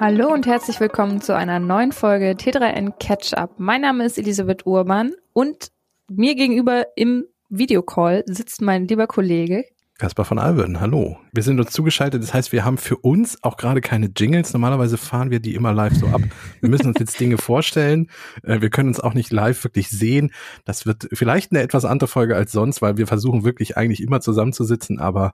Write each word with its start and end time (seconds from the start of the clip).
Hallo 0.00 0.32
und 0.32 0.46
herzlich 0.46 0.78
willkommen 0.78 1.20
zu 1.20 1.34
einer 1.34 1.58
neuen 1.58 1.90
Folge 1.90 2.30
T3N 2.30 2.92
Catch 3.00 3.34
Up. 3.34 3.54
Mein 3.58 3.80
Name 3.80 4.04
ist 4.04 4.16
Elisabeth 4.16 4.64
Urban 4.64 5.12
und 5.32 5.72
mir 6.08 6.36
gegenüber 6.36 6.86
im 6.94 7.24
Videocall 7.48 8.22
sitzt 8.26 8.62
mein 8.62 8.86
lieber 8.86 9.08
Kollege 9.08 9.64
Kaspar 9.98 10.24
von 10.24 10.38
Alben, 10.38 10.80
hallo. 10.80 11.18
Wir 11.32 11.42
sind 11.42 11.58
uns 11.58 11.72
zugeschaltet, 11.72 12.22
das 12.22 12.32
heißt, 12.32 12.52
wir 12.52 12.64
haben 12.64 12.78
für 12.78 12.96
uns 12.96 13.42
auch 13.42 13.56
gerade 13.56 13.80
keine 13.80 14.06
Jingles. 14.16 14.52
Normalerweise 14.52 14.98
fahren 14.98 15.32
wir 15.32 15.40
die 15.40 15.56
immer 15.56 15.72
live 15.72 15.94
so 15.94 16.06
ab. 16.06 16.20
Wir 16.60 16.68
müssen 16.68 16.86
uns 16.86 17.00
jetzt 17.00 17.18
Dinge 17.18 17.36
vorstellen. 17.38 18.08
Äh, 18.44 18.60
wir 18.60 18.70
können 18.70 18.90
uns 18.90 19.00
auch 19.00 19.14
nicht 19.14 19.32
live 19.32 19.64
wirklich 19.64 19.90
sehen. 19.90 20.30
Das 20.64 20.86
wird 20.86 21.08
vielleicht 21.12 21.50
eine 21.50 21.62
etwas 21.62 21.84
andere 21.84 22.06
Folge 22.06 22.36
als 22.36 22.52
sonst, 22.52 22.80
weil 22.80 22.98
wir 22.98 23.08
versuchen 23.08 23.42
wirklich 23.42 23.76
eigentlich 23.76 24.00
immer 24.00 24.20
zusammenzusitzen, 24.20 25.00
aber 25.00 25.32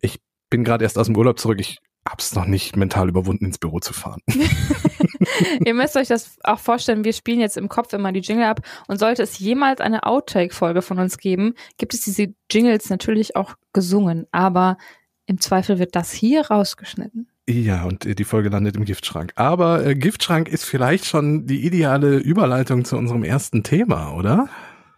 ich 0.00 0.22
bin 0.48 0.64
gerade 0.64 0.84
erst 0.84 0.96
aus 0.96 1.08
dem 1.08 1.16
Urlaub 1.18 1.38
zurück. 1.38 1.60
Ich 1.60 1.78
hab's 2.08 2.34
noch 2.34 2.46
nicht 2.46 2.76
mental 2.76 3.08
überwunden, 3.08 3.46
ins 3.46 3.58
Büro 3.58 3.80
zu 3.80 3.92
fahren. 3.92 4.20
Ihr 5.64 5.74
müsst 5.74 5.96
euch 5.96 6.08
das 6.08 6.38
auch 6.42 6.58
vorstellen, 6.58 7.04
wir 7.04 7.12
spielen 7.12 7.40
jetzt 7.40 7.56
im 7.56 7.68
Kopf 7.68 7.92
immer 7.92 8.12
die 8.12 8.20
Jingle 8.20 8.46
ab 8.46 8.60
und 8.88 8.98
sollte 8.98 9.22
es 9.22 9.38
jemals 9.38 9.80
eine 9.80 10.04
Outtake-Folge 10.04 10.82
von 10.82 10.98
uns 10.98 11.18
geben, 11.18 11.54
gibt 11.78 11.94
es 11.94 12.02
diese 12.02 12.34
Jingles 12.50 12.90
natürlich 12.90 13.36
auch 13.36 13.54
gesungen, 13.72 14.26
aber 14.32 14.78
im 15.26 15.40
Zweifel 15.40 15.78
wird 15.78 15.94
das 15.94 16.12
hier 16.12 16.46
rausgeschnitten. 16.46 17.28
Ja, 17.48 17.84
und 17.84 18.18
die 18.18 18.24
Folge 18.24 18.50
landet 18.50 18.76
im 18.76 18.84
Giftschrank. 18.84 19.32
Aber 19.34 19.84
äh, 19.84 19.94
Giftschrank 19.96 20.48
ist 20.48 20.64
vielleicht 20.64 21.06
schon 21.06 21.46
die 21.46 21.66
ideale 21.66 22.18
Überleitung 22.18 22.84
zu 22.84 22.96
unserem 22.96 23.24
ersten 23.24 23.64
Thema, 23.64 24.14
oder? 24.14 24.48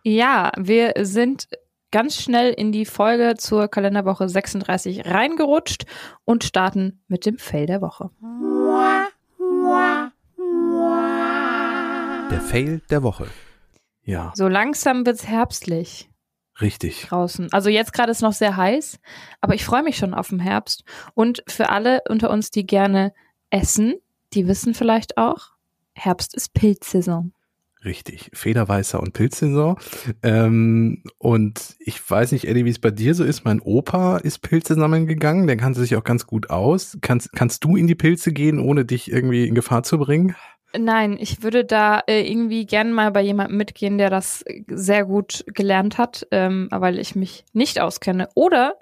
Ja, 0.03 0.53
wir 0.59 0.93
sind 1.01 1.49
ganz 1.95 2.21
schnell 2.21 2.53
in 2.53 2.73
die 2.73 2.87
Folge 2.87 3.35
zur 3.39 3.69
Kalenderwoche 3.69 4.29
36 4.29 5.07
reingerutscht 5.07 5.85
und 6.25 6.43
starten 6.43 7.05
mit 7.07 7.25
dem 7.25 7.39
Fail 7.39 7.67
der 7.67 7.81
Woche. 7.81 8.11
Der 12.33 12.41
Fail 12.41 12.83
der 12.91 13.05
Woche. 13.05 13.29
Ja. 14.03 14.33
So 14.35 14.49
langsam 14.49 15.07
wird's 15.07 15.29
herbstlich. 15.29 16.11
Richtig. 16.61 17.03
Draußen. 17.03 17.53
Also 17.53 17.71
jetzt 17.71 17.93
gerade 17.93 18.11
ist 18.11 18.23
noch 18.23 18.33
sehr 18.33 18.57
heiß, 18.57 18.99
aber 19.41 19.55
ich 19.55 19.65
freue 19.65 19.85
mich 19.85 19.97
schon 19.97 20.15
auf 20.15 20.31
den 20.31 20.41
Herbst. 20.41 20.83
Und 21.15 21.45
für 21.47 21.69
alle 21.69 22.01
unter 22.09 22.31
uns, 22.31 22.51
die 22.51 22.67
gerne 22.67 23.15
essen, 23.51 23.95
die 24.33 24.49
wissen 24.49 24.75
vielleicht 24.75 25.17
auch, 25.17 25.53
Herbst 25.93 26.35
ist 26.35 26.55
Pilzsaison. 26.55 27.34
Richtig, 27.85 28.31
Federweißer 28.33 28.99
und 29.01 29.13
Pilzsaison. 29.13 29.77
Ähm, 30.23 31.03
und 31.19 31.77
ich 31.81 32.11
weiß 32.11 32.33
nicht, 32.33 32.47
Eddie, 32.47 32.65
wie 32.65 32.71
es 32.71 32.79
bei 32.79 32.91
dir 32.91 33.15
so 33.15 33.25
ist. 33.25 33.45
Mein 33.45 33.61
Opa 33.61 34.17
ist 34.17 34.39
Pilze 34.39 34.75
sammeln 34.75 35.07
gegangen, 35.07 35.47
der 35.47 35.59
kannte 35.59 35.81
sich 35.81 35.95
auch 35.97 36.05
ganz 36.05 36.27
gut 36.27 36.49
aus. 36.49 36.97
Kannst, 37.03 37.33
kannst 37.33 37.63
du 37.65 37.77
in 37.77 37.87
die 37.87 37.95
Pilze 37.95 38.33
gehen, 38.33 38.59
ohne 38.59 38.85
dich 38.85 39.11
irgendwie 39.13 39.47
in 39.47 39.55
Gefahr 39.55 39.83
zu 39.83 39.99
bringen? 39.99 40.35
Nein, 40.77 41.17
ich 41.21 41.43
würde 41.43 41.65
da 41.65 42.01
äh, 42.07 42.29
irgendwie 42.29 42.67
gern 42.67 42.93
mal 42.93 43.13
bei 43.13 43.21
jemandem 43.21 43.59
mitgehen, 43.59 43.97
der 43.97 44.11
das 44.11 44.45
sehr 44.67 45.05
gut 45.05 45.45
gelernt 45.47 45.99
hat, 45.99 46.27
ähm, 46.33 46.69
weil 46.73 46.99
ich 46.99 47.15
mich 47.15 47.45
nicht 47.53 47.81
auskenne. 47.81 48.29
Oder 48.35 48.75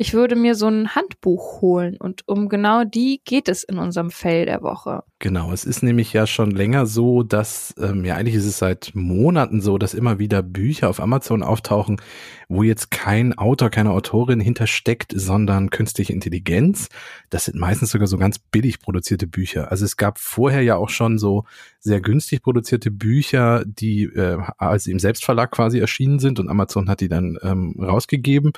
ich 0.00 0.14
würde 0.14 0.34
mir 0.34 0.54
so 0.54 0.66
ein 0.66 0.94
Handbuch 0.94 1.60
holen 1.60 1.98
und 1.98 2.26
um 2.26 2.48
genau 2.48 2.84
die 2.84 3.20
geht 3.22 3.50
es 3.50 3.64
in 3.64 3.76
unserem 3.76 4.10
Fail 4.10 4.46
der 4.46 4.62
Woche. 4.62 5.02
Genau, 5.18 5.52
es 5.52 5.66
ist 5.66 5.82
nämlich 5.82 6.14
ja 6.14 6.26
schon 6.26 6.50
länger 6.50 6.86
so, 6.86 7.22
dass, 7.22 7.74
ähm, 7.78 8.06
ja 8.06 8.14
eigentlich 8.14 8.36
ist 8.36 8.46
es 8.46 8.56
seit 8.56 8.92
Monaten 8.94 9.60
so, 9.60 9.76
dass 9.76 9.92
immer 9.92 10.18
wieder 10.18 10.42
Bücher 10.42 10.88
auf 10.88 11.00
Amazon 11.00 11.42
auftauchen, 11.42 12.00
wo 12.48 12.62
jetzt 12.62 12.90
kein 12.90 13.36
Autor, 13.36 13.68
keine 13.68 13.90
Autorin 13.90 14.40
hintersteckt, 14.40 15.12
sondern 15.14 15.68
künstliche 15.68 16.14
Intelligenz. 16.14 16.88
Das 17.28 17.44
sind 17.44 17.58
meistens 17.58 17.90
sogar 17.90 18.06
so 18.06 18.16
ganz 18.16 18.38
billig 18.38 18.80
produzierte 18.80 19.26
Bücher. 19.26 19.70
Also 19.70 19.84
es 19.84 19.98
gab 19.98 20.18
vorher 20.18 20.62
ja 20.62 20.76
auch 20.76 20.88
schon 20.88 21.18
so 21.18 21.44
sehr 21.78 22.00
günstig 22.00 22.42
produzierte 22.42 22.90
Bücher, 22.90 23.64
die 23.66 24.04
äh, 24.04 24.38
als 24.56 24.86
im 24.86 24.98
Selbstverlag 24.98 25.50
quasi 25.50 25.78
erschienen 25.78 26.20
sind 26.20 26.40
und 26.40 26.48
Amazon 26.48 26.88
hat 26.88 27.02
die 27.02 27.10
dann 27.10 27.36
ähm, 27.42 27.76
rausgegeben. 27.78 28.52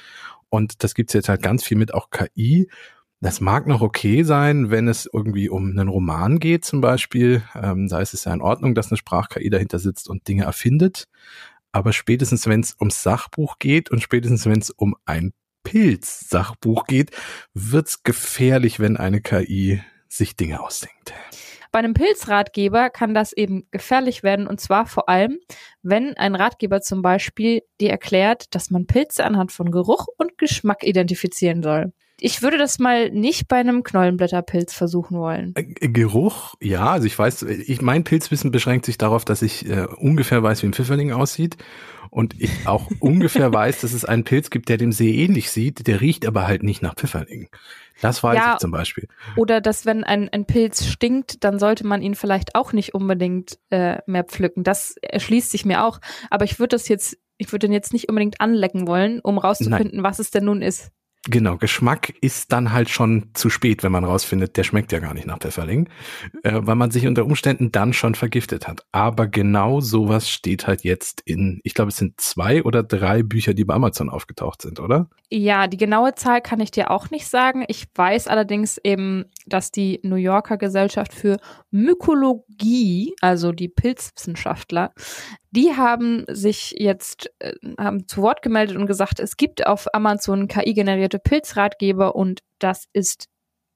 Und 0.52 0.84
das 0.84 0.94
gibt's 0.94 1.14
jetzt 1.14 1.30
halt 1.30 1.42
ganz 1.42 1.64
viel 1.64 1.78
mit 1.78 1.94
auch 1.94 2.10
KI. 2.10 2.68
Das 3.22 3.40
mag 3.40 3.66
noch 3.66 3.80
okay 3.80 4.22
sein, 4.22 4.70
wenn 4.70 4.86
es 4.86 5.08
irgendwie 5.10 5.48
um 5.48 5.70
einen 5.70 5.88
Roman 5.88 6.40
geht 6.40 6.66
zum 6.66 6.82
Beispiel. 6.82 7.42
Ähm, 7.54 7.88
da 7.88 8.00
ist 8.00 8.12
es 8.12 8.24
ja 8.24 8.34
in 8.34 8.42
Ordnung, 8.42 8.74
dass 8.74 8.90
eine 8.90 8.98
Sprach-KI 8.98 9.48
dahinter 9.48 9.78
sitzt 9.78 10.10
und 10.10 10.28
Dinge 10.28 10.44
erfindet. 10.44 11.08
Aber 11.72 11.94
spätestens, 11.94 12.46
wenn 12.46 12.60
es 12.60 12.76
ums 12.78 13.02
Sachbuch 13.02 13.58
geht 13.60 13.90
und 13.90 14.02
spätestens, 14.02 14.44
wenn 14.44 14.58
es 14.58 14.68
um 14.68 14.94
ein 15.06 15.32
Pilz-Sachbuch 15.64 16.84
geht, 16.84 17.12
wird's 17.54 18.02
gefährlich, 18.02 18.78
wenn 18.78 18.98
eine 18.98 19.22
KI 19.22 19.80
sich 20.06 20.36
Dinge 20.36 20.60
ausdenkt. 20.60 21.14
Bei 21.72 21.78
einem 21.78 21.94
Pilzratgeber 21.94 22.90
kann 22.90 23.14
das 23.14 23.32
eben 23.32 23.66
gefährlich 23.70 24.22
werden 24.22 24.46
und 24.46 24.60
zwar 24.60 24.84
vor 24.84 25.08
allem, 25.08 25.38
wenn 25.82 26.14
ein 26.18 26.34
Ratgeber 26.34 26.82
zum 26.82 27.00
Beispiel 27.00 27.62
dir 27.80 27.90
erklärt, 27.90 28.54
dass 28.54 28.70
man 28.70 28.86
Pilze 28.86 29.24
anhand 29.24 29.52
von 29.52 29.70
Geruch 29.70 30.06
und 30.18 30.36
Geschmack 30.36 30.84
identifizieren 30.84 31.62
soll. 31.62 31.92
Ich 32.20 32.42
würde 32.42 32.58
das 32.58 32.78
mal 32.78 33.10
nicht 33.10 33.48
bei 33.48 33.56
einem 33.56 33.82
Knollenblätterpilz 33.82 34.74
versuchen 34.74 35.18
wollen. 35.18 35.54
Äh, 35.56 35.88
Geruch, 35.88 36.54
ja, 36.60 36.90
also 36.90 37.06
ich 37.06 37.18
weiß, 37.18 37.42
ich 37.42 37.80
mein 37.80 38.04
Pilzwissen 38.04 38.52
beschränkt 38.52 38.84
sich 38.84 38.98
darauf, 38.98 39.24
dass 39.24 39.42
ich 39.42 39.68
äh, 39.68 39.86
ungefähr 39.96 40.42
weiß, 40.42 40.62
wie 40.62 40.66
ein 40.66 40.74
Pfifferling 40.74 41.10
aussieht 41.10 41.56
und 42.12 42.38
ich 42.38 42.66
auch 42.66 42.90
ungefähr 43.00 43.52
weiß, 43.54 43.80
dass 43.80 43.94
es 43.94 44.04
einen 44.04 44.24
Pilz 44.24 44.50
gibt, 44.50 44.68
der 44.68 44.76
dem 44.76 44.92
See 44.92 45.24
ähnlich 45.24 45.50
sieht, 45.50 45.86
der 45.86 46.02
riecht 46.02 46.26
aber 46.26 46.46
halt 46.46 46.62
nicht 46.62 46.82
nach 46.82 46.94
Pfifferlingen. 46.94 47.48
Das 48.02 48.22
weiß 48.22 48.36
ja, 48.36 48.52
ich 48.52 48.58
zum 48.58 48.70
Beispiel. 48.70 49.08
Oder 49.34 49.62
dass 49.62 49.86
wenn 49.86 50.04
ein, 50.04 50.28
ein 50.28 50.44
Pilz 50.44 50.86
stinkt, 50.86 51.42
dann 51.42 51.58
sollte 51.58 51.86
man 51.86 52.02
ihn 52.02 52.14
vielleicht 52.14 52.54
auch 52.54 52.74
nicht 52.74 52.94
unbedingt 52.94 53.58
äh, 53.70 53.98
mehr 54.06 54.24
pflücken. 54.24 54.62
Das 54.62 54.94
erschließt 55.00 55.50
sich 55.50 55.64
mir 55.64 55.84
auch. 55.84 56.00
Aber 56.28 56.44
ich 56.44 56.58
würde 56.58 56.76
das 56.76 56.86
jetzt, 56.88 57.16
ich 57.38 57.50
würde 57.50 57.66
den 57.66 57.72
jetzt 57.72 57.94
nicht 57.94 58.10
unbedingt 58.10 58.42
anlecken 58.42 58.86
wollen, 58.86 59.20
um 59.20 59.38
rauszufinden, 59.38 59.96
Nein. 59.96 60.04
was 60.04 60.18
es 60.18 60.30
denn 60.30 60.44
nun 60.44 60.60
ist. 60.60 60.92
Genau, 61.28 61.56
Geschmack 61.56 62.12
ist 62.20 62.50
dann 62.50 62.72
halt 62.72 62.88
schon 62.88 63.30
zu 63.32 63.48
spät, 63.48 63.84
wenn 63.84 63.92
man 63.92 64.02
rausfindet, 64.02 64.56
der 64.56 64.64
schmeckt 64.64 64.90
ja 64.90 64.98
gar 64.98 65.14
nicht 65.14 65.24
nach 65.24 65.38
Pfefferling, 65.38 65.88
äh, 66.42 66.58
weil 66.62 66.74
man 66.74 66.90
sich 66.90 67.06
unter 67.06 67.24
Umständen 67.24 67.70
dann 67.70 67.92
schon 67.92 68.16
vergiftet 68.16 68.66
hat. 68.66 68.84
Aber 68.90 69.28
genau 69.28 69.80
sowas 69.80 70.28
steht 70.28 70.66
halt 70.66 70.82
jetzt 70.82 71.20
in, 71.24 71.60
ich 71.62 71.74
glaube, 71.74 71.90
es 71.90 71.96
sind 71.96 72.20
zwei 72.20 72.64
oder 72.64 72.82
drei 72.82 73.22
Bücher, 73.22 73.54
die 73.54 73.64
bei 73.64 73.74
Amazon 73.74 74.10
aufgetaucht 74.10 74.62
sind, 74.62 74.80
oder? 74.80 75.10
Ja, 75.30 75.68
die 75.68 75.76
genaue 75.76 76.16
Zahl 76.16 76.40
kann 76.40 76.58
ich 76.58 76.72
dir 76.72 76.90
auch 76.90 77.10
nicht 77.10 77.28
sagen. 77.28 77.64
Ich 77.68 77.86
weiß 77.94 78.26
allerdings 78.26 78.78
eben, 78.82 79.26
dass 79.46 79.70
die 79.70 80.00
New 80.02 80.16
Yorker 80.16 80.56
Gesellschaft 80.56 81.14
für 81.14 81.38
Mykologie, 81.70 83.14
also 83.20 83.52
die 83.52 83.68
Pilzwissenschaftler, 83.68 84.92
die 85.52 85.76
haben 85.76 86.24
sich 86.28 86.74
jetzt 86.78 87.30
äh, 87.38 87.52
haben 87.78 88.08
zu 88.08 88.22
Wort 88.22 88.42
gemeldet 88.42 88.76
und 88.76 88.86
gesagt, 88.86 89.20
es 89.20 89.36
gibt 89.36 89.66
auf 89.66 89.86
Amazon 89.94 90.48
KI-generierte 90.48 91.11
Pilzratgeber 91.18 92.14
und 92.14 92.40
das 92.58 92.88
ist 92.92 93.28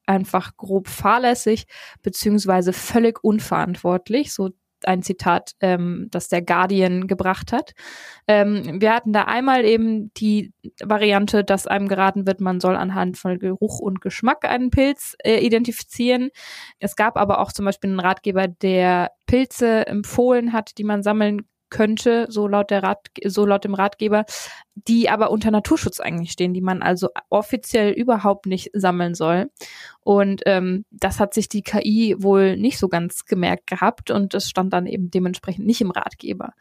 einfach 0.05 0.55
grob 0.57 0.87
fahrlässig 0.87 1.65
beziehungsweise 2.01 2.73
völlig 2.73 3.23
unverantwortlich. 3.23 4.33
So 4.33 4.51
ein 4.83 5.01
Zitat, 5.01 5.53
ähm, 5.59 6.07
das 6.11 6.29
der 6.29 6.41
Guardian 6.41 7.07
gebracht 7.07 7.51
hat. 7.51 7.73
Ähm, 8.27 8.79
wir 8.81 8.93
hatten 8.93 9.13
da 9.13 9.23
einmal 9.23 9.65
eben 9.65 10.13
die 10.15 10.53
Variante, 10.83 11.43
dass 11.43 11.67
einem 11.67 11.87
geraten 11.87 12.27
wird, 12.27 12.41
man 12.41 12.59
soll 12.59 12.75
anhand 12.75 13.17
von 13.17 13.39
Geruch 13.39 13.79
und 13.79 14.01
Geschmack 14.01 14.45
einen 14.45 14.69
Pilz 14.69 15.15
äh, 15.23 15.39
identifizieren. 15.39 16.29
Es 16.79 16.95
gab 16.95 17.17
aber 17.17 17.39
auch 17.39 17.51
zum 17.51 17.65
Beispiel 17.65 17.89
einen 17.89 17.99
Ratgeber, 17.99 18.47
der 18.47 19.11
Pilze 19.25 19.87
empfohlen 19.87 20.53
hat, 20.53 20.77
die 20.77 20.83
man 20.83 21.03
sammeln 21.03 21.47
könnte, 21.69 22.27
so 22.29 22.47
laut 22.47 22.71
der 22.71 22.83
Rat, 22.83 23.09
so 23.25 23.45
laut 23.45 23.63
dem 23.63 23.73
Ratgeber, 23.73 24.25
die 24.87 25.09
aber 25.09 25.31
unter 25.31 25.51
Naturschutz 25.51 25.99
eigentlich 25.99 26.31
stehen, 26.31 26.53
die 26.53 26.61
man 26.61 26.81
also 26.81 27.09
offiziell 27.29 27.91
überhaupt 27.91 28.45
nicht 28.45 28.69
sammeln 28.73 29.15
soll. 29.15 29.49
Und 30.01 30.43
ähm, 30.45 30.85
das 30.91 31.19
hat 31.19 31.33
sich 31.33 31.49
die 31.49 31.63
KI 31.63 32.15
wohl 32.17 32.55
nicht 32.55 32.77
so 32.77 32.87
ganz 32.87 33.25
gemerkt 33.25 33.67
gehabt 33.67 34.11
und 34.11 34.33
das 34.33 34.47
stand 34.47 34.71
dann 34.71 34.85
eben 34.85 35.09
dementsprechend 35.11 35.65
nicht 35.65 35.81
im 35.81 35.91
Ratgeber. 35.91 36.53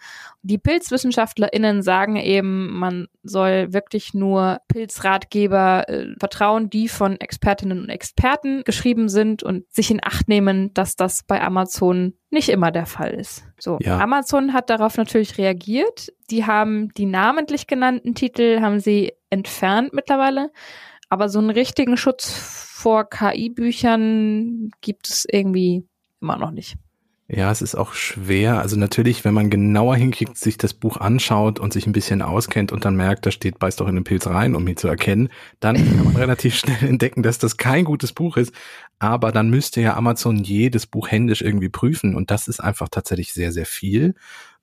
Die 0.43 0.58
PilzwissenschaftlerInnen 0.58 1.82
sagen 1.82 2.17
eben, 2.17 2.76
man 2.76 3.06
soll 3.23 3.73
wirklich 3.73 4.14
nur 4.14 4.61
Pilzratgeber 4.69 5.88
äh, 5.88 6.06
vertrauen, 6.19 6.70
die 6.70 6.88
von 6.88 7.20
Expertinnen 7.20 7.81
und 7.81 7.88
Experten 7.88 8.64
geschrieben 8.64 9.08
sind 9.08 9.43
und 9.43 9.64
sich 9.73 9.91
in 9.91 10.00
Acht 10.03 10.26
nehmen, 10.29 10.73
dass 10.75 10.97
das 10.97 11.23
bei 11.23 11.41
Amazon 11.41 12.14
nicht 12.31 12.49
immer 12.49 12.73
der 12.73 12.87
Fall 12.87 13.14
ist. 13.14 13.45
So, 13.58 13.79
ja. 13.81 13.99
Amazon 13.99 14.53
hat 14.53 14.70
darauf 14.70 14.97
natürlich 14.97 15.38
reagiert. 15.38 16.12
Die 16.31 16.44
haben 16.44 16.93
die 16.94 17.06
namentlich 17.06 17.67
genannten 17.67 18.14
Titel 18.14 18.61
haben 18.61 18.81
sie 18.81 19.12
entfernt 19.31 19.93
mittlerweile, 19.93 20.50
aber 21.08 21.29
so 21.29 21.38
einen 21.38 21.50
richtigen 21.50 21.97
Schutz 21.97 22.29
vor 22.31 23.08
KI-Büchern 23.08 24.70
gibt 24.81 25.08
es 25.08 25.26
irgendwie 25.31 25.85
immer 26.20 26.37
noch 26.37 26.50
nicht. 26.50 26.76
Ja, 27.29 27.50
es 27.50 27.61
ist 27.61 27.75
auch 27.75 27.93
schwer. 27.93 28.61
Also 28.61 28.76
natürlich, 28.76 29.25
wenn 29.25 29.35
man 29.35 29.50
genauer 29.50 29.97
hinkriegt, 29.97 30.37
sich 30.37 30.58
das 30.58 30.75
Buch 30.75 30.99
anschaut 30.99 31.58
und 31.58 31.73
sich 31.73 31.85
ein 31.87 31.93
bisschen 31.93 32.23
auskennt 32.23 32.70
und 32.70 32.85
dann 32.85 32.94
merkt, 32.94 33.26
da 33.26 33.32
steht, 33.32 33.58
beißt 33.58 33.81
doch 33.81 33.88
in 33.88 33.97
den 33.97 34.05
Pilz 34.05 34.29
rein, 34.29 34.55
um 34.55 34.67
ihn 34.69 34.76
zu 34.76 34.87
erkennen, 34.87 35.31
dann 35.58 35.75
kann 35.75 36.05
man 36.05 36.17
relativ 36.17 36.55
schnell 36.55 36.88
entdecken, 36.88 37.25
dass 37.25 37.38
das 37.38 37.56
kein 37.56 37.85
gutes 37.85 38.12
Buch 38.12 38.37
ist. 38.37 38.55
Aber 38.98 39.31
dann 39.31 39.50
müsste 39.50 39.81
ja 39.81 39.96
Amazon 39.96 40.38
jedes 40.38 40.87
Buch 40.87 41.10
händisch 41.10 41.43
irgendwie 41.43 41.69
prüfen 41.69 42.14
und 42.14 42.31
das 42.31 42.48
ist 42.48 42.60
einfach 42.60 42.88
tatsächlich 42.88 43.32
sehr, 43.34 43.52
sehr 43.52 43.66
viel. 43.66 44.14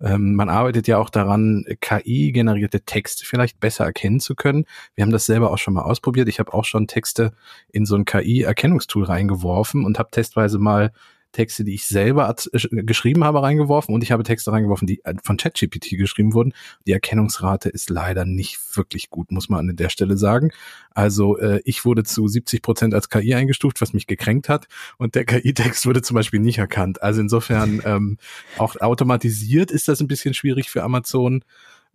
Ähm, 0.02 0.36
man 0.36 0.50
arbeitet 0.50 0.88
ja 0.88 0.98
auch 0.98 1.10
daran, 1.10 1.66
KI-generierte 1.82 2.82
Texte 2.82 3.26
vielleicht 3.26 3.60
besser 3.60 3.86
erkennen 3.86 4.20
zu 4.20 4.36
können. 4.36 4.66
Wir 4.96 5.04
haben 5.04 5.12
das 5.12 5.26
selber 5.28 5.52
auch 5.52 5.60
schon 5.60 5.76
mal 5.76 5.84
ausprobiert. 5.84 6.28
Ich 6.30 6.40
habe 6.40 6.54
auch 6.54 6.66
schon 6.66 6.88
Texte 6.88 7.34
in 7.72 7.86
so 7.86 7.96
ein 7.96 8.06
KI-Erkennungstool 8.06 9.04
reingeworfen 9.04 9.86
und 9.86 10.00
habe 10.00 10.10
testweise 10.12 10.58
mal 10.58 10.92
Texte, 11.34 11.66
die 11.66 11.74
ich 11.74 11.86
selber 11.86 12.34
äh, 12.54 12.84
geschrieben 12.84 13.26
habe, 13.26 13.42
reingeworfen 13.42 13.94
und 13.94 14.04
ich 14.04 14.12
habe 14.12 14.24
Texte 14.24 14.52
reingeworfen, 14.52 14.88
die 14.88 15.04
äh, 15.04 15.16
von 15.22 15.36
ChatGPT 15.36 15.98
geschrieben 15.98 16.34
wurden. 16.34 16.54
Die 16.88 16.94
Erkennungsrate 16.94 17.68
ist 17.68 17.90
leider 17.90 18.24
nicht 18.24 18.60
wirklich 18.78 19.10
gut, 19.10 19.32
muss 19.32 19.50
man 19.50 19.70
an 19.70 19.76
der 19.76 19.90
Stelle 19.90 20.18
sagen. 20.18 20.52
Also 20.92 21.38
äh, 21.38 21.62
ich 21.66 21.84
wurde 21.84 22.04
zu 22.04 22.28
70 22.28 22.62
Prozent 22.62 22.94
als 22.94 23.10
KI 23.10 23.34
eingestuft, 23.34 23.82
was 23.82 23.94
mich 23.94 24.08
gekränkt 24.08 24.48
hat 24.48 24.68
und 24.98 25.16
der 25.16 25.26
KI-Text 25.26 25.86
wurde 25.86 26.02
zum 26.02 26.16
Beispiel 26.16 26.40
nicht 26.40 26.60
erkannt. 26.60 27.02
Also 27.02 27.20
insofern 27.20 27.82
ähm, 27.84 28.18
auch 28.58 28.78
automatisiert 28.80 29.72
ist 29.72 29.88
das 29.88 30.00
ein 30.00 30.08
bisschen 30.08 30.34
schwierig 30.34 30.70
für 30.70 30.84
Amazon. 30.84 31.44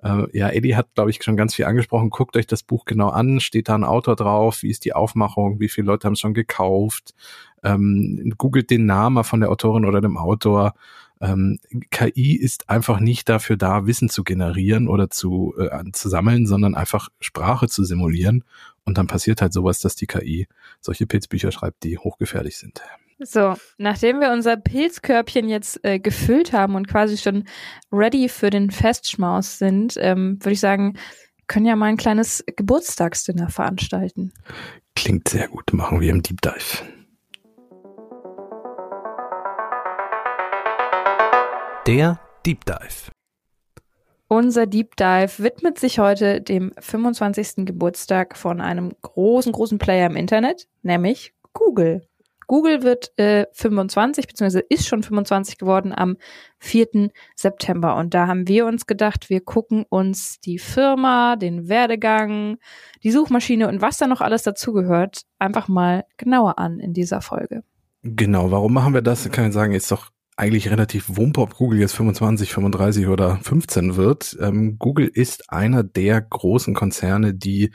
Äh, 0.02 0.26
ja, 0.36 0.50
Eddie 0.50 0.76
hat, 0.76 0.94
glaube 0.94 1.10
ich, 1.10 1.22
schon 1.22 1.36
ganz 1.36 1.54
viel 1.54 1.64
angesprochen. 1.64 2.10
Guckt 2.10 2.36
euch 2.36 2.46
das 2.46 2.62
Buch 2.62 2.84
genau 2.84 3.08
an. 3.08 3.40
Steht 3.40 3.68
da 3.68 3.74
ein 3.74 3.84
Autor 3.84 4.16
drauf? 4.16 4.62
Wie 4.62 4.70
ist 4.70 4.84
die 4.84 4.92
Aufmachung? 4.92 5.60
Wie 5.60 5.68
viele 5.68 5.86
Leute 5.86 6.06
haben 6.06 6.14
es 6.14 6.20
schon 6.20 6.34
gekauft? 6.34 7.14
Ähm, 7.62 8.32
googelt 8.38 8.70
den 8.70 8.86
Namen 8.86 9.24
von 9.24 9.40
der 9.40 9.50
Autorin 9.50 9.84
oder 9.84 10.00
dem 10.00 10.16
Autor. 10.16 10.74
Ähm, 11.20 11.58
KI 11.90 12.36
ist 12.36 12.70
einfach 12.70 13.00
nicht 13.00 13.28
dafür 13.28 13.56
da, 13.56 13.86
Wissen 13.86 14.08
zu 14.08 14.22
generieren 14.22 14.86
oder 14.86 15.10
zu, 15.10 15.54
äh, 15.58 15.82
zu 15.92 16.08
sammeln, 16.08 16.46
sondern 16.46 16.76
einfach 16.76 17.08
Sprache 17.20 17.68
zu 17.68 17.82
simulieren. 17.84 18.44
Und 18.84 18.98
dann 18.98 19.08
passiert 19.08 19.42
halt 19.42 19.52
sowas, 19.52 19.80
dass 19.80 19.96
die 19.96 20.06
KI 20.06 20.46
solche 20.80 21.06
Pilzbücher 21.06 21.50
schreibt, 21.50 21.82
die 21.82 21.98
hochgefährlich 21.98 22.56
sind. 22.56 22.80
So, 23.20 23.54
nachdem 23.78 24.20
wir 24.20 24.30
unser 24.30 24.56
Pilzkörbchen 24.56 25.48
jetzt 25.48 25.84
äh, 25.84 25.98
gefüllt 25.98 26.52
haben 26.52 26.76
und 26.76 26.86
quasi 26.86 27.16
schon 27.16 27.44
ready 27.90 28.28
für 28.28 28.50
den 28.50 28.70
Festschmaus 28.70 29.58
sind, 29.58 29.94
ähm, 29.98 30.38
würde 30.40 30.52
ich 30.52 30.60
sagen, 30.60 30.96
können 31.48 31.66
ja 31.66 31.74
mal 31.74 31.86
ein 31.86 31.96
kleines 31.96 32.44
Geburtstagsdinner 32.46 33.48
veranstalten. 33.48 34.32
Klingt 34.94 35.28
sehr 35.28 35.48
gut, 35.48 35.72
machen 35.72 36.00
wir 36.00 36.10
im 36.10 36.22
Deep 36.22 36.40
Dive. 36.42 36.84
Der 41.88 42.20
Deep 42.46 42.64
Dive. 42.66 43.10
Unser 44.28 44.66
Deep 44.66 44.94
Dive 44.96 45.42
widmet 45.42 45.78
sich 45.78 45.98
heute 45.98 46.40
dem 46.40 46.72
25. 46.78 47.64
Geburtstag 47.66 48.36
von 48.36 48.60
einem 48.60 48.92
großen, 49.02 49.52
großen 49.52 49.78
Player 49.78 50.06
im 50.06 50.14
Internet, 50.14 50.68
nämlich 50.82 51.34
Google. 51.54 52.07
Google 52.48 52.82
wird 52.82 53.16
äh, 53.18 53.46
25, 53.52 54.26
beziehungsweise 54.26 54.64
ist 54.68 54.88
schon 54.88 55.04
25 55.04 55.58
geworden 55.58 55.92
am 55.94 56.16
4. 56.58 57.10
September. 57.36 57.94
Und 57.96 58.14
da 58.14 58.26
haben 58.26 58.48
wir 58.48 58.66
uns 58.66 58.86
gedacht, 58.86 59.30
wir 59.30 59.40
gucken 59.40 59.84
uns 59.88 60.40
die 60.40 60.58
Firma, 60.58 61.36
den 61.36 61.68
Werdegang, 61.68 62.56
die 63.04 63.12
Suchmaschine 63.12 63.68
und 63.68 63.82
was 63.82 63.98
da 63.98 64.06
noch 64.08 64.22
alles 64.22 64.42
dazugehört, 64.42 65.22
einfach 65.38 65.68
mal 65.68 66.04
genauer 66.16 66.58
an 66.58 66.80
in 66.80 66.94
dieser 66.94 67.20
Folge. 67.20 67.62
Genau, 68.02 68.50
warum 68.50 68.72
machen 68.72 68.94
wir 68.94 69.02
das? 69.02 69.30
Kann 69.30 69.48
ich 69.48 69.52
sagen, 69.52 69.74
ist 69.74 69.92
doch 69.92 70.10
eigentlich 70.36 70.70
relativ 70.70 71.04
wumpe, 71.08 71.40
ob 71.42 71.54
Google 71.56 71.80
jetzt 71.80 71.96
25, 71.96 72.52
35 72.52 73.08
oder 73.08 73.36
15 73.42 73.96
wird. 73.96 74.38
Ähm, 74.40 74.78
Google 74.78 75.10
ist 75.12 75.52
einer 75.52 75.82
der 75.82 76.22
großen 76.22 76.74
Konzerne, 76.74 77.34
die 77.34 77.72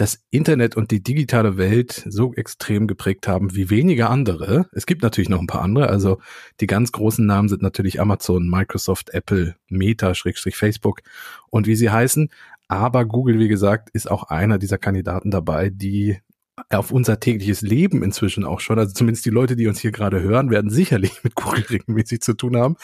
das 0.00 0.18
Internet 0.30 0.78
und 0.78 0.92
die 0.92 1.02
digitale 1.02 1.58
Welt 1.58 2.06
so 2.08 2.32
extrem 2.32 2.86
geprägt 2.86 3.28
haben 3.28 3.54
wie 3.54 3.68
wenige 3.68 4.08
andere. 4.08 4.66
Es 4.72 4.86
gibt 4.86 5.02
natürlich 5.02 5.28
noch 5.28 5.40
ein 5.40 5.46
paar 5.46 5.60
andere. 5.60 5.90
Also 5.90 6.20
die 6.60 6.66
ganz 6.66 6.90
großen 6.90 7.26
Namen 7.26 7.50
sind 7.50 7.60
natürlich 7.60 8.00
Amazon, 8.00 8.48
Microsoft, 8.48 9.10
Apple, 9.10 9.56
Meta, 9.68 10.14
Schrägstrich 10.14 10.56
Facebook 10.56 11.02
und 11.50 11.66
wie 11.66 11.76
sie 11.76 11.90
heißen. 11.90 12.30
Aber 12.66 13.04
Google, 13.04 13.38
wie 13.38 13.48
gesagt, 13.48 13.90
ist 13.90 14.10
auch 14.10 14.24
einer 14.24 14.56
dieser 14.56 14.78
Kandidaten 14.78 15.30
dabei, 15.30 15.68
die 15.68 16.18
auf 16.68 16.90
unser 16.90 17.20
tägliches 17.20 17.62
Leben 17.62 18.02
inzwischen 18.02 18.44
auch 18.44 18.60
schon, 18.60 18.78
also 18.78 18.92
zumindest 18.92 19.24
die 19.24 19.30
Leute, 19.30 19.56
die 19.56 19.66
uns 19.66 19.80
hier 19.80 19.92
gerade 19.92 20.20
hören, 20.20 20.50
werden 20.50 20.70
sicherlich 20.70 21.20
mit 21.24 21.34
Google 21.34 21.64
regelmäßig 21.68 22.20
zu 22.20 22.34
tun 22.34 22.56
haben. 22.56 22.76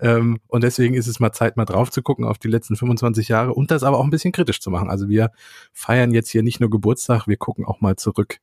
Ähm, 0.00 0.38
und 0.46 0.62
deswegen 0.62 0.94
ist 0.94 1.06
es 1.06 1.20
mal 1.20 1.32
Zeit, 1.32 1.56
mal 1.56 1.64
drauf 1.64 1.90
zu 1.90 2.02
gucken 2.02 2.24
auf 2.24 2.38
die 2.38 2.48
letzten 2.48 2.76
25 2.76 3.28
Jahre 3.28 3.54
und 3.54 3.70
das 3.70 3.82
aber 3.82 3.98
auch 3.98 4.04
ein 4.04 4.10
bisschen 4.10 4.32
kritisch 4.32 4.60
zu 4.60 4.70
machen. 4.70 4.90
Also 4.90 5.08
wir 5.08 5.30
feiern 5.72 6.12
jetzt 6.12 6.30
hier 6.30 6.42
nicht 6.42 6.60
nur 6.60 6.70
Geburtstag, 6.70 7.26
wir 7.26 7.36
gucken 7.36 7.64
auch 7.64 7.80
mal 7.80 7.96
zurück, 7.96 8.38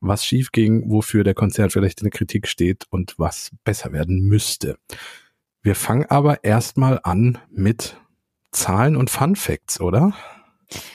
was 0.00 0.24
schief 0.24 0.52
ging, 0.52 0.90
wofür 0.90 1.24
der 1.24 1.34
Konzern 1.34 1.70
vielleicht 1.70 2.00
in 2.00 2.04
der 2.04 2.16
Kritik 2.16 2.48
steht 2.48 2.84
und 2.90 3.14
was 3.18 3.50
besser 3.64 3.92
werden 3.92 4.20
müsste. 4.20 4.76
Wir 5.62 5.74
fangen 5.74 6.06
aber 6.06 6.44
erstmal 6.44 7.00
an 7.02 7.38
mit 7.50 7.96
Zahlen 8.52 8.96
und 8.96 9.10
Fun 9.10 9.36
Facts, 9.36 9.80
oder? 9.80 10.14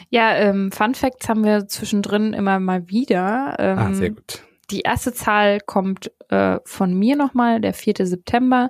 Ja, 0.09 0.35
ähm, 0.35 0.71
Fun 0.71 0.95
Facts 0.95 1.29
haben 1.29 1.43
wir 1.43 1.67
zwischendrin 1.67 2.33
immer 2.33 2.59
mal 2.59 2.89
wieder. 2.89 3.55
Ähm, 3.59 3.77
ah, 3.77 3.93
sehr 3.93 4.11
gut. 4.11 4.43
Die 4.71 4.81
erste 4.81 5.13
Zahl 5.13 5.59
kommt 5.59 6.11
äh, 6.29 6.59
von 6.63 6.93
mir 6.93 7.15
nochmal, 7.15 7.59
der 7.59 7.73
4. 7.73 8.05
September 8.05 8.69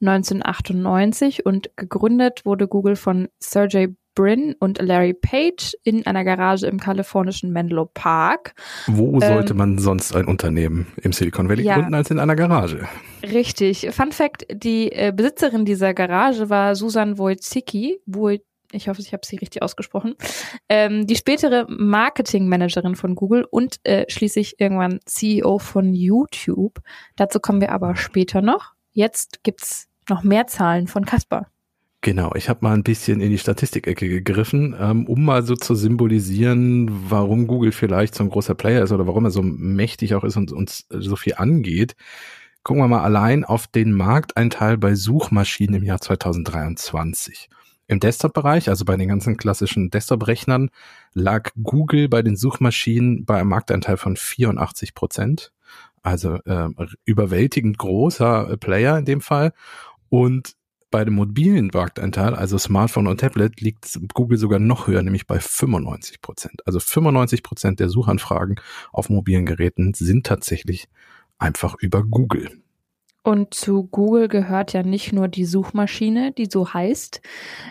1998 0.00 1.46
und 1.46 1.70
gegründet 1.76 2.44
wurde 2.44 2.66
Google 2.66 2.96
von 2.96 3.28
Sergey 3.38 3.94
Brin 4.16 4.56
und 4.58 4.80
Larry 4.80 5.14
Page 5.14 5.76
in 5.84 6.04
einer 6.06 6.24
Garage 6.24 6.66
im 6.66 6.80
kalifornischen 6.80 7.52
Menlo 7.52 7.84
Park. 7.84 8.54
Wo 8.88 9.20
sollte 9.20 9.52
ähm, 9.52 9.58
man 9.58 9.78
sonst 9.78 10.16
ein 10.16 10.24
Unternehmen 10.24 10.86
im 11.02 11.12
Silicon 11.12 11.48
Valley 11.48 11.64
ja, 11.64 11.76
gründen 11.76 11.94
als 11.94 12.10
in 12.10 12.18
einer 12.18 12.34
Garage? 12.34 12.88
Richtig. 13.22 13.88
Fun 13.92 14.10
Fact, 14.10 14.46
die 14.50 14.90
äh, 14.90 15.12
Besitzerin 15.14 15.64
dieser 15.64 15.94
Garage 15.94 16.50
war 16.50 16.74
Susan 16.74 17.18
Wojcicki, 17.18 18.00
Woj 18.06 18.40
ich 18.72 18.88
hoffe, 18.88 19.00
ich 19.00 19.12
habe 19.12 19.26
sie 19.26 19.36
richtig 19.36 19.62
ausgesprochen, 19.62 20.14
ähm, 20.68 21.06
die 21.06 21.16
spätere 21.16 21.66
Marketingmanagerin 21.68 22.96
von 22.96 23.14
Google 23.14 23.44
und 23.44 23.80
äh, 23.84 24.04
schließlich 24.08 24.60
irgendwann 24.60 25.00
CEO 25.04 25.58
von 25.58 25.94
YouTube. 25.94 26.80
Dazu 27.16 27.40
kommen 27.40 27.60
wir 27.60 27.72
aber 27.72 27.96
später 27.96 28.42
noch. 28.42 28.72
Jetzt 28.92 29.42
gibt's 29.42 29.88
noch 30.08 30.22
mehr 30.22 30.46
Zahlen 30.46 30.86
von 30.86 31.04
Caspar. 31.04 31.46
Genau, 32.02 32.32
ich 32.36 32.48
habe 32.48 32.60
mal 32.62 32.74
ein 32.74 32.84
bisschen 32.84 33.20
in 33.20 33.30
die 33.30 33.38
Statistikecke 33.38 34.08
gegriffen, 34.08 34.76
ähm, 34.78 35.06
um 35.06 35.24
mal 35.24 35.42
so 35.42 35.56
zu 35.56 35.74
symbolisieren, 35.74 37.10
warum 37.10 37.48
Google 37.48 37.72
vielleicht 37.72 38.14
so 38.14 38.22
ein 38.22 38.30
großer 38.30 38.54
Player 38.54 38.84
ist 38.84 38.92
oder 38.92 39.06
warum 39.08 39.24
er 39.24 39.32
so 39.32 39.42
mächtig 39.42 40.14
auch 40.14 40.22
ist 40.22 40.36
und 40.36 40.52
uns 40.52 40.86
so 40.88 41.16
viel 41.16 41.34
angeht. 41.34 41.96
Gucken 42.62 42.82
wir 42.82 42.88
mal 42.88 43.02
allein 43.02 43.44
auf 43.44 43.66
den 43.66 43.92
Markteinteil 43.92 44.78
bei 44.78 44.94
Suchmaschinen 44.94 45.76
im 45.76 45.84
Jahr 45.84 46.00
2023. 46.00 47.48
Im 47.88 48.00
Desktop-Bereich, 48.00 48.68
also 48.68 48.84
bei 48.84 48.96
den 48.96 49.08
ganzen 49.08 49.36
klassischen 49.36 49.90
Desktop-Rechnern, 49.90 50.70
lag 51.12 51.50
Google 51.62 52.08
bei 52.08 52.22
den 52.22 52.36
Suchmaschinen 52.36 53.24
bei 53.24 53.38
einem 53.38 53.50
Marktanteil 53.50 53.96
von 53.96 54.16
84 54.16 54.94
Prozent. 54.94 55.52
Also 56.02 56.36
äh, 56.44 56.68
überwältigend 57.04 57.78
großer 57.78 58.50
äh, 58.50 58.56
Player 58.56 58.98
in 58.98 59.04
dem 59.04 59.20
Fall. 59.20 59.52
Und 60.08 60.56
bei 60.90 61.04
dem 61.04 61.14
mobilen 61.14 61.70
Marktanteil, 61.72 62.34
also 62.34 62.58
Smartphone 62.58 63.08
und 63.08 63.20
Tablet, 63.20 63.60
liegt 63.60 63.98
Google 64.14 64.38
sogar 64.38 64.58
noch 64.58 64.86
höher, 64.86 65.02
nämlich 65.02 65.26
bei 65.26 65.40
95 65.40 66.20
Prozent. 66.20 66.66
Also 66.66 66.80
95 66.80 67.42
Prozent 67.42 67.80
der 67.80 67.88
Suchanfragen 67.88 68.56
auf 68.92 69.10
mobilen 69.10 69.46
Geräten 69.46 69.94
sind 69.94 70.26
tatsächlich 70.26 70.88
einfach 71.38 71.74
über 71.80 72.02
Google. 72.02 72.62
Und 73.26 73.54
zu 73.54 73.82
Google 73.88 74.28
gehört 74.28 74.72
ja 74.72 74.84
nicht 74.84 75.12
nur 75.12 75.26
die 75.26 75.46
Suchmaschine, 75.46 76.30
die 76.30 76.46
so 76.46 76.72
heißt, 76.72 77.20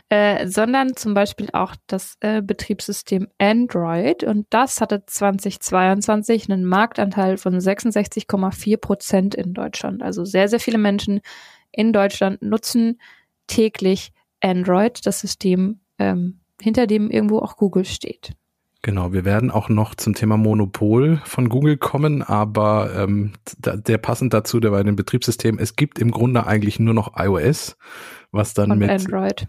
äh, 0.09 0.49
sondern 0.49 0.97
zum 0.97 1.13
Beispiel 1.13 1.47
auch 1.53 1.77
das 1.87 2.17
äh, 2.19 2.41
Betriebssystem 2.41 3.29
Android. 3.37 4.25
Und 4.25 4.47
das 4.49 4.81
hatte 4.81 5.05
2022 5.05 6.51
einen 6.51 6.65
Marktanteil 6.65 7.37
von 7.37 7.57
66,4 7.57 8.75
Prozent 8.75 9.33
in 9.33 9.53
Deutschland. 9.53 10.03
Also 10.03 10.25
sehr, 10.25 10.49
sehr 10.49 10.59
viele 10.59 10.77
Menschen 10.77 11.21
in 11.71 11.93
Deutschland 11.93 12.41
nutzen 12.41 12.99
täglich 13.47 14.11
Android, 14.41 15.05
das 15.05 15.21
System, 15.21 15.79
ähm, 15.99 16.41
hinter 16.61 16.85
dem 16.85 17.09
irgendwo 17.09 17.39
auch 17.39 17.55
Google 17.55 17.85
steht. 17.85 18.33
Genau, 18.85 19.13
wir 19.13 19.25
werden 19.25 19.49
auch 19.49 19.67
noch 19.67 19.95
zum 19.95 20.13
Thema 20.13 20.37
Monopol 20.37 21.19
von 21.25 21.49
Google 21.49 21.75
kommen, 21.75 22.21
aber 22.21 22.91
ähm, 22.95 23.33
da, 23.57 23.77
der 23.77 23.97
passend 23.97 24.31
dazu, 24.31 24.59
der 24.59 24.69
bei 24.69 24.83
den 24.83 24.95
Betriebssystemen, 24.95 25.59
es 25.59 25.75
gibt 25.75 25.97
im 25.97 26.11
Grunde 26.11 26.45
eigentlich 26.45 26.79
nur 26.79 26.93
noch 26.93 27.13
iOS, 27.17 27.77
was 28.31 28.53
dann 28.53 28.69
und 28.69 28.77
mit 28.77 28.91
Android. 28.91 29.47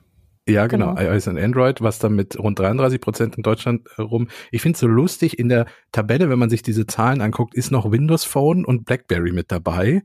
Ja, 0.49 0.67
genau, 0.69 0.95
genau, 0.95 1.13
iOS 1.13 1.29
und 1.29 1.39
Android, 1.39 1.83
was 1.83 1.99
dann 1.99 2.15
mit 2.15 2.39
rund 2.39 2.59
33 2.59 2.99
Prozent 2.99 3.37
in 3.37 3.43
Deutschland 3.43 3.87
äh, 3.99 4.01
rum. 4.01 4.29
Ich 4.53 4.63
finde 4.63 4.77
es 4.77 4.81
so 4.81 4.87
lustig, 4.87 5.39
in 5.39 5.51
der 5.51 5.67
Tabelle, 5.93 6.31
wenn 6.31 6.39
man 6.39 6.49
sich 6.49 6.63
diese 6.63 6.87
Zahlen 6.87 7.21
anguckt, 7.21 7.55
ist 7.55 7.71
noch 7.71 7.91
Windows 7.91 8.25
Phone 8.25 8.65
und 8.65 8.87
BlackBerry 8.87 9.33
mit 9.33 9.53
dabei. 9.53 10.03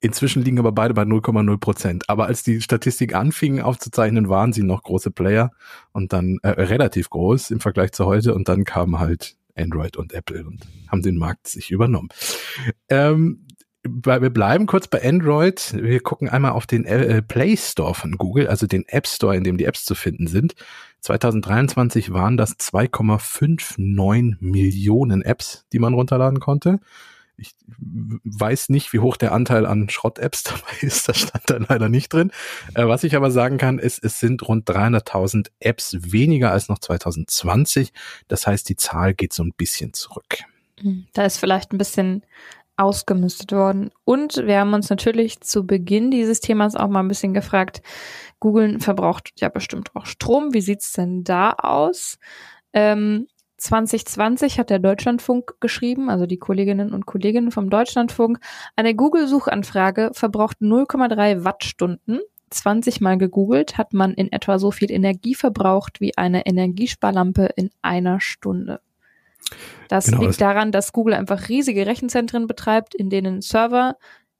Inzwischen 0.00 0.42
liegen 0.42 0.58
aber 0.58 0.72
beide 0.72 0.94
bei 0.94 1.02
0,0 1.02 1.58
Prozent. 1.58 2.08
Aber 2.08 2.26
als 2.26 2.42
die 2.42 2.60
Statistik 2.62 3.14
anfingen 3.14 3.62
aufzuzeichnen, 3.62 4.28
waren 4.28 4.52
sie 4.52 4.62
noch 4.62 4.82
große 4.82 5.10
Player 5.10 5.50
und 5.92 6.12
dann 6.12 6.38
äh, 6.42 6.48
relativ 6.48 7.10
groß 7.10 7.50
im 7.50 7.60
Vergleich 7.60 7.92
zu 7.92 8.06
heute. 8.06 8.34
Und 8.34 8.48
dann 8.48 8.64
kamen 8.64 8.98
halt 8.98 9.36
Android 9.54 9.96
und 9.96 10.12
Apple 10.14 10.46
und 10.46 10.66
haben 10.88 11.02
den 11.02 11.18
Markt 11.18 11.48
sich 11.48 11.70
übernommen. 11.70 12.08
Ähm, 12.88 13.46
wir 13.82 14.30
bleiben 14.30 14.66
kurz 14.66 14.88
bei 14.88 15.02
Android. 15.02 15.74
Wir 15.74 16.00
gucken 16.00 16.28
einmal 16.28 16.52
auf 16.52 16.66
den 16.66 16.84
äh, 16.84 17.22
Play 17.22 17.56
Store 17.56 17.94
von 17.94 18.18
Google, 18.18 18.46
also 18.46 18.66
den 18.66 18.86
App 18.88 19.06
Store, 19.06 19.36
in 19.36 19.44
dem 19.44 19.56
die 19.56 19.64
Apps 19.64 19.84
zu 19.84 19.94
finden 19.94 20.26
sind. 20.26 20.54
2023 21.00 22.12
waren 22.12 22.36
das 22.36 22.58
2,59 22.58 24.36
Millionen 24.40 25.22
Apps, 25.22 25.66
die 25.72 25.78
man 25.78 25.94
runterladen 25.94 26.40
konnte. 26.40 26.80
Ich 27.40 27.54
weiß 28.24 28.68
nicht, 28.68 28.92
wie 28.92 28.98
hoch 28.98 29.16
der 29.16 29.32
Anteil 29.32 29.66
an 29.66 29.88
Schrott-Apps 29.88 30.42
dabei 30.44 30.76
ist, 30.82 31.08
das 31.08 31.18
stand 31.18 31.48
da 31.48 31.56
leider 31.56 31.88
nicht 31.88 32.12
drin. 32.12 32.30
Äh, 32.74 32.86
was 32.86 33.04
ich 33.04 33.16
aber 33.16 33.30
sagen 33.30 33.58
kann, 33.58 33.78
ist, 33.78 34.04
es 34.04 34.20
sind 34.20 34.46
rund 34.46 34.68
300.000 34.68 35.50
Apps 35.60 35.96
weniger 36.00 36.52
als 36.52 36.68
noch 36.68 36.78
2020. 36.78 37.92
Das 38.28 38.46
heißt, 38.46 38.68
die 38.68 38.76
Zahl 38.76 39.14
geht 39.14 39.32
so 39.32 39.42
ein 39.42 39.52
bisschen 39.56 39.92
zurück. 39.92 40.38
Hm, 40.80 41.06
da 41.12 41.24
ist 41.24 41.38
vielleicht 41.38 41.72
ein 41.72 41.78
bisschen 41.78 42.22
ausgemistet 42.76 43.52
worden. 43.52 43.90
Und 44.04 44.36
wir 44.36 44.58
haben 44.58 44.72
uns 44.72 44.88
natürlich 44.88 45.40
zu 45.40 45.66
Beginn 45.66 46.10
dieses 46.10 46.40
Themas 46.40 46.76
auch 46.76 46.88
mal 46.88 47.00
ein 47.00 47.08
bisschen 47.08 47.34
gefragt, 47.34 47.82
Google 48.40 48.80
verbraucht 48.80 49.32
ja 49.38 49.50
bestimmt 49.50 49.94
auch 49.94 50.06
Strom. 50.06 50.54
Wie 50.54 50.62
sieht's 50.62 50.92
denn 50.92 51.22
da 51.22 51.52
aus? 51.52 52.18
Ähm, 52.72 53.26
2020 53.60 54.58
hat 54.58 54.70
der 54.70 54.78
Deutschlandfunk 54.78 55.54
geschrieben, 55.60 56.08
also 56.08 56.26
die 56.26 56.38
Kolleginnen 56.38 56.92
und 56.92 57.04
Kollegen 57.04 57.50
vom 57.50 57.68
Deutschlandfunk, 57.68 58.40
eine 58.74 58.94
Google-Suchanfrage 58.94 60.10
verbraucht 60.14 60.58
0,3 60.60 61.44
Wattstunden. 61.44 62.20
20 62.48 63.00
Mal 63.00 63.18
gegoogelt 63.18 63.78
hat 63.78 63.92
man 63.92 64.14
in 64.14 64.32
etwa 64.32 64.58
so 64.58 64.70
viel 64.70 64.90
Energie 64.90 65.34
verbraucht 65.34 66.00
wie 66.00 66.16
eine 66.16 66.46
Energiesparlampe 66.46 67.50
in 67.54 67.70
einer 67.82 68.20
Stunde. 68.20 68.80
Das 69.88 70.06
genau, 70.06 70.20
liegt 70.20 70.30
das 70.30 70.36
daran, 70.38 70.72
dass 70.72 70.92
Google 70.92 71.14
einfach 71.14 71.48
riesige 71.48 71.86
Rechenzentren 71.86 72.46
betreibt, 72.46 72.94
in 72.94 73.10
denen 73.10 73.42
Server 73.42 73.96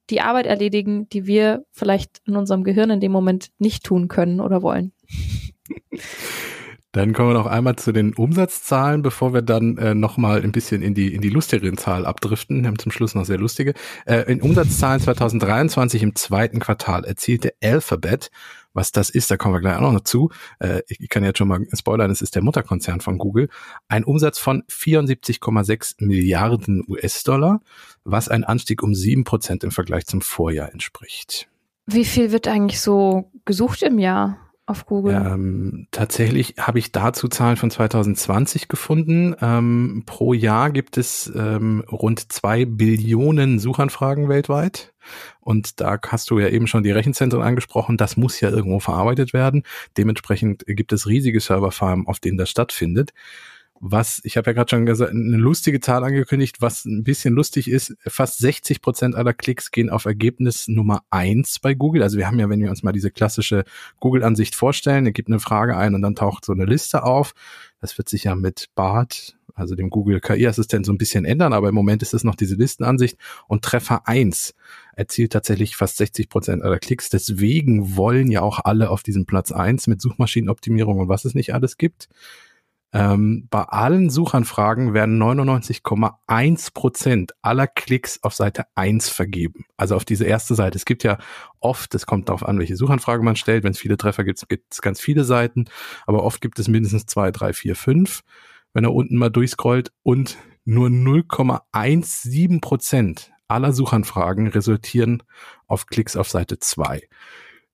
die 0.09 0.23
Arbeit 0.23 0.47
erledigen, 0.47 1.09
die 1.11 1.27
wir 1.27 1.65
vielleicht 1.71 2.21
in 2.27 2.37
unserem 2.37 2.65
Gehirn 2.65 2.91
in 2.91 3.01
dem 3.01 3.13
Moment 3.13 3.51
nicht 3.59 3.85
tun 3.85 4.09
können 4.09 4.41
oder 4.41 4.63
wollen. 4.63 4.93
Dann 6.93 7.13
kommen 7.13 7.31
wir 7.31 7.35
noch 7.35 7.47
einmal 7.47 7.77
zu 7.77 7.93
den 7.93 8.15
Umsatzzahlen, 8.15 9.03
bevor 9.03 9.33
wir 9.33 9.43
dann 9.43 9.79
äh, 9.79 9.95
nochmal 9.95 10.43
ein 10.43 10.53
bisschen 10.53 10.83
in 10.83 10.95
die, 10.95 11.15
in 11.15 11.21
die 11.21 11.31
lustigeren 11.31 11.77
Zahlen 11.77 12.05
abdriften. 12.05 12.63
Wir 12.63 12.69
haben 12.69 12.79
zum 12.79 12.91
Schluss 12.91 13.15
noch 13.15 13.25
sehr 13.25 13.39
lustige. 13.39 13.75
Äh, 14.07 14.31
in 14.31 14.43
Umsatzzahlen 14.43 15.01
2023 15.01 16.03
im 16.03 16.17
zweiten 16.17 16.59
Quartal 16.59 17.05
erzielte 17.05 17.55
Alphabet 17.63 18.31
was 18.73 18.93
das 18.93 19.11
ist, 19.11 19.31
da 19.31 19.37
kommen 19.37 19.55
wir 19.55 19.61
gleich 19.61 19.77
auch 19.77 19.81
noch 19.81 19.95
dazu. 19.95 20.31
Äh, 20.59 20.83
ich 20.87 21.09
kann 21.09 21.25
jetzt 21.25 21.39
schon 21.39 21.49
mal 21.49 21.67
spoilern, 21.73 22.11
es 22.11 22.23
ist 22.23 22.35
der 22.35 22.43
Mutterkonzern 22.43 23.01
von 23.01 23.19
Google. 23.19 23.49
Ein 23.89 24.05
Umsatz 24.05 24.39
von 24.39 24.63
74,6 24.71 26.05
Milliarden 26.05 26.85
US-Dollar, 26.87 27.61
was 28.05 28.29
ein 28.29 28.45
Anstieg 28.45 28.83
um 28.83 28.95
sieben 28.95 29.25
Prozent 29.25 29.65
im 29.65 29.71
Vergleich 29.71 30.07
zum 30.07 30.21
Vorjahr 30.21 30.73
entspricht. 30.73 31.49
Wie 31.87 32.05
viel 32.05 32.31
wird 32.31 32.47
eigentlich 32.47 32.81
so 32.81 33.31
gesucht 33.45 33.83
im 33.83 33.99
Jahr? 33.99 34.39
Auf 34.71 34.87
Google? 34.87 35.15
Ähm, 35.15 35.87
tatsächlich 35.91 36.55
habe 36.59 36.79
ich 36.79 36.93
dazu 36.93 37.29
Zahlen 37.29 37.57
von 37.57 37.71
2020 37.71 38.69
gefunden. 38.69 39.35
Ähm, 39.41 40.05
pro 40.07 40.33
Jahr 40.33 40.71
gibt 40.71 40.97
es 40.97 41.31
ähm, 41.35 41.85
rund 41.91 42.33
zwei 42.33 42.65
Billionen 42.65 43.59
Suchanfragen 43.59 44.29
weltweit. 44.29 44.93
Und 45.41 45.81
da 45.81 45.99
hast 46.07 46.31
du 46.31 46.39
ja 46.39 46.49
eben 46.49 46.67
schon 46.67 46.83
die 46.83 46.91
Rechenzentren 46.91 47.43
angesprochen. 47.43 47.97
Das 47.97 48.17
muss 48.17 48.41
ja 48.41 48.51
irgendwo 48.51 48.81
verarbeitet 48.81 49.33
werden. 49.33 49.65
Dementsprechend 49.97 50.65
gibt 50.67 50.93
es 50.93 51.07
riesige 51.07 51.41
Serverfarmen, 51.41 52.07
auf 52.07 52.21
denen 52.21 52.39
das 52.39 52.51
stattfindet 52.51 53.13
was, 53.83 54.21
ich 54.25 54.37
habe 54.37 54.51
ja 54.51 54.53
gerade 54.53 54.69
schon 54.69 54.85
gesagt, 54.85 55.11
eine 55.11 55.39
lustige 55.39 55.81
Zahl 55.81 56.05
angekündigt, 56.05 56.61
was 56.61 56.85
ein 56.85 57.03
bisschen 57.03 57.33
lustig 57.33 57.71
ist, 57.71 57.97
fast 58.07 58.39
60 58.39 58.83
Prozent 58.83 59.15
aller 59.15 59.33
Klicks 59.33 59.71
gehen 59.71 59.89
auf 59.89 60.05
Ergebnis 60.05 60.69
Nummer 60.69 61.03
eins 61.09 61.59
bei 61.59 61.73
Google. 61.73 62.03
Also 62.03 62.19
wir 62.19 62.27
haben 62.27 62.39
ja, 62.39 62.51
wenn 62.51 62.61
wir 62.61 62.69
uns 62.69 62.83
mal 62.83 62.93
diese 62.93 63.11
klassische 63.11 63.65
Google-Ansicht 63.99 64.55
vorstellen, 64.55 65.07
er 65.07 65.13
gibt 65.13 65.31
eine 65.31 65.41
Frage 65.41 65.79
ein 65.79 65.95
und 65.95 66.03
dann 66.03 66.15
taucht 66.15 66.45
so 66.45 66.53
eine 66.53 66.67
Liste 66.67 67.05
auf. 67.05 67.33
Das 67.81 67.97
wird 67.97 68.11
sich 68.11 68.25
ja 68.25 68.35
mit 68.35 68.69
Bart, 68.75 69.39
also 69.55 69.75
dem 69.75 69.89
Google 69.89 70.21
KI-Assistent, 70.21 70.85
so 70.85 70.93
ein 70.93 70.99
bisschen 70.99 71.25
ändern, 71.25 71.55
aber 71.55 71.71
im 71.71 71.75
Moment 71.75 72.03
ist 72.03 72.13
es 72.13 72.23
noch 72.23 72.35
diese 72.35 72.57
Listenansicht 72.57 73.17
und 73.49 73.65
Treffer 73.65 74.07
eins 74.07 74.55
erzielt 74.95 75.33
tatsächlich 75.33 75.77
fast 75.77 75.97
60 75.97 76.29
Prozent 76.29 76.63
aller 76.63 76.79
Klicks. 76.79 77.09
Deswegen 77.09 77.97
wollen 77.97 78.31
ja 78.31 78.43
auch 78.43 78.61
alle 78.63 78.91
auf 78.91 79.03
diesem 79.03 79.25
Platz 79.25 79.53
eins 79.53 79.87
mit 79.87 80.03
Suchmaschinenoptimierung 80.03 80.99
und 80.99 81.09
was 81.09 81.25
es 81.25 81.35
nicht 81.35 81.55
alles 81.55 81.79
gibt. 81.79 82.11
Ähm, 82.93 83.47
bei 83.51 83.63
allen 83.63 84.11
Suchanfragen 84.11 84.95
werden 84.95 85.23
99,1 85.23 86.75
Prozent 86.75 87.33
aller 87.41 87.69
Klicks 87.69 88.23
auf 88.23 88.35
Seite 88.35 88.65
1 88.75 89.09
vergeben. 89.09 89.65
Also 89.77 89.95
auf 89.95 90.05
diese 90.05 90.25
erste 90.25 90.57
Seite. 90.57 90.77
Es 90.77 90.85
gibt 90.85 91.05
ja 91.05 91.19
oft, 91.61 91.95
es 91.95 92.07
kommt 92.07 92.29
darauf 92.29 92.45
an, 92.45 92.59
welche 92.59 92.77
Suchanfrage 92.77 93.23
man 93.23 93.37
stellt. 93.37 93.63
Wenn 93.63 93.73
es 93.73 93.79
viele 93.79 93.97
Treffer 93.97 94.25
gibt, 94.25 94.49
gibt 94.49 94.73
es 94.73 94.83
ganz 94.83 95.01
viele 95.01 95.25
Seiten. 95.25 95.67
Aber 96.07 96.25
oft 96.25 96.41
gibt 96.41 96.59
es 96.59 96.67
mindestens 96.67 97.07
zwei, 97.07 97.31
drei, 97.31 97.53
vier, 97.53 97.77
fünf. 97.77 98.23
Wenn 98.73 98.85
er 98.85 98.95
unten 98.95 99.17
mal 99.17 99.31
durchscrollt 99.31 99.93
und 100.03 100.37
nur 100.65 100.89
0,17 100.89 102.61
Prozent 102.61 103.33
aller 103.47 103.73
Suchanfragen 103.73 104.49
resultieren 104.49 105.23
auf 105.67 105.87
Klicks 105.87 106.17
auf 106.17 106.29
Seite 106.29 106.59
2. 106.59 107.03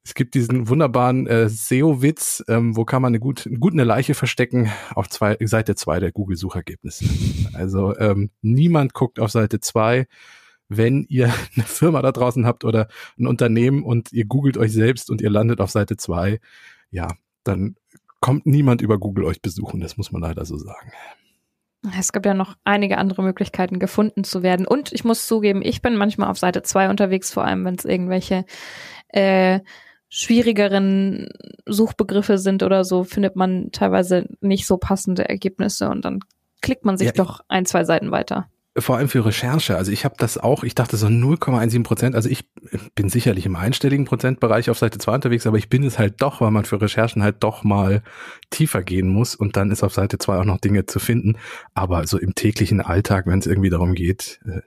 Es 0.07 0.15
gibt 0.15 0.35
diesen 0.35 0.69
wunderbaren 0.69 1.27
äh, 1.27 1.49
SEO-Witz, 1.49 2.45
ähm, 2.47 2.77
wo 2.77 2.85
kann 2.85 3.03
man 3.03 3.11
eine 3.11 3.19
gut, 3.19 3.49
gut 3.59 3.73
eine 3.73 3.83
Leiche 3.83 4.15
verstecken 4.15 4.71
auf 4.95 5.09
zwei, 5.09 5.37
Seite 5.41 5.75
zwei 5.75 5.99
der 5.99 6.13
Google-Suchergebnisse. 6.13 7.07
Also 7.55 7.99
ähm, 7.99 8.31
niemand 8.41 8.95
guckt 8.95 9.19
auf 9.19 9.33
Seite 9.33 9.59
zwei. 9.59 10.07
Wenn 10.69 11.07
ihr 11.09 11.35
eine 11.57 11.65
Firma 11.65 12.03
da 12.03 12.13
draußen 12.13 12.47
habt 12.47 12.63
oder 12.63 12.87
ein 13.19 13.27
Unternehmen 13.27 13.83
und 13.83 14.13
ihr 14.13 14.27
googelt 14.27 14.57
euch 14.59 14.73
selbst 14.73 15.11
und 15.11 15.21
ihr 15.21 15.31
landet 15.31 15.61
auf 15.61 15.73
Seite 15.73 15.97
zwei, 15.97 16.39
ja, 16.93 17.09
dann 17.43 17.75
kommt 18.21 18.47
niemand 18.47 18.83
über 18.83 18.99
Google 18.99 19.25
euch 19.25 19.43
besuchen. 19.43 19.81
Das 19.81 19.97
muss 19.97 20.13
man 20.13 20.23
leider 20.23 20.45
so 20.45 20.57
sagen. 20.57 20.93
Es 21.99 22.13
gibt 22.13 22.27
ja 22.27 22.35
noch 22.35 22.55
einige 22.63 22.99
andere 22.99 23.25
Möglichkeiten 23.25 23.81
gefunden 23.81 24.23
zu 24.23 24.45
werden. 24.45 24.69
Und 24.69 24.93
ich 24.93 25.03
muss 25.03 25.27
zugeben, 25.27 25.63
ich 25.65 25.83
bin 25.83 25.97
manchmal 25.97 26.31
auf 26.31 26.39
Seite 26.39 26.63
zwei 26.63 26.91
unterwegs, 26.91 27.33
vor 27.33 27.45
allem 27.45 27.65
wenn 27.65 27.75
es 27.75 27.85
irgendwelche 27.85 28.45
äh, 29.09 29.61
schwierigeren 30.17 31.29
Suchbegriffe 31.67 32.39
sind 32.39 32.63
oder 32.63 32.85
so, 32.85 33.05
findet 33.05 33.37
man 33.37 33.71
teilweise 33.71 34.27
nicht 34.41 34.67
so 34.67 34.79
passende 34.79 35.29
Ergebnisse 35.29 35.91
und 35.91 36.07
dann 36.07 36.21
klickt 36.63 36.87
man 36.87 36.97
sich 36.97 37.09
ja, 37.09 37.13
doch 37.13 37.41
ein, 37.49 37.67
zwei 37.67 37.85
Seiten 37.85 38.11
weiter. 38.11 38.49
Vor 38.79 38.97
allem 38.97 39.11
für 39.11 39.27
Recherche. 39.27 39.77
Also 39.77 39.93
ich 39.93 40.07
habe 40.07 40.15
das 40.19 40.39
auch, 40.39 40.65
ich 40.65 40.75
dachte 40.75 40.97
so 40.97 41.07
0,17 41.07 41.83
Prozent. 41.83 42.15
Also 42.15 42.31
ich 42.31 42.49
bin 42.95 43.11
sicherlich 43.11 43.45
im 43.45 43.57
einstelligen 43.57 44.07
Prozentbereich 44.07 44.71
auf 44.71 44.79
Seite 44.79 44.99
2 44.99 45.17
unterwegs, 45.17 45.47
aber 45.47 45.59
ich 45.59 45.69
bin 45.69 45.85
es 45.85 45.99
halt 45.99 46.23
doch, 46.23 46.41
weil 46.41 46.51
man 46.51 46.65
für 46.65 46.81
Recherchen 46.81 47.23
halt 47.23 47.37
doch 47.41 47.63
mal 47.63 48.03
tiefer 48.49 48.83
gehen 48.83 49.09
muss 49.09 49.35
und 49.35 49.57
dann 49.57 49.71
ist 49.71 49.83
auf 49.83 49.93
Seite 49.93 50.17
2 50.19 50.39
auch 50.39 50.45
noch 50.45 50.59
Dinge 50.59 50.87
zu 50.87 50.99
finden. 50.99 51.37
Aber 51.75 52.07
so 52.07 52.19
im 52.19 52.35
täglichen 52.35 52.81
Alltag, 52.81 53.27
wenn 53.27 53.39
es 53.39 53.47
irgendwie 53.47 53.71
darum 53.71 53.95
geht, 53.95 54.41
äh, 54.47 54.61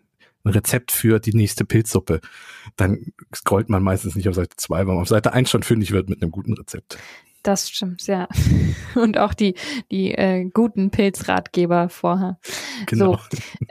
ein 0.49 0.53
Rezept 0.53 0.91
für 0.91 1.19
die 1.19 1.33
nächste 1.33 1.65
Pilzsuppe, 1.65 2.19
dann 2.75 3.13
scrollt 3.33 3.69
man 3.69 3.83
meistens 3.83 4.15
nicht 4.15 4.27
auf 4.27 4.35
Seite 4.35 4.55
2, 4.55 4.79
weil 4.79 4.85
man 4.85 4.97
auf 4.97 5.07
Seite 5.07 5.33
1 5.33 5.49
schon 5.49 5.63
fündig 5.63 5.91
wird 5.91 6.09
mit 6.09 6.21
einem 6.21 6.31
guten 6.31 6.53
Rezept. 6.53 6.97
Das 7.43 7.69
stimmt, 7.69 8.05
ja. 8.07 8.27
Und 8.95 9.17
auch 9.17 9.33
die, 9.33 9.55
die 9.91 10.13
äh, 10.13 10.49
guten 10.53 10.91
Pilzratgeber 10.91 11.87
vorher. 11.87 12.37
Genau. 12.85 13.13
So, 13.13 13.19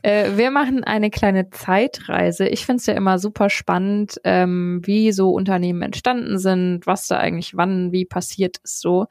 äh, 0.03 0.39
wir 0.39 0.51
machen 0.51 0.85
eine 0.85 1.11
kleine 1.11 1.51
Zeitreise. 1.51 2.49
Ich 2.49 2.65
finde 2.65 2.81
es 2.81 2.87
ja 2.87 2.95
immer 2.95 3.19
super 3.19 3.51
spannend, 3.51 4.19
ähm, 4.25 4.81
wie 4.85 5.13
so 5.13 5.33
Unternehmen 5.33 5.83
entstanden 5.83 6.39
sind, 6.39 6.87
was 6.87 7.09
da 7.09 7.19
eigentlich 7.19 7.57
wann, 7.57 7.93
wie 7.93 8.07
passiert 8.07 8.57
ist 8.65 8.81
so. 8.81 9.07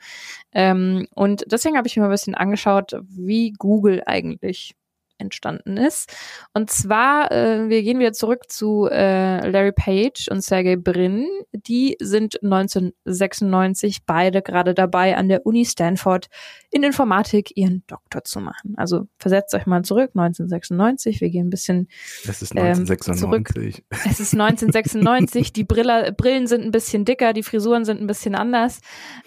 Ähm, 0.54 1.08
und 1.14 1.46
deswegen 1.52 1.78
habe 1.78 1.88
ich 1.88 1.96
mir 1.96 2.06
ein 2.06 2.10
bisschen 2.10 2.36
angeschaut, 2.36 2.94
wie 3.08 3.54
Google 3.54 4.02
eigentlich 4.08 4.76
entstanden 5.18 5.78
ist. 5.78 6.14
Und 6.54 6.70
zwar, 6.70 7.32
äh, 7.32 7.70
wir 7.70 7.84
gehen 7.84 8.00
wieder 8.00 8.14
zurück 8.14 8.50
zu 8.50 8.88
äh, 8.90 9.50
Larry 9.50 9.72
Page 9.72 10.28
und 10.30 10.44
Sergey 10.44 10.76
Brin. 10.76 11.28
Die 11.52 11.96
sind 12.00 12.44
1996 12.44 14.06
beide 14.06 14.42
gerade 14.42 14.74
dabei, 14.74 15.18
an 15.18 15.30
der 15.30 15.46
Uni 15.46 15.66
Stanford 15.66 16.28
in 16.70 16.84
Informatik 16.84 17.56
ihren 17.56 17.84
Doktor 17.88 18.24
zu 18.24 18.40
machen. 18.40 18.74
Also 18.78 19.08
versetzt 19.18 19.54
euch 19.54 19.66
mal 19.66 19.84
zurück, 19.84 20.12
1996. 20.16 21.22
Wir 21.22 21.30
gehen 21.30 21.48
ein 21.48 21.50
bisschen 21.50 21.88
es 22.28 22.42
ist 22.42 22.56
1996. 22.56 23.78
Ähm, 23.78 24.00
es 24.06 24.20
ist 24.20 24.34
1996. 24.34 25.54
die 25.54 25.64
Brille, 25.64 26.14
Brillen 26.14 26.48
sind 26.48 26.64
ein 26.64 26.72
bisschen 26.72 27.06
dicker, 27.06 27.34
die 27.34 27.44
Frisuren 27.44 27.86
sind 27.86 28.02
ein 28.02 28.08
bisschen 28.08 28.36
anders. 28.36 28.82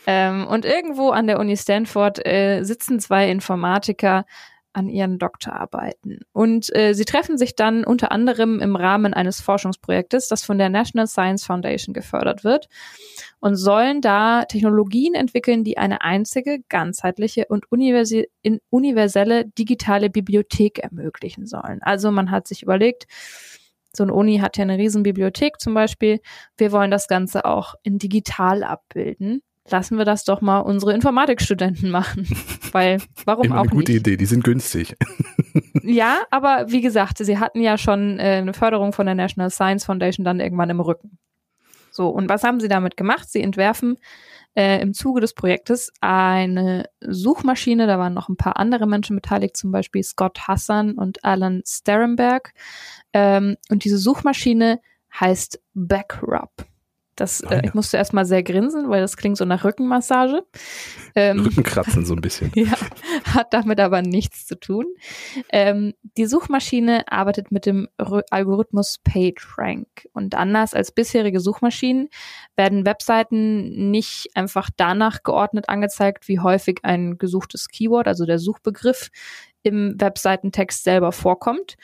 Ähm, 0.07 0.47
und 0.47 0.65
irgendwo 0.65 1.11
an 1.11 1.27
der 1.27 1.39
Uni 1.39 1.57
Stanford 1.57 2.25
äh, 2.27 2.63
sitzen 2.63 3.01
zwei 3.01 3.31
Informatiker 3.31 4.25
an 4.73 4.89
ihren 4.89 5.19
Doktorarbeiten. 5.19 6.21
Und 6.33 6.75
äh, 6.77 6.93
sie 6.95 7.05
treffen 7.05 7.39
sich 7.39 7.57
dann 7.57 7.85
unter 7.85 8.13
anderem 8.13 8.61
im 8.61 8.77
Rahmen 8.77 9.15
eines 9.15 9.41
Forschungsprojektes, 9.41 10.29
das 10.29 10.45
von 10.45 10.59
der 10.59 10.69
National 10.69 11.09
Science 11.09 11.45
Foundation 11.45 11.93
gefördert 11.93 12.45
wird 12.45 12.69
und 13.41 13.57
sollen 13.57 14.01
da 14.01 14.45
Technologien 14.45 15.15
entwickeln, 15.15 15.65
die 15.65 15.77
eine 15.79 16.03
einzige, 16.03 16.61
ganzheitliche 16.69 17.47
und 17.49 17.65
universelle 17.71 19.47
digitale 19.59 20.11
Bibliothek 20.11 20.79
ermöglichen 20.79 21.47
sollen. 21.47 21.81
Also 21.83 22.11
man 22.11 22.31
hat 22.31 22.47
sich 22.47 22.63
überlegt, 22.63 23.07
So 23.93 24.05
eine 24.05 24.15
Uni 24.15 24.39
hat 24.39 24.57
ja 24.57 24.63
eine 24.63 24.79
riesen 24.79 25.03
Bibliothek 25.03 25.61
zum 25.61 25.75
Beispiel. 25.75 26.21
Wir 26.57 26.71
wollen 26.71 26.93
das 26.93 27.09
Ganze 27.09 27.45
auch 27.45 27.75
in 27.83 27.99
digital 27.99 28.63
abbilden. 28.63 29.43
Lassen 29.71 29.99
wir 29.99 30.05
das 30.05 30.25
doch 30.25 30.41
mal 30.41 30.61
unsere 30.61 30.93
Informatikstudenten 30.93 31.91
machen. 31.91 32.29
Weil, 32.73 32.99
warum 33.25 33.47
Immer 33.47 33.57
auch 33.57 33.63
eine 33.63 33.71
gute 33.71 33.93
nicht? 33.93 34.01
Idee, 34.01 34.17
die 34.17 34.27
sind 34.27 34.45
günstig. 34.45 34.97
Ja, 35.83 36.19
aber 36.31 36.67
wie 36.69 36.83
gesagt, 36.83 37.19
sie 37.19 37.39
hatten 37.39 37.61
ja 37.61 37.77
schon 37.77 38.19
äh, 38.21 38.37
eine 38.37 38.53
Förderung 38.53 38.93
von 38.93 39.07
der 39.07 39.15
National 39.17 39.51
Science 39.51 39.85
Foundation 39.85 40.25
dann 40.25 40.39
irgendwann 40.39 40.71
im 40.71 40.79
Rücken. 40.79 41.19
So, 41.91 42.09
und 42.09 42.29
was 42.29 42.45
haben 42.45 42.61
sie 42.61 42.69
damit 42.69 42.97
gemacht? 42.97 43.29
Sie 43.29 43.41
entwerfen 43.41 43.97
äh, 44.55 44.81
im 44.81 44.95
Zuge 44.95 45.21
des 45.21 45.35
Projektes 45.35 45.93
eine 46.01 46.89
Suchmaschine, 47.01 47.87
da 47.87 47.99
waren 47.99 48.15
noch 48.15 48.29
ein 48.29 48.37
paar 48.37 48.59
andere 48.59 48.87
Menschen 48.87 49.17
beteiligt, 49.17 49.57
zum 49.57 49.73
Beispiel 49.73 50.03
Scott 50.03 50.47
Hassan 50.47 50.93
und 50.93 51.25
Alan 51.25 51.63
Sterenberg. 51.67 52.53
Ähm, 53.13 53.57
und 53.71 53.85
diese 53.85 53.99
Suchmaschine 53.99 54.81
heißt 55.19 55.61
Backrub. 55.75 56.51
Das, 57.17 57.45
Ah, 57.45 57.57
äh, 57.57 57.67
ich 57.67 57.75
musste 57.75 57.97
erstmal 57.97 58.25
sehr 58.25 58.43
grinsen, 58.43 58.89
weil 58.89 59.01
das 59.01 59.17
klingt 59.17 59.37
so 59.37 59.45
nach 59.45 59.65
Rückenmassage. 59.65 60.43
Ähm, 61.15 61.41
Rückenkratzen 61.41 62.07
so 62.07 62.15
ein 62.15 62.21
bisschen. 62.21 62.51
ja, 62.55 62.73
hat 63.25 63.53
damit 63.53 63.81
aber 63.81 64.01
nichts 64.03 64.47
zu 64.47 64.59
tun. 64.59 64.87
Ähm, 65.51 65.93
die 66.17 66.27
Suchmaschine 66.27 67.11
arbeitet 67.11 67.53
mit 67.53 67.67
dem 67.67 67.89
Rö- 67.99 68.25
Algorithmus 68.31 68.99
PageRank. 69.05 70.09
Und 70.13 70.35
anders 70.35 70.73
als 70.73 70.93
bisherige 70.93 71.41
Suchmaschinen 71.41 72.09
werden 72.57 72.87
Webseiten 72.87 73.91
nicht 73.91 74.29
einfach 74.35 74.71
danach 74.77 75.23
geordnet 75.23 75.69
angezeigt, 75.69 76.29
wie 76.29 76.41
häufig 76.41 76.81
ein 76.85 77.19
gesuchtes 77.19 77.69
Keyword, 77.69 78.09
also 78.09 78.25
der 78.25 78.39
Suchbegriff, 78.39 79.11
im 79.63 80.01
Webseitentext 80.01 80.85
selber 80.85 81.13
vorkommt, 81.13 81.77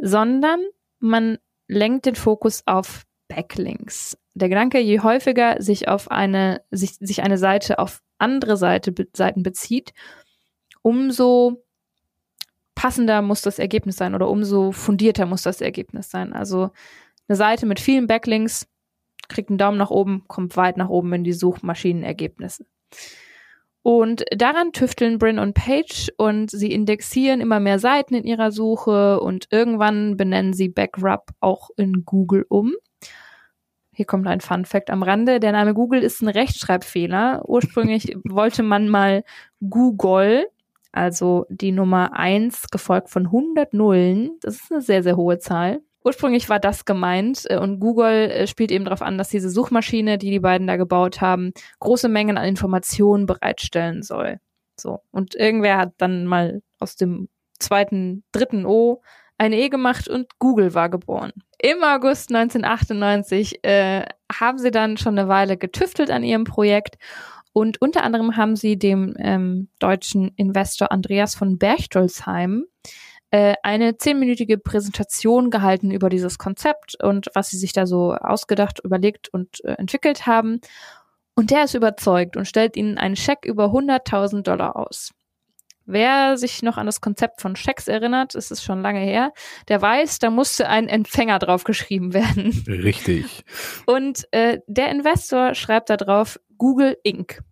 sondern 0.00 0.60
man 0.98 1.38
lenkt 1.68 2.06
den 2.06 2.16
Fokus 2.16 2.62
auf 2.66 3.04
Backlinks. 3.28 4.18
Der 4.34 4.48
Gedanke, 4.48 4.80
je 4.80 5.00
häufiger 5.00 5.62
sich 5.62 5.88
auf 5.88 6.10
eine, 6.10 6.60
sich, 6.70 6.94
sich 7.00 7.22
eine 7.22 7.38
Seite 7.38 7.78
auf 7.78 8.02
andere 8.18 8.56
Seite, 8.56 8.92
be 8.92 9.06
Seiten 9.12 9.42
bezieht, 9.42 9.92
umso 10.82 11.64
passender 12.74 13.22
muss 13.22 13.42
das 13.42 13.58
Ergebnis 13.58 13.96
sein 13.96 14.14
oder 14.14 14.28
umso 14.28 14.72
fundierter 14.72 15.26
muss 15.26 15.42
das 15.42 15.60
Ergebnis 15.60 16.10
sein. 16.10 16.32
Also 16.32 16.70
eine 17.28 17.36
Seite 17.36 17.66
mit 17.66 17.80
vielen 17.80 18.06
Backlinks 18.06 18.66
kriegt 19.28 19.48
einen 19.48 19.58
Daumen 19.58 19.78
nach 19.78 19.90
oben, 19.90 20.24
kommt 20.26 20.56
weit 20.56 20.76
nach 20.76 20.88
oben 20.88 21.12
in 21.14 21.24
die 21.24 21.32
Suchmaschinenergebnisse. 21.32 22.66
Und 23.82 24.24
daran 24.34 24.72
tüfteln 24.72 25.18
Brin 25.18 25.38
und 25.38 25.54
Page 25.54 26.10
und 26.16 26.50
sie 26.50 26.72
indexieren 26.72 27.40
immer 27.40 27.60
mehr 27.60 27.78
Seiten 27.78 28.14
in 28.14 28.24
ihrer 28.24 28.50
Suche 28.50 29.20
und 29.20 29.48
irgendwann 29.50 30.16
benennen 30.16 30.54
sie 30.54 30.70
Backrub 30.70 31.30
auch 31.40 31.68
in 31.76 32.04
Google 32.04 32.46
um. 32.48 32.72
Hier 33.94 34.06
kommt 34.06 34.26
ein 34.26 34.40
Fun 34.40 34.64
Fact 34.64 34.90
am 34.90 35.02
Rande. 35.02 35.40
Der 35.40 35.52
Name 35.52 35.74
Google 35.74 36.02
ist 36.02 36.20
ein 36.20 36.28
Rechtschreibfehler. 36.28 37.42
Ursprünglich 37.46 38.16
wollte 38.24 38.62
man 38.62 38.88
mal 38.88 39.24
Google, 39.68 40.46
also 40.92 41.46
die 41.48 41.72
Nummer 41.72 42.12
eins 42.12 42.68
gefolgt 42.70 43.10
von 43.10 43.26
100 43.26 43.72
Nullen. 43.72 44.38
Das 44.40 44.56
ist 44.56 44.72
eine 44.72 44.80
sehr, 44.80 45.02
sehr 45.02 45.16
hohe 45.16 45.38
Zahl. 45.38 45.80
Ursprünglich 46.04 46.50
war 46.50 46.60
das 46.60 46.84
gemeint 46.84 47.44
äh, 47.48 47.56
und 47.56 47.80
Google 47.80 48.30
äh, 48.30 48.46
spielt 48.46 48.70
eben 48.70 48.84
darauf 48.84 49.00
an, 49.00 49.16
dass 49.16 49.30
diese 49.30 49.48
Suchmaschine, 49.48 50.18
die 50.18 50.30
die 50.30 50.40
beiden 50.40 50.66
da 50.66 50.76
gebaut 50.76 51.20
haben, 51.20 51.52
große 51.80 52.08
Mengen 52.08 52.36
an 52.36 52.46
Informationen 52.46 53.24
bereitstellen 53.26 54.02
soll. 54.02 54.38
So. 54.78 55.00
Und 55.10 55.34
irgendwer 55.34 55.78
hat 55.78 55.94
dann 55.96 56.26
mal 56.26 56.62
aus 56.78 56.96
dem 56.96 57.28
zweiten, 57.58 58.24
dritten 58.32 58.66
O 58.66 59.00
eine 59.38 59.56
E 59.56 59.68
gemacht 59.68 60.08
und 60.08 60.38
Google 60.38 60.74
war 60.74 60.88
geboren. 60.88 61.32
Im 61.58 61.82
August 61.82 62.34
1998 62.34 63.64
äh, 63.64 64.04
haben 64.32 64.58
sie 64.58 64.70
dann 64.70 64.96
schon 64.96 65.18
eine 65.18 65.28
Weile 65.28 65.56
getüftelt 65.56 66.10
an 66.10 66.22
ihrem 66.22 66.44
Projekt 66.44 66.96
und 67.52 67.80
unter 67.80 68.02
anderem 68.02 68.36
haben 68.36 68.56
sie 68.56 68.76
dem 68.76 69.14
ähm, 69.18 69.68
deutschen 69.78 70.32
Investor 70.36 70.90
Andreas 70.90 71.34
von 71.34 71.58
Berchtoldsheim 71.58 72.66
äh, 73.30 73.54
eine 73.62 73.96
zehnminütige 73.96 74.58
Präsentation 74.58 75.50
gehalten 75.50 75.90
über 75.90 76.08
dieses 76.08 76.38
Konzept 76.38 77.02
und 77.02 77.30
was 77.34 77.50
sie 77.50 77.58
sich 77.58 77.72
da 77.72 77.86
so 77.86 78.14
ausgedacht, 78.14 78.80
überlegt 78.84 79.28
und 79.28 79.64
äh, 79.64 79.72
entwickelt 79.72 80.26
haben. 80.26 80.60
Und 81.34 81.50
der 81.50 81.64
ist 81.64 81.74
überzeugt 81.74 82.36
und 82.36 82.46
stellt 82.46 82.76
ihnen 82.76 82.96
einen 82.96 83.16
Scheck 83.16 83.44
über 83.44 83.66
100.000 83.66 84.42
Dollar 84.42 84.76
aus. 84.76 85.12
Wer 85.86 86.38
sich 86.38 86.62
noch 86.62 86.78
an 86.78 86.86
das 86.86 87.00
Konzept 87.00 87.40
von 87.40 87.56
Schecks 87.56 87.88
erinnert, 87.88 88.34
es 88.34 88.50
ist 88.50 88.62
schon 88.62 88.80
lange 88.80 89.00
her, 89.00 89.32
der 89.68 89.82
weiß, 89.82 90.18
da 90.18 90.30
musste 90.30 90.68
ein 90.68 90.88
Empfänger 90.88 91.38
draufgeschrieben 91.38 92.14
werden. 92.14 92.64
Richtig. 92.66 93.44
Und 93.86 94.26
äh, 94.30 94.60
der 94.66 94.90
Investor 94.90 95.54
schreibt 95.54 95.90
da 95.90 95.96
drauf 95.96 96.40
Google 96.56 96.96
Inc. 97.02 97.42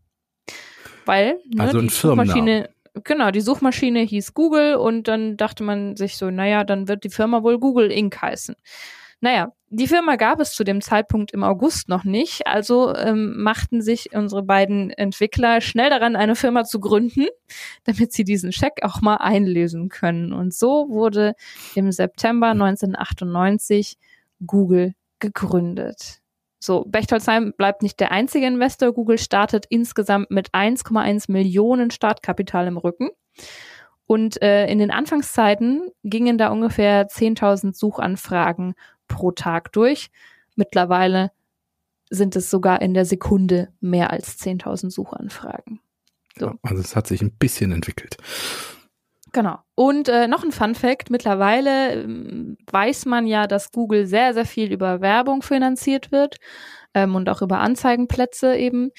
Weil 1.04 1.38
ne, 1.52 1.62
Also 1.62 1.80
die 1.80 1.88
Suchmaschine, 1.88 2.70
genau, 3.04 3.30
die 3.30 3.40
Suchmaschine 3.40 4.00
hieß 4.00 4.34
Google 4.34 4.76
und 4.76 5.08
dann 5.08 5.36
dachte 5.36 5.62
man 5.62 5.96
sich 5.96 6.16
so, 6.16 6.30
naja, 6.30 6.64
dann 6.64 6.88
wird 6.88 7.04
die 7.04 7.10
Firma 7.10 7.42
wohl 7.42 7.58
Google 7.58 7.90
Inc. 7.90 8.20
heißen. 8.22 8.54
Naja, 9.22 9.52
die 9.70 9.86
Firma 9.86 10.16
gab 10.16 10.40
es 10.40 10.52
zu 10.52 10.64
dem 10.64 10.80
Zeitpunkt 10.80 11.30
im 11.30 11.44
August 11.44 11.88
noch 11.88 12.02
nicht, 12.02 12.44
also 12.48 12.92
ähm, 12.96 13.40
machten 13.40 13.80
sich 13.80 14.12
unsere 14.12 14.42
beiden 14.42 14.90
Entwickler 14.90 15.60
schnell 15.60 15.90
daran, 15.90 16.16
eine 16.16 16.34
Firma 16.34 16.64
zu 16.64 16.80
gründen, 16.80 17.28
damit 17.84 18.12
sie 18.12 18.24
diesen 18.24 18.50
Scheck 18.52 18.80
auch 18.82 19.00
mal 19.00 19.18
einlösen 19.18 19.88
können. 19.88 20.32
Und 20.32 20.52
so 20.52 20.88
wurde 20.88 21.34
im 21.76 21.92
September 21.92 22.48
1998 22.48 23.96
Google 24.44 24.94
gegründet. 25.20 26.18
So, 26.58 26.84
Bechtolzheim 26.88 27.54
bleibt 27.56 27.82
nicht 27.82 28.00
der 28.00 28.10
einzige 28.10 28.46
Investor. 28.46 28.92
Google 28.92 29.18
startet 29.18 29.66
insgesamt 29.68 30.32
mit 30.32 30.50
1,1 30.50 31.30
Millionen 31.30 31.92
Startkapital 31.92 32.66
im 32.66 32.76
Rücken. 32.76 33.10
Und 34.12 34.42
äh, 34.42 34.66
in 34.66 34.78
den 34.78 34.90
Anfangszeiten 34.90 35.88
gingen 36.04 36.36
da 36.36 36.48
ungefähr 36.48 37.08
10.000 37.08 37.74
Suchanfragen 37.74 38.74
pro 39.08 39.30
Tag 39.30 39.72
durch. 39.72 40.10
Mittlerweile 40.54 41.30
sind 42.10 42.36
es 42.36 42.50
sogar 42.50 42.82
in 42.82 42.92
der 42.92 43.06
Sekunde 43.06 43.72
mehr 43.80 44.10
als 44.10 44.38
10.000 44.38 44.90
Suchanfragen. 44.90 45.80
So. 46.38 46.48
Ja, 46.48 46.54
also 46.60 46.82
es 46.82 46.94
hat 46.94 47.06
sich 47.06 47.22
ein 47.22 47.32
bisschen 47.38 47.72
entwickelt. 47.72 48.18
Genau. 49.32 49.60
Und 49.74 50.10
äh, 50.10 50.28
noch 50.28 50.44
ein 50.44 50.52
Fun 50.52 50.74
Fact, 50.74 51.08
mittlerweile 51.08 52.02
ähm, 52.02 52.58
weiß 52.70 53.06
man 53.06 53.26
ja, 53.26 53.46
dass 53.46 53.72
Google 53.72 54.06
sehr, 54.06 54.34
sehr 54.34 54.44
viel 54.44 54.70
über 54.70 55.00
Werbung 55.00 55.40
finanziert 55.40 56.12
wird 56.12 56.36
ähm, 56.92 57.14
und 57.14 57.30
auch 57.30 57.40
über 57.40 57.60
Anzeigenplätze 57.60 58.56
eben. 58.56 58.90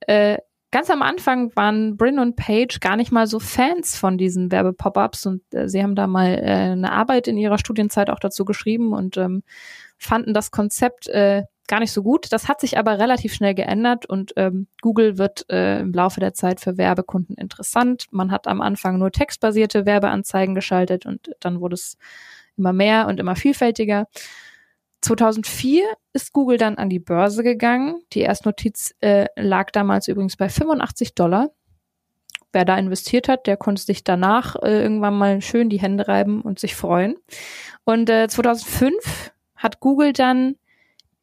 Äh, 0.00 0.38
ganz 0.76 0.90
am 0.90 1.00
Anfang 1.00 1.56
waren 1.56 1.96
Bryn 1.96 2.18
und 2.18 2.36
Page 2.36 2.80
gar 2.80 2.96
nicht 2.96 3.10
mal 3.10 3.26
so 3.26 3.40
Fans 3.40 3.96
von 3.96 4.18
diesen 4.18 4.52
Werbe-Pop-Ups 4.52 5.24
und 5.24 5.40
äh, 5.54 5.70
sie 5.70 5.82
haben 5.82 5.94
da 5.94 6.06
mal 6.06 6.34
äh, 6.34 6.72
eine 6.72 6.92
Arbeit 6.92 7.28
in 7.28 7.38
ihrer 7.38 7.56
Studienzeit 7.56 8.10
auch 8.10 8.18
dazu 8.18 8.44
geschrieben 8.44 8.92
und 8.92 9.16
ähm, 9.16 9.42
fanden 9.96 10.34
das 10.34 10.50
Konzept 10.50 11.08
äh, 11.08 11.44
gar 11.66 11.80
nicht 11.80 11.92
so 11.92 12.02
gut. 12.02 12.30
Das 12.30 12.46
hat 12.46 12.60
sich 12.60 12.76
aber 12.76 12.98
relativ 12.98 13.32
schnell 13.32 13.54
geändert 13.54 14.04
und 14.04 14.34
ähm, 14.36 14.66
Google 14.82 15.16
wird 15.16 15.46
äh, 15.48 15.80
im 15.80 15.94
Laufe 15.94 16.20
der 16.20 16.34
Zeit 16.34 16.60
für 16.60 16.76
Werbekunden 16.76 17.36
interessant. 17.36 18.04
Man 18.10 18.30
hat 18.30 18.46
am 18.46 18.60
Anfang 18.60 18.98
nur 18.98 19.10
textbasierte 19.10 19.86
Werbeanzeigen 19.86 20.54
geschaltet 20.54 21.06
und 21.06 21.30
dann 21.40 21.62
wurde 21.62 21.72
es 21.72 21.96
immer 22.58 22.74
mehr 22.74 23.06
und 23.06 23.18
immer 23.18 23.34
vielfältiger. 23.34 24.08
2004 25.02 25.84
ist 26.12 26.32
Google 26.32 26.58
dann 26.58 26.78
an 26.78 26.88
die 26.88 26.98
Börse 26.98 27.42
gegangen. 27.42 28.02
Die 28.12 28.20
Erstnotiz 28.20 28.94
äh, 29.00 29.26
lag 29.36 29.70
damals 29.70 30.08
übrigens 30.08 30.36
bei 30.36 30.48
85 30.48 31.14
Dollar. 31.14 31.50
Wer 32.52 32.64
da 32.64 32.76
investiert 32.78 33.28
hat, 33.28 33.46
der 33.46 33.56
konnte 33.56 33.82
sich 33.82 34.02
danach 34.02 34.56
äh, 34.62 34.82
irgendwann 34.82 35.18
mal 35.18 35.40
schön 35.42 35.68
die 35.68 35.80
Hände 35.80 36.08
reiben 36.08 36.40
und 36.40 36.58
sich 36.58 36.74
freuen. 36.74 37.16
Und 37.84 38.08
äh, 38.08 38.28
2005 38.28 39.32
hat 39.56 39.80
Google 39.80 40.12
dann 40.12 40.56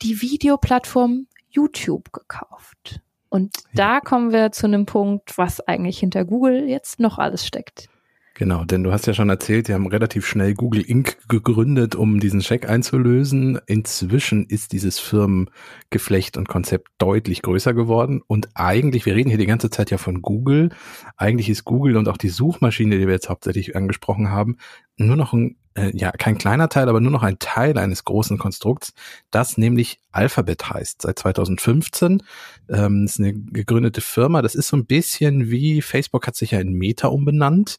die 0.01 0.21
Videoplattform 0.21 1.27
YouTube 1.49 2.11
gekauft. 2.13 3.01
Und 3.29 3.55
da 3.73 3.99
kommen 3.99 4.31
wir 4.31 4.51
zu 4.51 4.67
einem 4.67 4.85
Punkt, 4.85 5.37
was 5.37 5.59
eigentlich 5.61 5.97
hinter 5.97 6.23
Google 6.23 6.69
jetzt 6.69 6.99
noch 6.99 7.17
alles 7.17 7.45
steckt. 7.47 7.89
Genau, 8.35 8.65
denn 8.65 8.83
du 8.83 8.91
hast 8.91 9.05
ja 9.05 9.13
schon 9.13 9.29
erzählt, 9.29 9.67
die 9.67 9.75
haben 9.75 9.85
relativ 9.85 10.25
schnell 10.25 10.55
Google 10.55 10.81
Inc. 10.81 11.17
gegründet, 11.27 11.93
um 11.93 12.19
diesen 12.19 12.41
Scheck 12.41 12.67
einzulösen. 12.67 13.59
Inzwischen 13.67 14.47
ist 14.47 14.71
dieses 14.71 14.97
Firmengeflecht 14.97 16.35
und 16.37 16.47
Konzept 16.47 16.87
deutlich 16.97 17.43
größer 17.43 17.75
geworden. 17.75 18.23
Und 18.25 18.49
eigentlich, 18.55 19.05
wir 19.05 19.13
reden 19.13 19.29
hier 19.29 19.37
die 19.37 19.45
ganze 19.45 19.69
Zeit 19.69 19.91
ja 19.91 19.99
von 19.99 20.23
Google, 20.23 20.69
eigentlich 21.15 21.47
ist 21.47 21.63
Google 21.63 21.95
und 21.95 22.09
auch 22.09 22.17
die 22.17 22.29
Suchmaschine, 22.29 22.97
die 22.97 23.05
wir 23.05 23.13
jetzt 23.13 23.29
hauptsächlich 23.29 23.75
angesprochen 23.75 24.31
haben, 24.31 24.57
nur 24.97 25.15
noch 25.15 25.33
ein 25.33 25.57
äh, 25.75 25.91
ja 25.95 26.11
kein 26.11 26.37
kleiner 26.37 26.69
Teil, 26.69 26.87
aber 26.87 27.01
nur 27.01 27.11
noch 27.11 27.23
ein 27.23 27.39
Teil 27.39 27.77
eines 27.77 28.03
großen 28.03 28.37
Konstrukts, 28.37 28.93
das 29.31 29.57
nämlich 29.57 29.99
Alphabet 30.11 30.69
heißt. 30.69 31.01
Seit 31.01 31.19
2015 31.19 32.21
ähm, 32.69 33.05
ist 33.05 33.19
eine 33.19 33.33
gegründete 33.33 34.01
Firma. 34.01 34.41
Das 34.41 34.55
ist 34.55 34.67
so 34.67 34.77
ein 34.77 34.85
bisschen 34.85 35.49
wie 35.49 35.81
Facebook 35.81 36.27
hat 36.27 36.35
sich 36.35 36.51
ja 36.51 36.59
in 36.59 36.73
Meta 36.73 37.07
umbenannt 37.07 37.77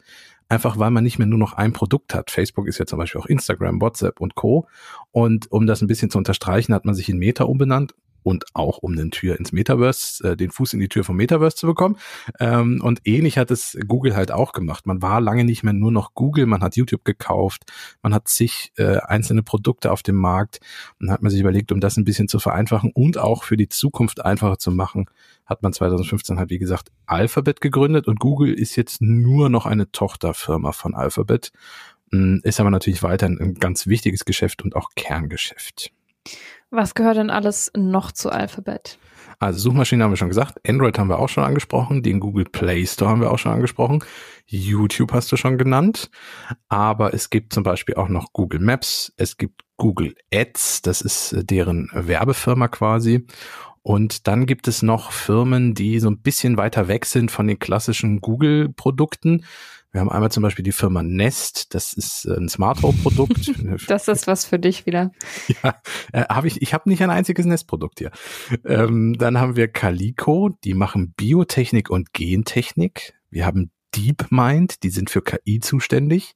einfach 0.48 0.78
weil 0.78 0.90
man 0.90 1.04
nicht 1.04 1.18
mehr 1.18 1.26
nur 1.26 1.38
noch 1.38 1.54
ein 1.54 1.72
Produkt 1.72 2.14
hat. 2.14 2.30
Facebook 2.30 2.66
ist 2.68 2.78
ja 2.78 2.86
zum 2.86 2.98
Beispiel 2.98 3.20
auch 3.20 3.26
Instagram, 3.26 3.80
WhatsApp 3.80 4.20
und 4.20 4.34
Co. 4.34 4.68
Und 5.10 5.50
um 5.50 5.66
das 5.66 5.82
ein 5.82 5.86
bisschen 5.86 6.10
zu 6.10 6.18
unterstreichen, 6.18 6.74
hat 6.74 6.84
man 6.84 6.94
sich 6.94 7.08
in 7.08 7.18
Meta 7.18 7.44
umbenannt 7.44 7.94
und 8.24 8.46
auch 8.54 8.78
um 8.78 8.96
den 8.96 9.12
Tür 9.12 9.38
ins 9.38 9.52
Metaverse, 9.52 10.30
äh, 10.30 10.36
den 10.36 10.50
Fuß 10.50 10.72
in 10.72 10.80
die 10.80 10.88
Tür 10.88 11.04
vom 11.04 11.16
Metaverse 11.16 11.56
zu 11.56 11.66
bekommen. 11.66 11.96
Ähm, 12.40 12.80
und 12.82 13.02
ähnlich 13.04 13.38
hat 13.38 13.50
es 13.52 13.78
Google 13.86 14.16
halt 14.16 14.32
auch 14.32 14.52
gemacht. 14.52 14.86
Man 14.86 15.02
war 15.02 15.20
lange 15.20 15.44
nicht 15.44 15.62
mehr 15.62 15.74
nur 15.74 15.92
noch 15.92 16.14
Google, 16.14 16.46
man 16.46 16.62
hat 16.62 16.74
YouTube 16.74 17.04
gekauft, 17.04 17.70
man 18.02 18.12
hat 18.12 18.28
sich 18.28 18.72
äh, 18.76 18.96
einzelne 18.96 19.42
Produkte 19.42 19.92
auf 19.92 20.02
dem 20.02 20.16
Markt 20.16 20.60
und 20.98 21.10
hat 21.10 21.22
man 21.22 21.30
sich 21.30 21.40
überlegt, 21.40 21.70
um 21.70 21.80
das 21.80 21.96
ein 21.96 22.04
bisschen 22.04 22.26
zu 22.26 22.40
vereinfachen 22.40 22.90
und 22.94 23.18
auch 23.18 23.44
für 23.44 23.56
die 23.56 23.68
Zukunft 23.68 24.24
einfacher 24.24 24.58
zu 24.58 24.72
machen, 24.72 25.06
hat 25.44 25.62
man 25.62 25.74
2015 25.74 26.38
halt, 26.38 26.50
wie 26.50 26.58
gesagt, 26.58 26.90
Alphabet 27.06 27.60
gegründet 27.60 28.08
und 28.08 28.18
Google 28.18 28.54
ist 28.54 28.76
jetzt 28.76 29.02
nur 29.02 29.50
noch 29.50 29.66
eine 29.66 29.92
Tochterfirma 29.92 30.72
von 30.72 30.94
Alphabet, 30.94 31.52
hm, 32.10 32.40
ist 32.42 32.58
aber 32.58 32.70
natürlich 32.70 33.02
weiterhin 33.02 33.38
ein 33.38 33.54
ganz 33.54 33.86
wichtiges 33.86 34.24
Geschäft 34.24 34.62
und 34.62 34.74
auch 34.76 34.90
Kerngeschäft. 34.96 35.92
Was 36.76 36.96
gehört 36.96 37.18
denn 37.18 37.30
alles 37.30 37.70
noch 37.76 38.10
zu 38.10 38.30
Alphabet? 38.30 38.98
Also 39.38 39.60
Suchmaschinen 39.60 40.02
haben 40.02 40.10
wir 40.10 40.16
schon 40.16 40.28
gesagt, 40.28 40.58
Android 40.68 40.98
haben 40.98 41.08
wir 41.08 41.20
auch 41.20 41.28
schon 41.28 41.44
angesprochen, 41.44 42.02
den 42.02 42.18
Google 42.18 42.46
Play 42.46 42.84
Store 42.84 43.12
haben 43.12 43.20
wir 43.20 43.30
auch 43.30 43.38
schon 43.38 43.52
angesprochen, 43.52 44.02
YouTube 44.46 45.12
hast 45.12 45.30
du 45.30 45.36
schon 45.36 45.56
genannt, 45.56 46.10
aber 46.68 47.14
es 47.14 47.30
gibt 47.30 47.52
zum 47.52 47.62
Beispiel 47.62 47.94
auch 47.94 48.08
noch 48.08 48.32
Google 48.32 48.58
Maps, 48.58 49.12
es 49.16 49.36
gibt 49.36 49.62
Google 49.76 50.16
Ads, 50.32 50.82
das 50.82 51.00
ist 51.00 51.32
äh, 51.32 51.44
deren 51.44 51.90
Werbefirma 51.92 52.66
quasi. 52.66 53.24
Und 53.84 54.26
dann 54.26 54.46
gibt 54.46 54.66
es 54.66 54.80
noch 54.80 55.12
Firmen, 55.12 55.74
die 55.74 56.00
so 56.00 56.08
ein 56.08 56.18
bisschen 56.18 56.56
weiter 56.56 56.88
weg 56.88 57.04
sind 57.04 57.30
von 57.30 57.46
den 57.46 57.58
klassischen 57.58 58.22
Google-Produkten. 58.22 59.44
Wir 59.92 60.00
haben 60.00 60.08
einmal 60.08 60.32
zum 60.32 60.42
Beispiel 60.42 60.62
die 60.62 60.72
Firma 60.72 61.02
Nest, 61.02 61.74
das 61.74 61.92
ist 61.92 62.24
ein 62.24 62.48
Smart 62.48 62.80
Home 62.82 62.96
Produkt. 63.02 63.52
das 63.86 64.08
ist 64.08 64.26
was 64.26 64.46
für 64.46 64.58
dich 64.58 64.86
wieder. 64.86 65.12
Ja, 65.62 65.76
äh, 66.12 66.24
habe 66.30 66.46
ich. 66.46 66.62
Ich 66.62 66.72
habe 66.72 66.88
nicht 66.88 67.02
ein 67.02 67.10
einziges 67.10 67.44
Nest-Produkt 67.44 67.98
hier. 67.98 68.10
Ähm, 68.64 69.18
dann 69.18 69.38
haben 69.38 69.54
wir 69.54 69.68
Calico, 69.68 70.48
die 70.64 70.72
machen 70.72 71.12
Biotechnik 71.14 71.90
und 71.90 72.14
Gentechnik. 72.14 73.12
Wir 73.28 73.44
haben 73.44 73.70
DeepMind, 73.94 74.82
die 74.82 74.90
sind 74.90 75.10
für 75.10 75.20
KI 75.20 75.60
zuständig. 75.60 76.34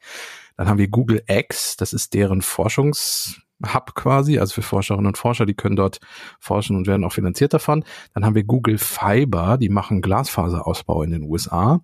Dann 0.58 0.68
haben 0.68 0.78
wir 0.78 0.88
Google 0.88 1.22
X, 1.26 1.78
das 1.78 1.94
ist 1.94 2.12
deren 2.12 2.42
Forschungs 2.42 3.40
Hub 3.74 3.94
quasi, 3.94 4.38
also 4.38 4.54
für 4.54 4.62
Forscherinnen 4.62 5.06
und 5.06 5.18
Forscher, 5.18 5.44
die 5.44 5.54
können 5.54 5.76
dort 5.76 5.98
forschen 6.38 6.76
und 6.76 6.86
werden 6.86 7.04
auch 7.04 7.12
finanziert 7.12 7.52
davon. 7.52 7.84
Dann 8.14 8.24
haben 8.24 8.34
wir 8.34 8.44
Google 8.44 8.78
Fiber, 8.78 9.58
die 9.58 9.68
machen 9.68 10.00
Glasfaserausbau 10.00 11.02
in 11.02 11.10
den 11.10 11.22
USA 11.22 11.80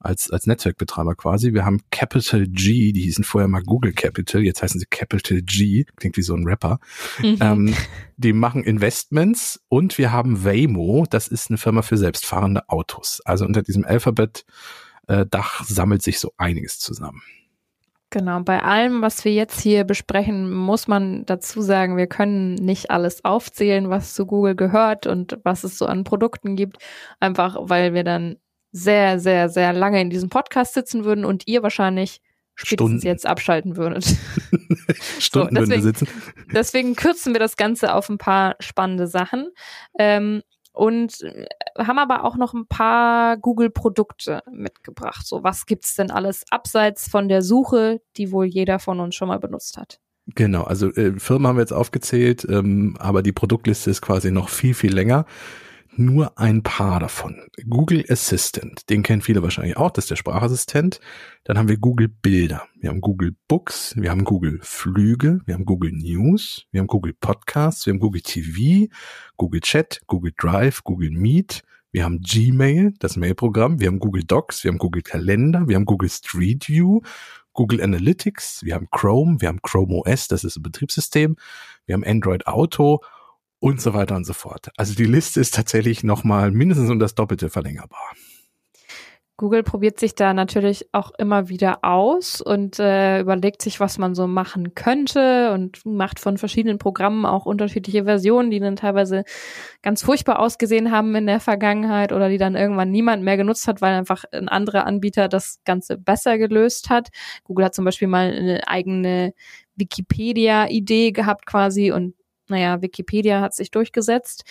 als, 0.00 0.30
als 0.30 0.46
Netzwerkbetreiber 0.46 1.14
quasi. 1.14 1.52
Wir 1.52 1.64
haben 1.64 1.80
Capital 1.90 2.46
G, 2.46 2.92
die 2.92 3.02
hießen 3.02 3.24
vorher 3.24 3.48
mal 3.48 3.62
Google 3.62 3.92
Capital, 3.92 4.42
jetzt 4.42 4.62
heißen 4.62 4.80
sie 4.80 4.86
Capital 4.86 5.42
G, 5.42 5.84
klingt 5.96 6.16
wie 6.16 6.22
so 6.22 6.34
ein 6.34 6.46
Rapper. 6.46 6.78
Mhm. 7.18 7.36
Ähm, 7.40 7.74
die 8.16 8.32
machen 8.32 8.64
Investments 8.64 9.60
und 9.68 9.98
wir 9.98 10.12
haben 10.12 10.44
Waymo, 10.44 11.06
das 11.10 11.28
ist 11.28 11.50
eine 11.50 11.58
Firma 11.58 11.82
für 11.82 11.98
selbstfahrende 11.98 12.68
Autos. 12.68 13.20
Also 13.24 13.44
unter 13.44 13.62
diesem 13.62 13.84
Alphabet-Dach 13.84 15.60
äh, 15.60 15.64
sammelt 15.64 16.02
sich 16.02 16.18
so 16.20 16.32
einiges 16.38 16.78
zusammen. 16.78 17.22
Genau, 18.18 18.40
bei 18.40 18.64
allem, 18.64 19.00
was 19.00 19.24
wir 19.24 19.32
jetzt 19.32 19.60
hier 19.60 19.84
besprechen, 19.84 20.52
muss 20.52 20.88
man 20.88 21.24
dazu 21.26 21.62
sagen, 21.62 21.96
wir 21.96 22.08
können 22.08 22.56
nicht 22.56 22.90
alles 22.90 23.24
aufzählen, 23.24 23.90
was 23.90 24.12
zu 24.12 24.26
Google 24.26 24.56
gehört 24.56 25.06
und 25.06 25.38
was 25.44 25.62
es 25.62 25.78
so 25.78 25.86
an 25.86 26.02
Produkten 26.02 26.56
gibt, 26.56 26.78
einfach 27.20 27.56
weil 27.60 27.94
wir 27.94 28.02
dann 28.02 28.34
sehr, 28.72 29.20
sehr, 29.20 29.48
sehr 29.48 29.72
lange 29.72 30.00
in 30.00 30.10
diesem 30.10 30.30
Podcast 30.30 30.74
sitzen 30.74 31.04
würden 31.04 31.24
und 31.24 31.46
ihr 31.46 31.62
wahrscheinlich 31.62 32.20
spätestens 32.56 33.02
Stunden. 33.02 33.06
jetzt 33.06 33.24
abschalten 33.24 33.76
würdet. 33.76 34.04
Stunden 35.20 35.20
so, 35.20 35.44
deswegen, 35.44 35.54
würden 35.54 35.70
wir 35.70 35.80
sitzen. 35.82 36.08
Deswegen 36.52 36.96
kürzen 36.96 37.34
wir 37.34 37.40
das 37.40 37.56
Ganze 37.56 37.94
auf 37.94 38.08
ein 38.08 38.18
paar 38.18 38.56
spannende 38.58 39.06
Sachen. 39.06 39.46
Ähm, 39.96 40.42
und 40.78 41.22
äh, 41.22 41.46
haben 41.76 41.98
aber 41.98 42.24
auch 42.24 42.36
noch 42.36 42.54
ein 42.54 42.66
paar 42.66 43.36
Google-Produkte 43.36 44.42
mitgebracht. 44.50 45.26
So, 45.26 45.42
was 45.42 45.66
gibt's 45.66 45.96
denn 45.96 46.12
alles 46.12 46.44
abseits 46.50 47.08
von 47.08 47.28
der 47.28 47.42
Suche, 47.42 48.00
die 48.16 48.30
wohl 48.30 48.46
jeder 48.46 48.78
von 48.78 49.00
uns 49.00 49.16
schon 49.16 49.26
mal 49.26 49.40
benutzt 49.40 49.76
hat? 49.76 49.98
Genau, 50.36 50.62
also 50.62 50.92
äh, 50.92 51.18
Firmen 51.18 51.48
haben 51.48 51.56
wir 51.56 51.62
jetzt 51.62 51.72
aufgezählt, 51.72 52.46
ähm, 52.48 52.96
aber 53.00 53.22
die 53.22 53.32
Produktliste 53.32 53.90
ist 53.90 54.02
quasi 54.02 54.30
noch 54.30 54.50
viel, 54.50 54.74
viel 54.74 54.94
länger 54.94 55.26
nur 55.98 56.38
ein 56.38 56.62
paar 56.62 57.00
davon. 57.00 57.42
Google 57.68 58.04
Assistant, 58.08 58.88
den 58.88 59.02
kennen 59.02 59.22
viele 59.22 59.42
wahrscheinlich 59.42 59.76
auch, 59.76 59.90
das 59.90 60.04
ist 60.04 60.10
der 60.10 60.16
Sprachassistent. 60.16 61.00
Dann 61.44 61.58
haben 61.58 61.68
wir 61.68 61.76
Google 61.76 62.08
Bilder, 62.08 62.62
wir 62.80 62.90
haben 62.90 63.00
Google 63.00 63.34
Books, 63.48 63.94
wir 63.96 64.10
haben 64.10 64.24
Google 64.24 64.60
Flüge, 64.62 65.40
wir 65.46 65.54
haben 65.54 65.64
Google 65.64 65.92
News, 65.92 66.66
wir 66.70 66.80
haben 66.80 66.86
Google 66.86 67.14
Podcasts, 67.20 67.86
wir 67.86 67.92
haben 67.92 68.00
Google 68.00 68.22
TV, 68.22 68.92
Google 69.36 69.60
Chat, 69.60 70.00
Google 70.06 70.32
Drive, 70.36 70.84
Google 70.84 71.10
Meet, 71.10 71.62
wir 71.90 72.04
haben 72.04 72.20
Gmail, 72.20 72.94
das 72.98 73.16
Mailprogramm, 73.16 73.80
wir 73.80 73.88
haben 73.88 73.98
Google 73.98 74.24
Docs, 74.24 74.64
wir 74.64 74.70
haben 74.70 74.78
Google 74.78 75.02
Kalender, 75.02 75.68
wir 75.68 75.76
haben 75.76 75.86
Google 75.86 76.10
Street 76.10 76.68
View, 76.68 77.00
Google 77.54 77.82
Analytics, 77.82 78.62
wir 78.62 78.74
haben 78.74 78.88
Chrome, 78.90 79.40
wir 79.40 79.48
haben 79.48 79.62
Chrome 79.62 79.94
OS, 79.94 80.28
das 80.28 80.44
ist 80.44 80.56
ein 80.56 80.62
Betriebssystem, 80.62 81.36
wir 81.86 81.94
haben 81.94 82.04
Android 82.04 82.46
Auto 82.46 83.00
und 83.60 83.80
so 83.80 83.94
weiter 83.94 84.16
und 84.16 84.24
so 84.24 84.32
fort. 84.32 84.70
Also 84.76 84.94
die 84.94 85.04
Liste 85.04 85.40
ist 85.40 85.54
tatsächlich 85.54 86.04
nochmal 86.04 86.50
mindestens 86.50 86.90
um 86.90 86.98
das 86.98 87.14
Doppelte 87.14 87.50
verlängerbar. 87.50 88.14
Google 89.38 89.62
probiert 89.62 90.00
sich 90.00 90.16
da 90.16 90.34
natürlich 90.34 90.88
auch 90.90 91.12
immer 91.16 91.48
wieder 91.48 91.84
aus 91.84 92.40
und 92.40 92.80
äh, 92.80 93.20
überlegt 93.20 93.62
sich, 93.62 93.78
was 93.78 93.96
man 93.96 94.16
so 94.16 94.26
machen 94.26 94.74
könnte 94.74 95.52
und 95.52 95.86
macht 95.86 96.18
von 96.18 96.38
verschiedenen 96.38 96.78
Programmen 96.78 97.24
auch 97.24 97.46
unterschiedliche 97.46 98.02
Versionen, 98.02 98.50
die 98.50 98.58
dann 98.58 98.74
teilweise 98.74 99.22
ganz 99.80 100.02
furchtbar 100.02 100.40
ausgesehen 100.40 100.90
haben 100.90 101.14
in 101.14 101.28
der 101.28 101.38
Vergangenheit 101.38 102.12
oder 102.12 102.28
die 102.28 102.36
dann 102.36 102.56
irgendwann 102.56 102.90
niemand 102.90 103.22
mehr 103.22 103.36
genutzt 103.36 103.68
hat, 103.68 103.80
weil 103.80 103.94
einfach 103.94 104.24
ein 104.32 104.48
anderer 104.48 104.88
Anbieter 104.88 105.28
das 105.28 105.60
Ganze 105.64 105.96
besser 105.96 106.36
gelöst 106.36 106.90
hat. 106.90 107.10
Google 107.44 107.66
hat 107.66 107.76
zum 107.76 107.84
Beispiel 107.84 108.08
mal 108.08 108.32
eine 108.32 108.66
eigene 108.66 109.34
Wikipedia-Idee 109.76 111.12
gehabt 111.12 111.46
quasi 111.46 111.92
und 111.92 112.14
naja, 112.48 112.82
Wikipedia 112.82 113.40
hat 113.40 113.54
sich 113.54 113.70
durchgesetzt. 113.70 114.44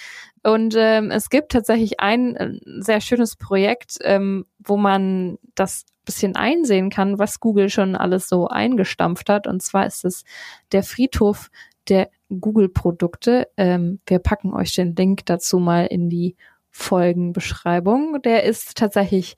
Und 0.44 0.76
ähm, 0.78 1.12
es 1.12 1.30
gibt 1.30 1.52
tatsächlich 1.52 2.00
ein 2.00 2.36
äh, 2.36 2.54
sehr 2.82 3.02
schönes 3.02 3.36
Projekt, 3.36 3.98
ähm, 4.02 4.46
wo 4.60 4.78
man 4.78 5.38
das 5.56 5.86
bisschen 6.08 6.36
einsehen 6.36 6.90
kann, 6.90 7.20
was 7.20 7.40
Google 7.40 7.70
schon 7.70 7.96
alles 7.96 8.28
so 8.28 8.48
eingestampft 8.48 9.30
hat. 9.30 9.46
Und 9.46 9.62
zwar 9.62 9.86
ist 9.86 10.06
es 10.06 10.24
der 10.72 10.82
Friedhof 10.82 11.50
der 11.88 12.10
Google-Produkte. 12.30 13.50
Ähm, 13.58 14.00
wir 14.08 14.20
packen 14.20 14.54
euch 14.54 14.74
den 14.74 14.96
Link 14.96 15.26
dazu 15.26 15.60
mal 15.60 15.86
in 15.86 16.10
die 16.10 16.36
Folgenbeschreibung. 16.72 18.22
Der 18.24 18.44
ist 18.44 18.78
tatsächlich 18.78 19.36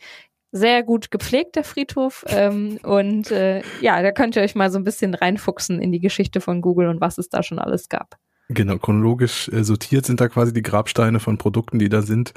sehr 0.52 0.84
gut 0.84 1.12
gepflegt, 1.12 1.56
der 1.56 1.64
Friedhof. 1.64 2.26
Ähm, 2.28 2.80
und 2.84 3.32
äh, 3.32 3.62
ja, 3.82 4.02
da 4.02 4.12
könnt 4.12 4.36
ihr 4.36 4.42
euch 4.42 4.56
mal 4.56 4.72
so 4.72 4.80
ein 4.80 4.84
bisschen 4.84 5.14
reinfuchsen 5.14 5.80
in 5.82 5.92
die 5.92 6.00
Geschichte 6.00 6.42
von 6.42 6.62
Google 6.62 6.88
und 6.88 7.02
was 7.02 7.18
es 7.18 7.30
da 7.30 7.44
schon 7.44 7.60
alles 7.60 7.90
gab. 7.90 8.18
Genau, 8.52 8.80
chronologisch 8.80 9.48
äh, 9.50 9.64
sortiert 9.64 10.08
sind 10.08 10.20
da 10.20 10.28
quasi 10.28 10.52
die 10.52 10.64
Grabsteine 10.64 11.20
von 11.20 11.38
Produkten, 11.38 11.78
die 11.78 11.88
da 11.88 12.02
sind. 12.02 12.34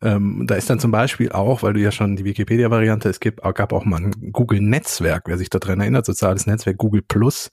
Ähm, 0.00 0.44
da 0.46 0.54
ist 0.54 0.70
dann 0.70 0.78
zum 0.78 0.92
Beispiel 0.92 1.32
auch, 1.32 1.64
weil 1.64 1.72
du 1.72 1.80
ja 1.80 1.90
schon 1.90 2.14
die 2.14 2.24
Wikipedia-Variante, 2.24 3.08
es 3.08 3.18
gibt, 3.18 3.42
gab 3.42 3.72
auch 3.72 3.84
mal 3.84 3.96
ein 3.96 4.32
Google-Netzwerk, 4.32 5.24
wer 5.26 5.36
sich 5.36 5.50
daran 5.50 5.80
erinnert, 5.80 6.06
soziales 6.06 6.46
Netzwerk 6.46 6.76
Google 6.78 7.02
Plus. 7.02 7.50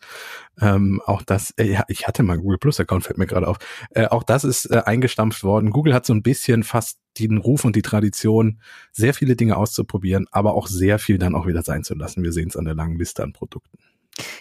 Ähm, 0.61 1.01
auch 1.07 1.23
das, 1.23 1.55
äh, 1.57 1.81
ich 1.87 2.07
hatte 2.07 2.21
mal 2.21 2.37
Google 2.37 2.59
Plus-Account, 2.59 3.03
fällt 3.03 3.17
mir 3.17 3.25
gerade 3.25 3.47
auf. 3.47 3.57
Äh, 3.89 4.05
auch 4.05 4.21
das 4.21 4.43
ist 4.43 4.69
äh, 4.69 4.83
eingestampft 4.85 5.43
worden. 5.43 5.71
Google 5.71 5.95
hat 5.95 6.05
so 6.05 6.13
ein 6.13 6.21
bisschen 6.21 6.61
fast 6.61 6.99
den 7.17 7.37
Ruf 7.37 7.65
und 7.65 7.75
die 7.75 7.81
Tradition, 7.81 8.59
sehr 8.91 9.15
viele 9.15 9.35
Dinge 9.35 9.57
auszuprobieren, 9.57 10.27
aber 10.29 10.53
auch 10.53 10.67
sehr 10.67 10.99
viel 10.99 11.17
dann 11.17 11.33
auch 11.33 11.47
wieder 11.47 11.63
sein 11.63 11.83
zu 11.83 11.95
lassen. 11.95 12.21
Wir 12.21 12.31
sehen 12.31 12.49
es 12.49 12.57
an 12.57 12.65
der 12.65 12.75
langen 12.75 12.99
Liste 12.99 13.23
an 13.23 13.33
Produkten. 13.33 13.79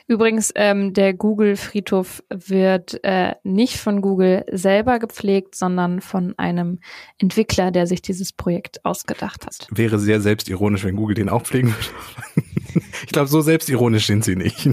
Übrigens, 0.06 0.52
ähm, 0.54 0.92
der 0.92 1.14
Google-Friedhof 1.14 2.22
wird 2.28 3.02
äh, 3.04 3.34
nicht 3.42 3.78
von 3.78 4.02
Google 4.02 4.44
selber 4.50 4.98
gepflegt, 4.98 5.54
sondern 5.54 6.00
von 6.00 6.34
einem 6.38 6.80
Entwickler, 7.18 7.70
der 7.70 7.86
sich 7.86 8.02
dieses 8.02 8.32
Projekt 8.32 8.84
ausgedacht 8.84 9.46
hat. 9.46 9.66
Wäre 9.70 9.98
sehr 9.98 10.20
selbstironisch, 10.20 10.84
wenn 10.84 10.96
Google 10.96 11.14
den 11.14 11.28
auch 11.28 11.42
pflegen 11.42 11.68
würde. 11.74 12.86
ich 13.04 13.12
glaube, 13.12 13.28
so 13.28 13.40
selbstironisch 13.40 14.06
sind 14.06 14.24
sie 14.24 14.36
nicht. 14.36 14.68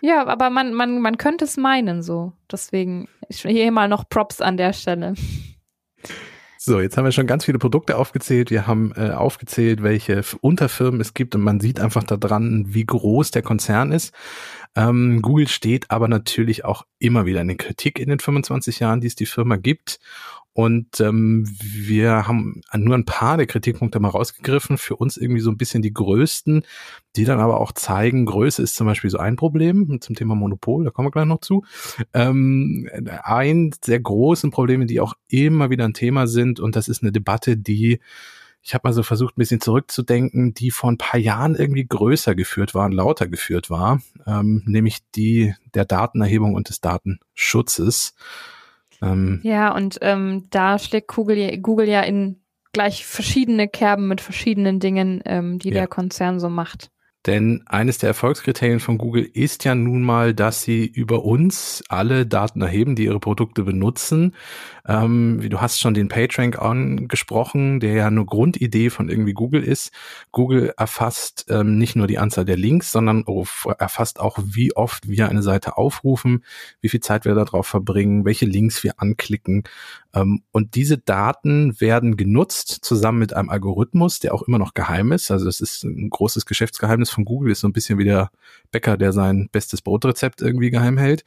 ja, 0.00 0.26
aber 0.26 0.48
man, 0.48 0.72
man, 0.72 1.00
man 1.00 1.18
könnte 1.18 1.44
es 1.44 1.56
meinen 1.56 2.02
so. 2.02 2.32
Deswegen 2.50 3.08
hier 3.28 3.70
mal 3.72 3.88
noch 3.88 4.08
Props 4.08 4.40
an 4.40 4.56
der 4.56 4.72
Stelle. 4.72 5.14
So, 6.68 6.80
jetzt 6.80 6.98
haben 6.98 7.06
wir 7.06 7.12
schon 7.12 7.26
ganz 7.26 7.46
viele 7.46 7.58
Produkte 7.58 7.96
aufgezählt. 7.96 8.50
Wir 8.50 8.66
haben 8.66 8.92
äh, 8.94 9.12
aufgezählt, 9.12 9.82
welche 9.82 10.22
Unterfirmen 10.42 11.00
es 11.00 11.14
gibt 11.14 11.34
und 11.34 11.40
man 11.40 11.60
sieht 11.60 11.80
einfach 11.80 12.04
daran, 12.04 12.66
wie 12.68 12.84
groß 12.84 13.30
der 13.30 13.40
Konzern 13.40 13.90
ist. 13.90 14.12
Ähm, 14.76 15.22
Google 15.22 15.48
steht 15.48 15.90
aber 15.90 16.08
natürlich 16.08 16.66
auch 16.66 16.84
immer 16.98 17.24
wieder 17.24 17.40
in 17.40 17.48
der 17.48 17.56
Kritik 17.56 17.98
in 17.98 18.10
den 18.10 18.18
25 18.18 18.80
Jahren, 18.80 19.00
die 19.00 19.06
es 19.06 19.16
die 19.16 19.24
Firma 19.24 19.56
gibt. 19.56 19.98
Und 20.58 20.98
ähm, 20.98 21.46
wir 21.62 22.26
haben 22.26 22.62
nur 22.74 22.96
ein 22.96 23.04
paar 23.04 23.36
der 23.36 23.46
Kritikpunkte 23.46 24.00
mal 24.00 24.08
rausgegriffen, 24.08 24.76
für 24.76 24.96
uns 24.96 25.16
irgendwie 25.16 25.40
so 25.40 25.52
ein 25.52 25.56
bisschen 25.56 25.82
die 25.82 25.94
größten, 25.94 26.64
die 27.14 27.24
dann 27.24 27.38
aber 27.38 27.60
auch 27.60 27.70
zeigen, 27.70 28.26
Größe 28.26 28.60
ist 28.60 28.74
zum 28.74 28.88
Beispiel 28.88 29.08
so 29.08 29.18
ein 29.18 29.36
Problem 29.36 30.00
zum 30.00 30.16
Thema 30.16 30.34
Monopol, 30.34 30.82
da 30.82 30.90
kommen 30.90 31.06
wir 31.06 31.12
gleich 31.12 31.26
noch 31.26 31.42
zu. 31.42 31.64
Ähm, 32.12 32.90
ein 33.22 33.70
sehr 33.84 34.00
großen 34.00 34.50
Probleme, 34.50 34.86
die 34.86 34.98
auch 34.98 35.14
immer 35.28 35.70
wieder 35.70 35.84
ein 35.84 35.94
Thema 35.94 36.26
sind, 36.26 36.58
und 36.58 36.74
das 36.74 36.88
ist 36.88 37.04
eine 37.04 37.12
Debatte, 37.12 37.56
die 37.56 38.00
ich 38.60 38.74
habe 38.74 38.88
mal 38.88 38.92
so 38.92 39.04
versucht, 39.04 39.36
ein 39.36 39.40
bisschen 39.40 39.60
zurückzudenken, 39.60 40.54
die 40.54 40.72
vor 40.72 40.90
ein 40.90 40.98
paar 40.98 41.20
Jahren 41.20 41.54
irgendwie 41.54 41.86
größer 41.86 42.34
geführt 42.34 42.74
war 42.74 42.86
und 42.86 42.92
lauter 42.92 43.28
geführt 43.28 43.70
war, 43.70 44.02
ähm, 44.26 44.64
nämlich 44.66 45.08
die 45.14 45.54
der 45.74 45.84
Datenerhebung 45.84 46.54
und 46.54 46.68
des 46.68 46.80
Datenschutzes. 46.80 48.16
Ähm, 49.02 49.40
ja, 49.42 49.74
und 49.74 49.98
ähm, 50.02 50.46
da 50.50 50.78
schlägt 50.78 51.08
Google, 51.08 51.58
Google 51.58 51.88
ja 51.88 52.02
in 52.02 52.42
gleich 52.72 53.06
verschiedene 53.06 53.68
Kerben 53.68 54.08
mit 54.08 54.20
verschiedenen 54.20 54.80
Dingen, 54.80 55.22
ähm, 55.24 55.58
die 55.58 55.68
ja. 55.68 55.74
der 55.74 55.86
Konzern 55.86 56.40
so 56.40 56.48
macht. 56.48 56.90
Denn 57.26 57.62
eines 57.66 57.98
der 57.98 58.08
Erfolgskriterien 58.08 58.80
von 58.80 58.96
Google 58.96 59.24
ist 59.24 59.64
ja 59.64 59.74
nun 59.74 60.02
mal, 60.02 60.34
dass 60.34 60.62
sie 60.62 60.86
über 60.86 61.24
uns 61.24 61.82
alle 61.88 62.26
Daten 62.26 62.62
erheben, 62.62 62.94
die 62.94 63.04
ihre 63.04 63.20
Produkte 63.20 63.64
benutzen. 63.64 64.34
Ähm, 64.88 65.40
du 65.48 65.60
hast 65.60 65.78
schon 65.78 65.94
den 65.94 66.08
PageRank 66.08 66.58
angesprochen, 66.58 67.78
der 67.78 67.92
ja 67.92 68.06
eine 68.06 68.24
Grundidee 68.24 68.88
von 68.88 69.10
irgendwie 69.10 69.34
Google 69.34 69.62
ist. 69.62 69.92
Google 70.32 70.72
erfasst 70.76 71.46
ähm, 71.50 71.76
nicht 71.76 71.94
nur 71.94 72.06
die 72.06 72.18
Anzahl 72.18 72.46
der 72.46 72.56
Links, 72.56 72.90
sondern 72.90 73.24
erfasst 73.78 74.18
auch, 74.18 74.38
wie 74.42 74.74
oft 74.74 75.08
wir 75.08 75.28
eine 75.28 75.42
Seite 75.42 75.76
aufrufen, 75.76 76.42
wie 76.80 76.88
viel 76.88 77.00
Zeit 77.00 77.26
wir 77.26 77.34
darauf 77.34 77.66
verbringen, 77.66 78.24
welche 78.24 78.46
Links 78.46 78.82
wir 78.82 78.94
anklicken. 78.96 79.64
Ähm, 80.14 80.42
und 80.52 80.74
diese 80.74 80.96
Daten 80.96 81.78
werden 81.80 82.16
genutzt 82.16 82.78
zusammen 82.82 83.18
mit 83.18 83.34
einem 83.34 83.50
Algorithmus, 83.50 84.20
der 84.20 84.34
auch 84.34 84.42
immer 84.42 84.58
noch 84.58 84.72
geheim 84.72 85.12
ist. 85.12 85.30
Also 85.30 85.44
das 85.44 85.60
ist 85.60 85.84
ein 85.84 86.08
großes 86.08 86.46
Geschäftsgeheimnis 86.46 87.10
von 87.10 87.26
Google, 87.26 87.52
ist 87.52 87.60
so 87.60 87.68
ein 87.68 87.74
bisschen 87.74 87.98
wie 87.98 88.04
der 88.04 88.30
Bäcker, 88.70 88.96
der 88.96 89.12
sein 89.12 89.48
bestes 89.52 89.82
Brotrezept 89.82 90.40
irgendwie 90.40 90.70
geheim 90.70 90.96
hält. 90.96 91.24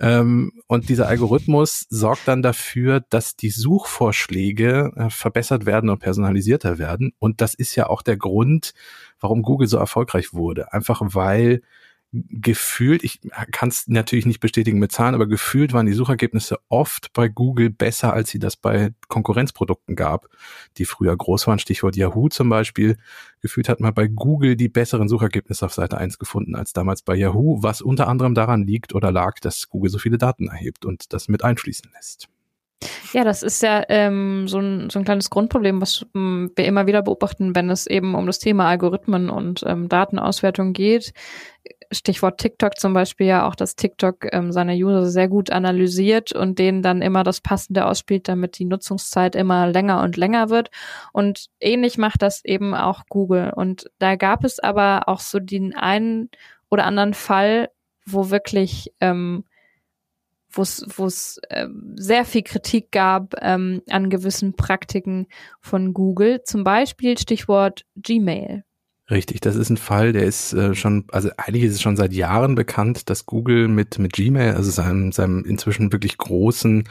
Ähm, 0.00 0.52
und 0.66 0.88
dieser 0.88 1.08
Algorithmus 1.08 1.86
sorgt 1.90 2.28
dann 2.28 2.42
dafür, 2.42 3.04
dass 3.10 3.36
die 3.36 3.50
Suchvorschläge 3.50 4.92
äh, 4.94 5.10
verbessert 5.10 5.66
werden 5.66 5.90
und 5.90 5.98
personalisierter 5.98 6.78
werden. 6.78 7.12
Und 7.18 7.40
das 7.40 7.54
ist 7.54 7.74
ja 7.74 7.88
auch 7.88 8.02
der 8.02 8.16
Grund, 8.16 8.74
warum 9.20 9.42
Google 9.42 9.66
so 9.66 9.76
erfolgreich 9.76 10.32
wurde. 10.32 10.72
Einfach 10.72 11.00
weil 11.02 11.62
gefühlt, 12.12 13.04
ich 13.04 13.20
kann 13.52 13.68
es 13.68 13.86
natürlich 13.86 14.24
nicht 14.24 14.40
bestätigen 14.40 14.78
mit 14.78 14.92
Zahlen, 14.92 15.14
aber 15.14 15.26
gefühlt 15.26 15.72
waren 15.74 15.86
die 15.86 15.92
Suchergebnisse 15.92 16.58
oft 16.68 17.12
bei 17.12 17.28
Google 17.28 17.68
besser, 17.70 18.14
als 18.14 18.30
sie 18.30 18.38
das 18.38 18.56
bei 18.56 18.94
Konkurrenzprodukten 19.08 19.94
gab, 19.94 20.28
die 20.78 20.86
früher 20.86 21.14
groß 21.14 21.46
waren. 21.46 21.58
Stichwort 21.58 21.96
Yahoo 21.96 22.28
zum 22.28 22.48
Beispiel. 22.48 22.96
Gefühlt 23.42 23.68
hat 23.68 23.80
man 23.80 23.92
bei 23.92 24.06
Google 24.06 24.56
die 24.56 24.68
besseren 24.68 25.08
Suchergebnisse 25.08 25.66
auf 25.66 25.74
Seite 25.74 25.98
1 25.98 26.18
gefunden 26.18 26.54
als 26.54 26.72
damals 26.72 27.02
bei 27.02 27.14
Yahoo, 27.14 27.62
was 27.62 27.82
unter 27.82 28.08
anderem 28.08 28.34
daran 28.34 28.66
liegt 28.66 28.94
oder 28.94 29.12
lag, 29.12 29.38
dass 29.40 29.68
Google 29.68 29.90
so 29.90 29.98
viele 29.98 30.16
Daten 30.18 30.48
erhebt 30.48 30.86
und 30.86 31.12
das 31.12 31.28
mit 31.28 31.44
einfließen 31.44 31.90
lässt. 31.94 32.28
Ja, 33.12 33.24
das 33.24 33.42
ist 33.42 33.62
ja 33.62 33.84
ähm, 33.88 34.48
so, 34.48 34.58
ein, 34.58 34.90
so 34.90 34.98
ein 34.98 35.04
kleines 35.04 35.30
Grundproblem, 35.30 35.80
was 35.80 36.04
ähm, 36.14 36.50
wir 36.54 36.66
immer 36.66 36.86
wieder 36.86 37.02
beobachten, 37.02 37.54
wenn 37.54 37.70
es 37.70 37.86
eben 37.86 38.14
um 38.14 38.26
das 38.26 38.38
Thema 38.38 38.68
Algorithmen 38.68 39.30
und 39.30 39.64
ähm, 39.66 39.88
Datenauswertung 39.88 40.74
geht. 40.74 41.12
Stichwort 41.90 42.38
TikTok 42.38 42.76
zum 42.78 42.92
Beispiel 42.92 43.26
ja 43.26 43.48
auch, 43.48 43.54
dass 43.54 43.76
TikTok 43.76 44.26
ähm, 44.32 44.52
seine 44.52 44.74
User 44.74 45.06
sehr 45.06 45.28
gut 45.28 45.50
analysiert 45.50 46.32
und 46.32 46.58
denen 46.58 46.82
dann 46.82 47.00
immer 47.00 47.24
das 47.24 47.40
Passende 47.40 47.86
ausspielt, 47.86 48.28
damit 48.28 48.58
die 48.58 48.66
Nutzungszeit 48.66 49.34
immer 49.36 49.66
länger 49.68 50.02
und 50.02 50.18
länger 50.18 50.50
wird. 50.50 50.70
Und 51.12 51.46
ähnlich 51.60 51.96
macht 51.96 52.20
das 52.20 52.44
eben 52.44 52.74
auch 52.74 53.04
Google. 53.08 53.52
Und 53.56 53.90
da 53.98 54.16
gab 54.16 54.44
es 54.44 54.58
aber 54.58 55.08
auch 55.08 55.20
so 55.20 55.38
den 55.38 55.74
einen 55.74 56.28
oder 56.68 56.84
anderen 56.84 57.14
Fall, 57.14 57.70
wo 58.04 58.28
wirklich 58.28 58.92
ähm, 59.00 59.44
wo 60.50 60.62
es 61.06 61.40
ähm, 61.50 61.94
sehr 61.96 62.24
viel 62.24 62.42
Kritik 62.42 62.90
gab 62.90 63.34
ähm, 63.40 63.82
an 63.88 64.10
gewissen 64.10 64.54
Praktiken 64.54 65.26
von 65.60 65.92
Google, 65.92 66.42
zum 66.44 66.64
Beispiel 66.64 67.18
Stichwort 67.18 67.84
Gmail. 67.96 68.64
Richtig, 69.10 69.40
das 69.40 69.56
ist 69.56 69.70
ein 69.70 69.78
Fall, 69.78 70.12
der 70.12 70.24
ist 70.24 70.52
äh, 70.52 70.74
schon, 70.74 71.06
also 71.10 71.30
eigentlich 71.38 71.64
ist 71.64 71.72
es 71.72 71.80
schon 71.80 71.96
seit 71.96 72.12
Jahren 72.12 72.54
bekannt, 72.54 73.08
dass 73.08 73.24
Google 73.24 73.66
mit 73.66 73.98
mit 73.98 74.12
Gmail, 74.12 74.52
also 74.52 74.70
seinem 74.70 75.12
seinem 75.12 75.44
inzwischen 75.46 75.92
wirklich 75.92 76.18
großen, 76.18 76.84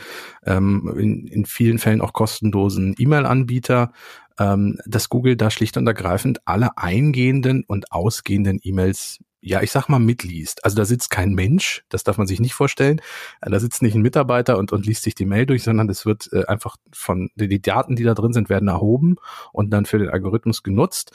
ähm, 0.44 0.92
in, 0.98 1.28
in 1.28 1.46
vielen 1.46 1.78
Fällen 1.78 2.02
auch 2.02 2.14
kostenlosen 2.14 2.96
E-Mail-Anbieter, 2.98 3.92
ähm, 4.40 4.80
dass 4.88 5.10
Google 5.10 5.36
da 5.36 5.52
schlicht 5.52 5.78
und 5.78 5.86
ergreifend 5.86 6.42
alle 6.46 6.76
eingehenden 6.78 7.64
und 7.68 7.92
ausgehenden 7.92 8.60
E-Mails 8.64 9.20
ja, 9.48 9.62
ich 9.62 9.72
sag 9.72 9.88
mal, 9.88 10.00
mitliest. 10.00 10.64
Also 10.66 10.76
da 10.76 10.86
sitzt 10.86 11.10
kein 11.10 11.34
Mensch, 11.34 11.84
das 11.90 12.04
darf 12.04 12.18
man 12.18 12.28
sich 12.28 12.40
nicht 12.40 12.54
vorstellen. 12.54 13.02
Äh, 13.42 13.50
da 13.50 13.60
sitzt 13.60 13.82
nicht 13.82 13.96
ein 13.96 14.02
Mitarbeiter 14.02 14.58
und, 14.58 14.72
und 14.72 14.86
liest 14.86 15.04
sich 15.04 15.16
die 15.16 15.26
Mail 15.26 15.46
durch, 15.46 15.64
sondern 15.64 15.90
es 15.90 16.06
wird 16.06 16.30
äh, 16.34 16.46
einfach 16.46 16.76
von, 16.92 17.30
die 17.36 17.62
Daten, 17.62 17.96
die 17.96 18.04
da 18.04 18.14
drin 18.14 18.34
sind, 18.34 18.50
werden 18.50 18.68
erhoben 18.68 19.16
und 19.54 19.72
dann 19.72 19.86
für 19.86 20.00
den 20.00 20.10
Algorithmus 20.10 20.64
genutzt. 20.64 21.12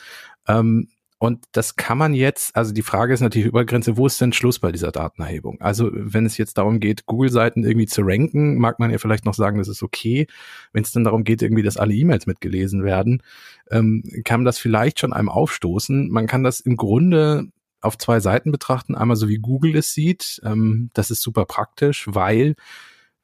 Ähm, 0.49 0.89
und 1.19 1.45
das 1.53 1.77
kann 1.77 1.99
man 1.99 2.15
jetzt, 2.15 2.57
also 2.57 2.73
die 2.75 2.83
Frage 2.83 3.15
ist 3.15 3.21
natürlich 3.21 3.47
über 3.47 3.65
Grenze, 3.65 3.97
wo 3.97 4.09
ist 4.09 4.21
denn 4.21 4.33
Schluss 4.33 4.59
bei 4.59 4.73
dieser 4.73 4.91
Datenerhebung? 4.91 5.61
Also 5.61 5.89
wenn 5.93 6.27
es 6.27 6.37
jetzt 6.37 6.59
darum 6.59 6.81
geht, 6.81 7.07
Google-Seiten 7.07 7.63
irgendwie 7.63 7.87
zu 7.87 8.03
ranken, 8.03 8.59
mag 8.59 8.81
man 8.81 8.91
ja 8.91 8.99
vielleicht 8.99 9.25
noch 9.25 9.35
sagen, 9.35 9.59
das 9.59 9.69
ist 9.69 9.85
okay. 9.85 10.27
Wenn 10.73 10.83
es 10.83 10.91
dann 10.91 11.05
darum 11.05 11.23
geht, 11.23 11.41
irgendwie, 11.41 11.63
dass 11.63 11.77
alle 11.77 11.95
E-Mails 11.95 12.27
mitgelesen 12.27 12.83
werden, 12.83 13.23
ähm, 13.71 14.03
kann 14.25 14.45
das 14.45 14.59
vielleicht 14.59 14.99
schon 14.99 15.13
einem 15.13 15.29
aufstoßen. 15.29 16.11
Man 16.11 16.27
kann 16.27 16.43
das 16.43 16.59
im 16.59 16.77
Grunde 16.77 17.47
auf 17.83 17.99
zwei 17.99 18.21
Seiten 18.21 18.53
betrachten. 18.53 18.95
Einmal 18.95 19.17
so 19.17 19.29
wie 19.29 19.39
Google 19.39 19.77
es 19.77 19.93
sieht. 19.93 20.41
Ähm, 20.45 20.91
das 20.95 21.11
ist 21.11 21.23
super 21.23 21.45
praktisch, 21.45 22.07
weil 22.09 22.55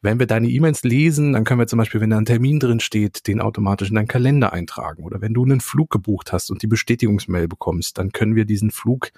wenn 0.00 0.18
wir 0.18 0.26
deine 0.26 0.48
E-Mails 0.48 0.84
lesen, 0.84 1.32
dann 1.32 1.44
können 1.44 1.58
wir 1.58 1.66
zum 1.66 1.78
Beispiel, 1.78 2.00
wenn 2.00 2.10
da 2.10 2.18
ein 2.18 2.24
Termin 2.24 2.60
drin 2.60 2.78
steht, 2.78 3.26
den 3.26 3.40
automatisch 3.40 3.88
in 3.88 3.96
deinen 3.96 4.06
Kalender 4.06 4.52
eintragen. 4.52 5.02
Oder 5.02 5.20
wenn 5.20 5.34
du 5.34 5.44
einen 5.44 5.60
Flug 5.60 5.90
gebucht 5.90 6.32
hast 6.32 6.50
und 6.50 6.62
die 6.62 6.68
Bestätigungsmail 6.68 7.48
bekommst, 7.48 7.98
dann 7.98 8.12
können 8.12 8.36
wir 8.36 8.44
diesen 8.44 8.70
Flug 8.70 9.10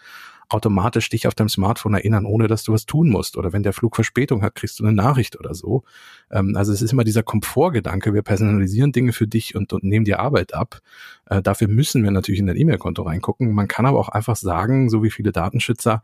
automatisch 0.50 1.08
dich 1.08 1.26
auf 1.26 1.34
deinem 1.34 1.48
Smartphone 1.48 1.94
erinnern, 1.94 2.26
ohne 2.26 2.48
dass 2.48 2.64
du 2.64 2.72
was 2.72 2.86
tun 2.86 3.08
musst. 3.08 3.36
Oder 3.36 3.52
wenn 3.52 3.62
der 3.62 3.72
Flug 3.72 3.94
Verspätung 3.94 4.42
hat, 4.42 4.54
kriegst 4.54 4.80
du 4.80 4.84
eine 4.84 4.92
Nachricht 4.92 5.38
oder 5.38 5.54
so. 5.54 5.84
Ähm, 6.30 6.56
also 6.56 6.72
es 6.72 6.82
ist 6.82 6.92
immer 6.92 7.04
dieser 7.04 7.22
Komfortgedanke, 7.22 8.12
wir 8.14 8.22
personalisieren 8.22 8.92
Dinge 8.92 9.12
für 9.12 9.26
dich 9.26 9.54
und, 9.54 9.72
und 9.72 9.84
nehmen 9.84 10.04
dir 10.04 10.20
Arbeit 10.20 10.54
ab. 10.54 10.80
Äh, 11.26 11.42
dafür 11.42 11.68
müssen 11.68 12.02
wir 12.02 12.10
natürlich 12.10 12.40
in 12.40 12.46
dein 12.46 12.56
E-Mail-Konto 12.56 13.02
reingucken. 13.02 13.52
Man 13.52 13.68
kann 13.68 13.86
aber 13.86 13.98
auch 13.98 14.08
einfach 14.08 14.36
sagen, 14.36 14.90
so 14.90 15.02
wie 15.02 15.10
viele 15.10 15.32
Datenschützer, 15.32 16.02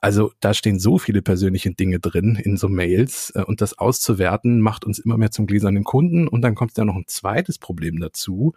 also 0.00 0.32
da 0.40 0.54
stehen 0.54 0.78
so 0.78 0.98
viele 0.98 1.22
persönliche 1.22 1.72
Dinge 1.72 1.98
drin 1.98 2.36
in 2.36 2.56
so 2.56 2.68
Mails 2.68 3.32
äh, 3.34 3.42
und 3.42 3.60
das 3.60 3.78
auszuwerten 3.78 4.60
macht 4.60 4.84
uns 4.84 4.98
immer 4.98 5.16
mehr 5.16 5.30
zum 5.30 5.46
gläsernen 5.46 5.84
Kunden 5.84 6.28
und 6.28 6.42
dann 6.42 6.54
kommt 6.54 6.76
ja 6.76 6.84
noch 6.84 6.96
ein 6.96 7.06
zweites 7.08 7.58
Problem 7.58 7.98
dazu. 8.00 8.54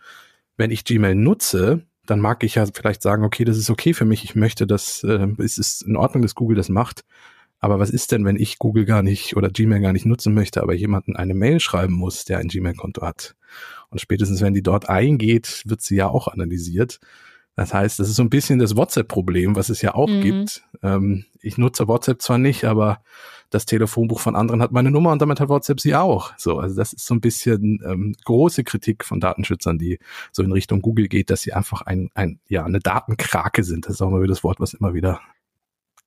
Wenn 0.57 0.71
ich 0.71 0.86
Gmail 0.86 1.15
nutze, 1.15 1.86
dann 2.05 2.19
mag 2.19 2.43
ich 2.43 2.55
ja 2.55 2.65
vielleicht 2.65 3.01
sagen, 3.01 3.23
okay, 3.23 3.45
das 3.45 3.57
ist 3.57 3.69
okay 3.69 3.93
für 3.93 4.05
mich, 4.05 4.23
ich 4.23 4.35
möchte 4.35 4.67
das, 4.67 5.03
äh, 5.03 5.27
es 5.37 5.57
ist 5.57 5.83
in 5.83 5.95
Ordnung, 5.95 6.21
dass 6.21 6.35
Google 6.35 6.57
das 6.57 6.69
macht. 6.69 7.03
Aber 7.59 7.77
was 7.77 7.91
ist 7.91 8.11
denn, 8.11 8.25
wenn 8.25 8.37
ich 8.37 8.57
Google 8.57 8.85
gar 8.85 9.03
nicht 9.03 9.37
oder 9.37 9.49
Gmail 9.49 9.81
gar 9.81 9.93
nicht 9.93 10.07
nutzen 10.07 10.33
möchte, 10.33 10.63
aber 10.63 10.73
jemanden 10.73 11.15
eine 11.15 11.35
Mail 11.35 11.59
schreiben 11.59 11.93
muss, 11.93 12.25
der 12.25 12.39
ein 12.39 12.47
Gmail-Konto 12.47 13.03
hat? 13.03 13.35
Und 13.89 14.01
spätestens, 14.01 14.41
wenn 14.41 14.55
die 14.55 14.63
dort 14.63 14.89
eingeht, 14.89 15.61
wird 15.67 15.81
sie 15.81 15.97
ja 15.97 16.07
auch 16.07 16.27
analysiert. 16.27 16.99
Das 17.55 17.73
heißt, 17.73 17.99
das 17.99 18.09
ist 18.09 18.15
so 18.15 18.23
ein 18.23 18.31
bisschen 18.31 18.57
das 18.57 18.75
WhatsApp-Problem, 18.75 19.55
was 19.55 19.69
es 19.69 19.83
ja 19.83 19.93
auch 19.93 20.09
mhm. 20.09 20.21
gibt. 20.21 20.63
Ähm, 20.81 21.25
ich 21.39 21.59
nutze 21.59 21.87
WhatsApp 21.87 22.21
zwar 22.21 22.39
nicht, 22.39 22.63
aber 22.63 23.03
das 23.51 23.65
Telefonbuch 23.65 24.19
von 24.19 24.35
anderen 24.35 24.61
hat 24.61 24.71
meine 24.71 24.89
Nummer 24.89 25.11
und 25.11 25.21
damit 25.21 25.39
hat 25.39 25.49
WhatsApp 25.49 25.79
sie 25.79 25.93
auch. 25.93 26.33
So, 26.37 26.57
also 26.57 26.75
das 26.75 26.93
ist 26.93 27.05
so 27.05 27.13
ein 27.13 27.21
bisschen 27.21 27.79
ähm, 27.85 28.15
große 28.23 28.63
Kritik 28.63 29.05
von 29.05 29.19
Datenschützern, 29.19 29.77
die 29.77 29.99
so 30.31 30.41
in 30.41 30.51
Richtung 30.51 30.81
Google 30.81 31.07
geht, 31.07 31.29
dass 31.29 31.41
sie 31.41 31.53
einfach 31.53 31.83
ein, 31.83 32.09
ein 32.15 32.39
ja 32.47 32.63
eine 32.63 32.79
Datenkrake 32.79 33.63
sind. 33.63 33.85
Das 33.85 33.95
ist 33.95 34.01
auch 34.01 34.09
mal 34.09 34.21
wieder 34.21 34.31
das 34.31 34.43
Wort, 34.43 34.59
was 34.59 34.73
immer 34.73 34.93
wieder 34.93 35.19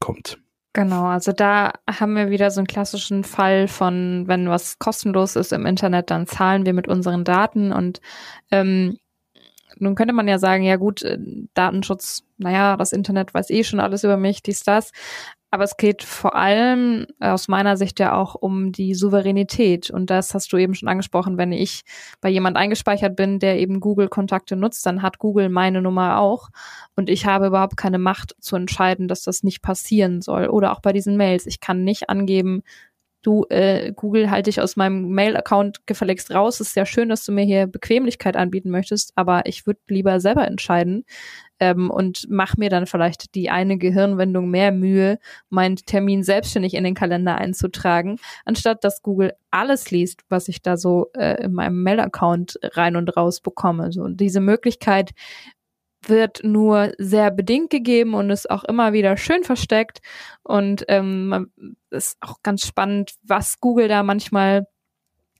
kommt. 0.01 0.39
Genau, 0.73 1.05
also 1.05 1.31
da 1.31 1.73
haben 1.89 2.17
wir 2.17 2.31
wieder 2.31 2.51
so 2.51 2.59
einen 2.59 2.67
klassischen 2.67 3.23
Fall 3.23 3.69
von, 3.69 4.25
wenn 4.27 4.49
was 4.49 4.81
kostenlos 4.81 5.37
ist 5.37 5.53
im 5.53 5.67
Internet, 5.67 6.11
dann 6.11 6.27
zahlen 6.27 6.67
wir 6.67 6.73
mit 6.73 6.89
unseren 6.89 7.25
Daten 7.25 7.73
und 7.73 8.01
ähm, 8.51 8.99
nun 9.77 9.95
könnte 9.95 10.15
man 10.15 10.29
ja 10.29 10.39
sagen, 10.39 10.65
ja 10.65 10.77
gut, 10.77 11.03
äh, 11.03 11.19
Datenschutz, 11.55 12.25
naja, 12.39 12.77
das 12.77 12.93
Internet 12.93 13.35
weiß 13.35 13.51
eh 13.51 13.65
schon 13.65 13.81
alles 13.81 14.05
über 14.05 14.17
mich, 14.17 14.43
dies, 14.43 14.63
das. 14.63 14.93
Aber 15.55 15.63
es 15.63 15.77
geht 15.77 16.03
vor 16.03 16.35
allem 16.35 17.07
aus 17.21 17.47
meiner 17.47 17.77
Sicht 17.77 18.01
ja 18.01 18.17
auch 18.17 18.35
um 18.35 18.73
die 18.73 18.93
Souveränität. 18.93 19.89
Und 19.89 20.11
das 20.11 20.35
hast 20.35 20.53
du 20.53 20.57
eben 20.57 20.75
schon 20.75 20.89
angesprochen. 20.89 21.39
Wenn 21.39 21.53
ich 21.53 21.83
bei 22.21 22.29
jemand 22.29 22.57
eingespeichert 22.57 23.15
bin, 23.15 23.39
der 23.39 23.61
eben 23.61 23.79
Google-Kontakte 23.79 24.57
nutzt, 24.57 24.85
dann 24.85 25.01
hat 25.01 25.21
Google 25.21 25.51
meine 25.51 25.81
Nummer 25.81 26.19
auch. 26.19 26.49
Und 26.97 27.09
ich 27.09 27.27
habe 27.27 27.47
überhaupt 27.47 27.77
keine 27.77 27.99
Macht 27.99 28.35
zu 28.41 28.57
entscheiden, 28.57 29.07
dass 29.07 29.23
das 29.23 29.45
nicht 29.45 29.63
passieren 29.63 30.23
soll. 30.23 30.49
Oder 30.49 30.73
auch 30.73 30.81
bei 30.81 30.93
diesen 30.93 31.17
Mails. 31.17 31.47
Ich 31.47 31.61
kann 31.61 31.85
nicht 31.85 32.11
angeben, 32.11 32.65
du, 33.25 33.45
äh, 33.49 33.93
Google, 33.93 34.31
halte 34.31 34.51
ich 34.51 34.61
aus 34.61 34.77
meinem 34.77 35.09
Mail-Account 35.09 35.87
gefälligst 35.87 36.31
raus. 36.33 36.61
Ist 36.61 36.77
ja 36.77 36.87
schön, 36.87 37.09
dass 37.09 37.25
du 37.25 37.33
mir 37.33 37.45
hier 37.45 37.67
Bequemlichkeit 37.67 38.37
anbieten 38.37 38.71
möchtest, 38.71 39.13
aber 39.17 39.47
ich 39.47 39.67
würde 39.67 39.81
lieber 39.89 40.21
selber 40.21 40.47
entscheiden 40.47 41.05
ähm, 41.61 41.91
und 41.91 42.27
mach 42.29 42.57
mir 42.57 42.71
dann 42.71 42.87
vielleicht 42.87 43.35
die 43.35 43.51
eine 43.51 43.79
Gehirnwendung 43.79 44.51
mehr 44.51 44.73
Mühe, 44.73 45.19
meinen 45.49 45.77
Termin 45.77 46.23
selbstständig 46.23 46.75
in 46.75 46.85
den 46.85 46.95
Kalender 46.95 47.37
einzutragen, 47.37 48.19
anstatt 48.45 48.85
dass 48.85 49.03
Google 49.03 49.33
alles 49.51 49.91
liest, 49.91 50.23
was 50.29 50.49
ich 50.49 50.63
da 50.63 50.77
so 50.77 51.11
äh, 51.15 51.45
in 51.45 51.53
meinem 51.53 51.83
Mail-Account 51.83 52.59
rein 52.63 52.97
und 52.97 53.17
raus 53.17 53.41
bekomme. 53.41 53.93
So, 53.93 54.03
und 54.03 54.21
diese 54.21 54.41
Möglichkeit 54.41 55.13
wird 56.09 56.43
nur 56.45 56.93
sehr 56.99 57.31
bedingt 57.31 57.71
gegeben 57.71 58.15
und 58.15 58.31
ist 58.31 58.51
auch 58.51 58.65
immer 58.65 58.93
wieder 58.93 59.17
schön 59.17 59.45
versteckt. 59.45 60.01
Und 60.43 60.85
ähm, 60.89 61.51
ist 61.91 62.19
auch 62.21 62.43
ganz 62.43 62.67
spannend, 62.67 63.15
was 63.23 63.61
Google 63.61 63.89
da 63.89 64.03
manchmal 64.03 64.67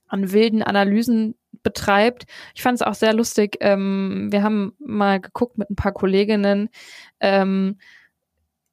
an 0.07 0.31
wilden 0.31 0.63
Analysen 0.63 1.35
betreibt. 1.63 2.25
Ich 2.53 2.61
fand 2.61 2.75
es 2.75 2.85
auch 2.85 2.93
sehr 2.93 3.13
lustig. 3.13 3.57
Ähm, 3.59 4.27
wir 4.31 4.43
haben 4.43 4.73
mal 4.79 5.19
geguckt 5.19 5.57
mit 5.57 5.69
ein 5.69 5.75
paar 5.75 5.93
Kolleginnen, 5.93 6.69
ähm, 7.19 7.79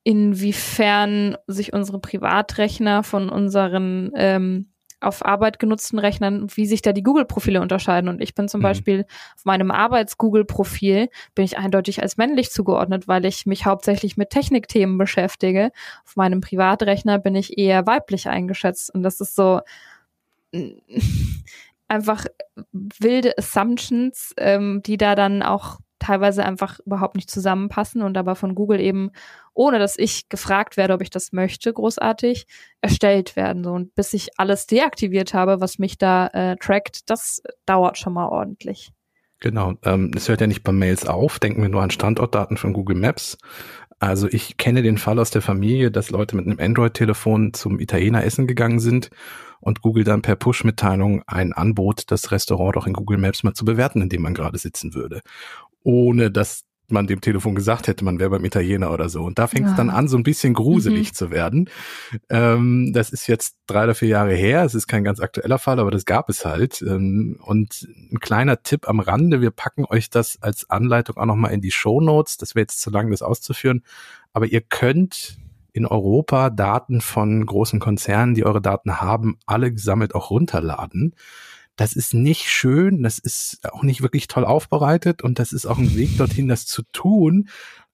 inwiefern 0.05 1.37
sich 1.47 1.73
unsere 1.73 2.01
Privatrechner 2.01 3.03
von 3.03 3.29
unseren 3.29 4.11
ähm, 4.15 4.72
auf 5.03 5.25
Arbeit 5.25 5.59
genutzten 5.59 5.99
Rechnern, 5.99 6.47
wie 6.55 6.67
sich 6.67 6.83
da 6.83 6.93
die 6.93 7.03
Google-Profile 7.03 7.61
unterscheiden. 7.61 8.09
Und 8.09 8.21
ich 8.21 8.35
bin 8.35 8.49
zum 8.49 8.61
mhm. 8.61 8.63
Beispiel 8.63 9.07
auf 9.37 9.45
meinem 9.45 9.71
Arbeits-Google-Profil 9.71 11.09
bin 11.35 11.45
ich 11.45 11.59
eindeutig 11.59 12.03
als 12.03 12.17
männlich 12.17 12.51
zugeordnet, 12.51 13.09
weil 13.09 13.25
ich 13.25 13.47
mich 13.47 13.67
hauptsächlich 13.67 14.17
mit 14.17 14.31
Technikthemen 14.31 14.99
beschäftige. 14.99 15.71
Auf 16.05 16.17
meinem 16.17 16.41
Privatrechner 16.41 17.19
bin 17.19 17.35
ich 17.35 17.59
eher 17.59 17.87
weiblich 17.87 18.29
eingeschätzt. 18.29 18.95
Und 18.95 19.03
das 19.03 19.21
ist 19.21 19.35
so 19.35 19.61
einfach 21.89 22.27
wilde 22.73 23.37
Assumptions, 23.37 24.35
ähm, 24.37 24.83
die 24.85 24.97
da 24.97 25.15
dann 25.15 25.43
auch 25.43 25.79
teilweise 26.03 26.45
einfach 26.45 26.81
überhaupt 26.81 27.15
nicht 27.17 27.31
zusammenpassen 27.31 28.03
und 28.03 28.19
aber 28.19 28.35
von 28.35 28.55
Google 28.55 28.81
eben, 28.81 29.13
ohne 29.55 29.79
dass 29.79 29.99
ich 29.99 30.29
gefragt 30.29 30.77
werde, 30.77 30.95
ob 30.95 31.03
ich 31.03 31.11
das 31.11 31.33
möchte, 31.33 31.73
großartig 31.73 32.47
erstellt 32.81 33.37
werden. 33.37 33.65
So. 33.65 33.73
Und 33.73 33.95
bis 33.95 34.13
ich 34.15 34.39
alles 34.39 34.67
deaktiviert 34.67 35.35
habe, 35.35 35.61
was 35.61 35.79
mich 35.79 35.99
da 35.99 36.29
äh, 36.29 36.57
trackt, 36.57 37.11
das 37.11 37.43
dauert 37.67 37.99
schon 37.99 38.15
mal 38.15 38.29
ordentlich. 38.29 38.93
Genau, 39.41 39.75
ähm, 39.85 40.13
es 40.15 40.29
hört 40.29 40.41
ja 40.41 40.47
nicht 40.47 40.63
bei 40.63 40.73
Mails 40.73 41.07
auf, 41.07 41.39
denken 41.41 41.63
wir 41.63 41.69
nur 41.69 41.83
an 41.83 41.91
Standortdaten 41.91 42.57
von 42.57 42.73
Google 42.73 42.97
Maps. 42.97 43.39
Also 43.99 44.29
ich 44.29 44.57
kenne 44.57 44.83
den 44.83 44.99
Fall 44.99 45.19
aus 45.19 45.31
der 45.31 45.43
Familie, 45.43 45.91
dass 45.91 46.11
Leute 46.11 46.37
mit 46.37 46.47
einem 46.47 46.59
Android-Telefon 46.59 47.53
zum 47.53 47.79
Italiener 47.79 48.25
essen 48.25 48.47
gegangen 48.47 48.81
sind 48.81 49.11
und 49.61 49.81
Google 49.81 50.05
dann 50.05 50.23
per 50.23 50.37
Push-Mitteilung 50.37 51.23
ein 51.27 51.53
Anbot, 51.53 52.11
das 52.11 52.33
Restaurant 52.33 52.77
doch 52.77 52.87
in 52.87 52.95
Google 52.95 53.19
Maps 53.19 53.45
mal 53.45 53.55
zu 53.55 53.65
bewerten, 53.65 54.03
in 54.03 54.09
dem 54.09 54.23
man 54.23 54.35
gerade 54.35 54.59
sitzen 54.59 54.95
würde 54.95 55.23
ohne 55.85 56.31
dass 56.31 56.65
man 56.93 57.07
dem 57.07 57.21
Telefon 57.21 57.55
gesagt 57.55 57.89
hätte, 57.89 58.05
man 58.05 58.21
wäre 58.21 58.31
beim 58.31 58.45
Italiener 58.45 58.93
oder 58.93 59.09
so. 59.09 59.23
Und 59.23 59.39
da 59.39 59.47
fängt 59.47 59.67
es 59.67 59.73
ja. 59.73 59.77
dann 59.77 59.91
an, 59.91 60.09
so 60.09 60.17
ein 60.17 60.23
bisschen 60.23 60.55
gruselig 60.55 61.09
mhm. 61.11 61.15
zu 61.15 61.31
werden. 61.31 61.71
Ähm, 62.29 62.93
das 62.93 63.11
ist 63.11 63.27
jetzt 63.27 63.57
drei 63.67 63.85
oder 63.85 63.95
vier 63.95 64.09
Jahre 64.09 64.35
her. 64.35 64.65
Es 64.65 64.75
ist 64.75 64.87
kein 64.87 65.05
ganz 65.05 65.21
aktueller 65.21 65.59
Fall, 65.59 65.81
aber 65.81 65.91
das 65.91 66.05
gab 66.05 66.29
es 66.29 66.45
halt. 66.45 66.83
Ähm, 66.83 67.39
und 67.43 67.89
ein 68.13 68.21
kleiner 68.21 68.63
Tipp 68.63 68.89
am 68.89 69.01
Rande. 69.01 69.41
Wir 69.41 69.51
packen 69.51 69.85
euch 69.87 70.11
das 70.11 70.41
als 70.43 70.71
Anleitung 70.71 71.17
auch 71.17 71.27
nochmal 71.27 71.53
in 71.53 71.61
die 71.61 71.73
Show 71.73 72.01
Notes. 72.01 72.37
Das 72.37 72.55
wäre 72.55 72.63
jetzt 72.63 72.81
zu 72.81 72.91
lang, 72.91 73.11
das 73.11 73.23
auszuführen. 73.23 73.83
Aber 74.33 74.47
ihr 74.47 74.61
könnt 74.61 75.39
in 75.73 75.87
Europa 75.87 76.51
Daten 76.51 77.01
von 77.01 77.45
großen 77.45 77.81
Konzernen, 77.81 78.35
die 78.35 78.45
eure 78.45 78.61
Daten 78.61 79.01
haben, 79.01 79.39
alle 79.47 79.73
gesammelt 79.73 80.15
auch 80.15 80.31
runterladen. 80.31 81.15
Das 81.77 81.95
ist 81.95 82.13
nicht 82.13 82.51
schön, 82.51 83.03
das 83.03 83.19
ist 83.19 83.61
auch 83.73 83.83
nicht 83.83 84.03
wirklich 84.03 84.27
toll 84.27 84.45
aufbereitet 84.45 85.23
und 85.23 85.39
das 85.39 85.53
ist 85.53 85.67
auch 85.67 85.79
ein 85.79 85.95
Weg 85.97 86.17
dorthin, 86.19 86.49
das 86.49 86.67
zu 86.67 86.83
tun. 86.93 87.49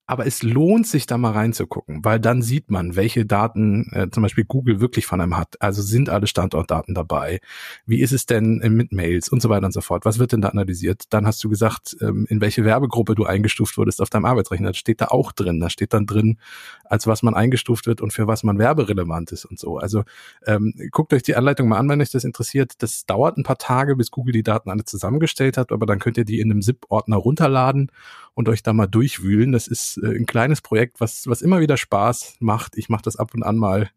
Aber 0.08 0.26
es 0.26 0.42
lohnt 0.42 0.86
sich 0.86 1.04
da 1.06 1.18
mal 1.18 1.32
reinzugucken, 1.32 2.02
weil 2.02 2.18
dann 2.18 2.40
sieht 2.40 2.70
man, 2.70 2.96
welche 2.96 3.26
Daten 3.26 3.90
äh, 3.92 4.08
zum 4.10 4.22
Beispiel 4.22 4.44
Google 4.44 4.80
wirklich 4.80 5.04
von 5.04 5.20
einem 5.20 5.36
hat. 5.36 5.60
Also 5.60 5.82
sind 5.82 6.08
alle 6.08 6.26
Standortdaten 6.26 6.94
dabei? 6.94 7.40
Wie 7.84 8.00
ist 8.00 8.12
es 8.12 8.24
denn 8.24 8.62
äh, 8.62 8.70
mit 8.70 8.90
Mails 8.90 9.28
und 9.28 9.42
so 9.42 9.50
weiter 9.50 9.66
und 9.66 9.72
so 9.72 9.82
fort? 9.82 10.06
Was 10.06 10.18
wird 10.18 10.32
denn 10.32 10.40
da 10.40 10.48
analysiert? 10.48 11.04
Dann 11.10 11.26
hast 11.26 11.44
du 11.44 11.50
gesagt, 11.50 11.94
ähm, 12.00 12.24
in 12.30 12.40
welche 12.40 12.64
Werbegruppe 12.64 13.14
du 13.14 13.26
eingestuft 13.26 13.76
wurdest 13.76 14.00
auf 14.00 14.08
deinem 14.08 14.24
Arbeitsrechner. 14.24 14.68
Das 14.68 14.78
steht 14.78 15.02
da 15.02 15.08
auch 15.08 15.30
drin. 15.30 15.60
Da 15.60 15.68
steht 15.68 15.92
dann 15.92 16.06
drin, 16.06 16.38
als 16.84 17.06
was 17.06 17.22
man 17.22 17.34
eingestuft 17.34 17.86
wird 17.86 18.00
und 18.00 18.14
für 18.14 18.26
was 18.26 18.42
man 18.42 18.58
werberelevant 18.58 19.30
ist 19.32 19.44
und 19.44 19.58
so. 19.58 19.76
Also 19.76 20.04
ähm, 20.46 20.72
guckt 20.90 21.12
euch 21.12 21.22
die 21.22 21.36
Anleitung 21.36 21.68
mal 21.68 21.76
an, 21.76 21.88
wenn 21.90 22.00
euch 22.00 22.12
das 22.12 22.24
interessiert. 22.24 22.72
Das 22.78 23.04
dauert 23.04 23.36
ein 23.36 23.42
paar 23.42 23.58
Tage, 23.58 23.94
bis 23.94 24.10
Google 24.10 24.32
die 24.32 24.42
Daten 24.42 24.70
alle 24.70 24.86
zusammengestellt 24.86 25.58
hat, 25.58 25.70
aber 25.70 25.84
dann 25.84 25.98
könnt 25.98 26.16
ihr 26.16 26.24
die 26.24 26.40
in 26.40 26.50
einem 26.50 26.62
ZIP-Ordner 26.62 27.16
runterladen 27.16 27.92
und 28.38 28.48
euch 28.48 28.62
da 28.62 28.72
mal 28.72 28.86
durchwühlen. 28.86 29.52
Das 29.52 29.66
ist 29.66 29.97
äh, 30.02 30.16
ein 30.16 30.26
kleines 30.26 30.60
Projekt, 30.60 31.00
was, 31.00 31.26
was 31.26 31.42
immer 31.42 31.60
wieder 31.60 31.76
Spaß 31.76 32.36
macht. 32.40 32.76
Ich 32.76 32.88
mache 32.88 33.02
das 33.02 33.16
ab 33.16 33.34
und 33.34 33.42
an 33.42 33.56
mal, 33.56 33.90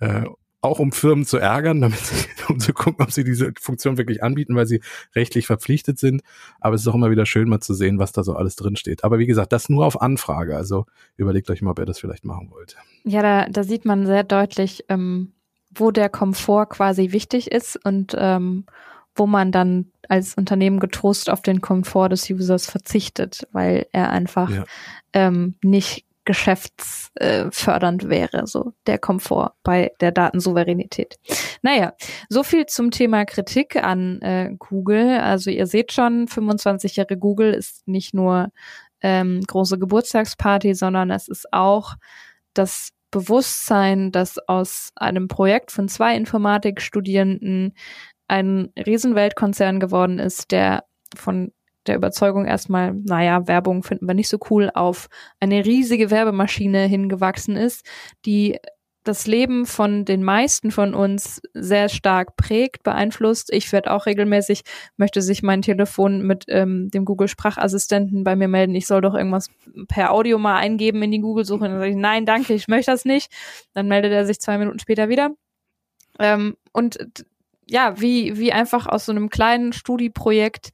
äh, 0.00 0.24
auch 0.62 0.78
um 0.78 0.92
Firmen 0.92 1.26
zu 1.26 1.38
ärgern, 1.38 1.80
damit 1.80 1.98
sie, 1.98 2.26
um 2.48 2.60
zu 2.60 2.72
gucken, 2.72 3.04
ob 3.04 3.10
sie 3.10 3.24
diese 3.24 3.52
Funktion 3.60 3.98
wirklich 3.98 4.22
anbieten, 4.22 4.54
weil 4.54 4.66
sie 4.66 4.80
rechtlich 5.14 5.46
verpflichtet 5.46 5.98
sind. 5.98 6.22
Aber 6.60 6.76
es 6.76 6.82
ist 6.82 6.88
auch 6.88 6.94
immer 6.94 7.10
wieder 7.10 7.26
schön, 7.26 7.48
mal 7.48 7.60
zu 7.60 7.74
sehen, 7.74 7.98
was 7.98 8.12
da 8.12 8.22
so 8.22 8.34
alles 8.34 8.56
drin 8.56 8.76
steht. 8.76 9.04
Aber 9.04 9.18
wie 9.18 9.26
gesagt, 9.26 9.52
das 9.52 9.68
nur 9.68 9.84
auf 9.84 10.00
Anfrage. 10.00 10.56
Also 10.56 10.86
überlegt 11.16 11.50
euch 11.50 11.62
mal, 11.62 11.72
ob 11.72 11.80
ihr 11.80 11.86
das 11.86 11.98
vielleicht 11.98 12.24
machen 12.24 12.50
wollt. 12.50 12.76
Ja, 13.04 13.22
da, 13.22 13.48
da 13.48 13.64
sieht 13.64 13.84
man 13.84 14.06
sehr 14.06 14.22
deutlich, 14.22 14.84
ähm, 14.88 15.32
wo 15.74 15.90
der 15.90 16.08
Komfort 16.08 16.66
quasi 16.66 17.12
wichtig 17.12 17.50
ist 17.50 17.84
und 17.84 18.14
ähm, 18.16 18.64
wo 19.14 19.26
man 19.26 19.52
dann 19.52 19.90
als 20.08 20.34
Unternehmen 20.34 20.80
getrost 20.80 21.30
auf 21.30 21.42
den 21.42 21.60
Komfort 21.60 22.10
des 22.10 22.28
Users 22.30 22.66
verzichtet, 22.66 23.46
weil 23.52 23.86
er 23.92 24.10
einfach 24.10 24.50
ja. 24.50 24.64
ähm, 25.12 25.54
nicht 25.62 26.04
geschäftsfördernd 26.24 28.08
wäre, 28.08 28.46
so 28.46 28.72
der 28.86 28.98
Komfort 28.98 29.54
bei 29.64 29.92
der 30.00 30.12
Datensouveränität. 30.12 31.18
Naja, 31.62 31.94
so 32.28 32.44
viel 32.44 32.66
zum 32.66 32.92
Thema 32.92 33.24
Kritik 33.24 33.76
an 33.76 34.20
äh, 34.22 34.54
Google. 34.56 35.18
Also 35.18 35.50
ihr 35.50 35.66
seht 35.66 35.92
schon, 35.92 36.28
25 36.28 36.96
Jahre 36.96 37.16
Google 37.16 37.52
ist 37.52 37.88
nicht 37.88 38.14
nur 38.14 38.52
ähm, 39.00 39.40
große 39.46 39.78
Geburtstagsparty, 39.78 40.74
sondern 40.74 41.10
es 41.10 41.26
ist 41.26 41.52
auch 41.52 41.94
das 42.54 42.90
Bewusstsein, 43.10 44.12
dass 44.12 44.38
aus 44.48 44.90
einem 44.94 45.28
Projekt 45.28 45.70
von 45.70 45.88
zwei 45.88 46.16
Informatikstudierenden 46.16 47.74
ein 48.32 48.70
Riesenweltkonzern 48.78 49.78
geworden 49.78 50.18
ist, 50.18 50.52
der 50.52 50.84
von 51.14 51.52
der 51.86 51.96
Überzeugung 51.96 52.46
erstmal, 52.46 52.94
naja, 52.94 53.46
Werbung 53.46 53.82
finden 53.82 54.06
wir 54.06 54.14
nicht 54.14 54.28
so 54.28 54.38
cool, 54.48 54.70
auf 54.72 55.08
eine 55.38 55.66
riesige 55.66 56.10
Werbemaschine 56.10 56.86
hingewachsen 56.86 57.56
ist, 57.56 57.84
die 58.24 58.58
das 59.04 59.26
Leben 59.26 59.66
von 59.66 60.06
den 60.06 60.22
meisten 60.22 60.70
von 60.70 60.94
uns 60.94 61.42
sehr 61.52 61.90
stark 61.90 62.36
prägt, 62.36 62.84
beeinflusst. 62.84 63.52
Ich 63.52 63.70
werde 63.70 63.90
auch 63.90 64.06
regelmäßig, 64.06 64.62
möchte 64.96 65.20
sich 65.20 65.42
mein 65.42 65.60
Telefon 65.60 66.22
mit 66.22 66.44
ähm, 66.48 66.88
dem 66.88 67.04
Google-Sprachassistenten 67.04 68.24
bei 68.24 68.34
mir 68.34 68.48
melden, 68.48 68.74
ich 68.76 68.86
soll 68.86 69.02
doch 69.02 69.14
irgendwas 69.14 69.50
per 69.88 70.12
Audio 70.12 70.38
mal 70.38 70.56
eingeben 70.56 71.02
in 71.02 71.10
die 71.10 71.20
Google-Suche. 71.20 71.68
Dann 71.68 71.80
sage 71.80 71.90
ich, 71.90 71.96
nein, 71.96 72.24
danke, 72.24 72.54
ich 72.54 72.68
möchte 72.68 72.92
das 72.92 73.04
nicht. 73.04 73.30
Dann 73.74 73.88
meldet 73.88 74.12
er 74.12 74.24
sich 74.24 74.40
zwei 74.40 74.56
Minuten 74.56 74.78
später 74.78 75.10
wieder. 75.10 75.32
Ähm, 76.18 76.56
und 76.72 76.98
ja, 77.66 78.00
wie, 78.00 78.38
wie 78.38 78.52
einfach 78.52 78.86
aus 78.86 79.06
so 79.06 79.12
einem 79.12 79.30
kleinen 79.30 79.72
Studieprojekt 79.72 80.70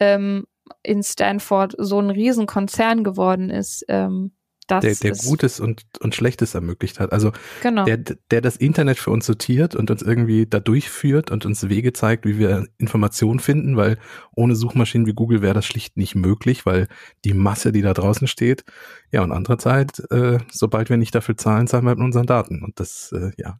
ähm, 0.00 0.44
in 0.82 1.02
Stanford 1.02 1.74
so 1.78 1.98
ein 2.00 2.10
Riesenkonzern 2.10 3.04
geworden 3.04 3.50
ist. 3.50 3.84
Ähm, 3.88 4.32
das 4.68 4.82
der, 4.82 5.14
der 5.14 5.24
Gutes 5.24 5.60
und, 5.60 5.84
und 6.00 6.14
Schlechtes 6.14 6.54
ermöglicht 6.54 7.00
hat. 7.00 7.12
Also 7.12 7.32
genau. 7.62 7.84
der, 7.84 7.96
der 7.96 8.40
das 8.42 8.56
Internet 8.56 8.98
für 8.98 9.10
uns 9.10 9.24
sortiert 9.24 9.74
und 9.74 9.90
uns 9.90 10.02
irgendwie 10.02 10.46
da 10.46 10.60
durchführt 10.60 11.30
und 11.30 11.46
uns 11.46 11.68
Wege 11.68 11.94
zeigt, 11.94 12.26
wie 12.26 12.38
wir 12.38 12.66
Informationen 12.76 13.40
finden, 13.40 13.76
weil 13.76 13.98
ohne 14.36 14.54
Suchmaschinen 14.54 15.06
wie 15.06 15.14
Google 15.14 15.40
wäre 15.40 15.54
das 15.54 15.64
schlicht 15.64 15.96
nicht 15.96 16.14
möglich, 16.14 16.66
weil 16.66 16.86
die 17.24 17.32
Masse, 17.32 17.72
die 17.72 17.82
da 17.82 17.94
draußen 17.94 18.28
steht, 18.28 18.64
ja, 19.10 19.22
und 19.22 19.32
andererseits, 19.32 20.00
äh, 20.10 20.38
sobald 20.50 20.90
wir 20.90 20.96
nicht 20.96 21.14
dafür 21.14 21.36
zahlen, 21.36 21.66
zahlen 21.66 21.84
wir 21.84 21.94
mit 21.94 22.04
unseren 22.04 22.26
Daten. 22.26 22.62
Und 22.62 22.78
das, 22.78 23.12
äh, 23.12 23.32
ja, 23.36 23.58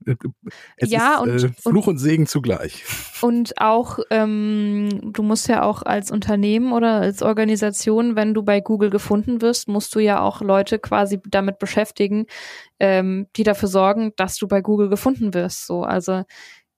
es 0.76 0.90
ja, 0.90 1.14
ist 1.14 1.20
und, 1.20 1.50
äh, 1.50 1.52
Fluch 1.60 1.86
und, 1.86 1.94
und, 1.94 1.98
Segen 1.98 2.26
zugleich. 2.26 2.84
Und 3.20 3.60
auch, 3.60 3.98
ähm, 4.10 5.10
du 5.12 5.24
musst 5.24 5.48
ja 5.48 5.64
auch 5.64 5.82
als 5.82 6.12
Unternehmen 6.12 6.72
oder 6.72 7.00
als 7.00 7.20
Organisation, 7.20 8.14
wenn 8.14 8.32
du 8.32 8.44
bei 8.44 8.60
Google 8.60 8.90
gefunden 8.90 9.42
wirst, 9.42 9.66
musst 9.66 9.92
du 9.96 9.98
ja 9.98 10.20
auch 10.20 10.40
Leute 10.40 10.78
quasi 10.78 11.08
quasi 11.08 11.20
damit 11.28 11.58
beschäftigen, 11.58 12.26
ähm, 12.80 13.26
die 13.36 13.44
dafür 13.44 13.68
sorgen, 13.68 14.12
dass 14.16 14.36
du 14.36 14.48
bei 14.48 14.60
Google 14.60 14.88
gefunden 14.88 15.34
wirst. 15.34 15.66
So, 15.66 15.82
also 15.82 16.24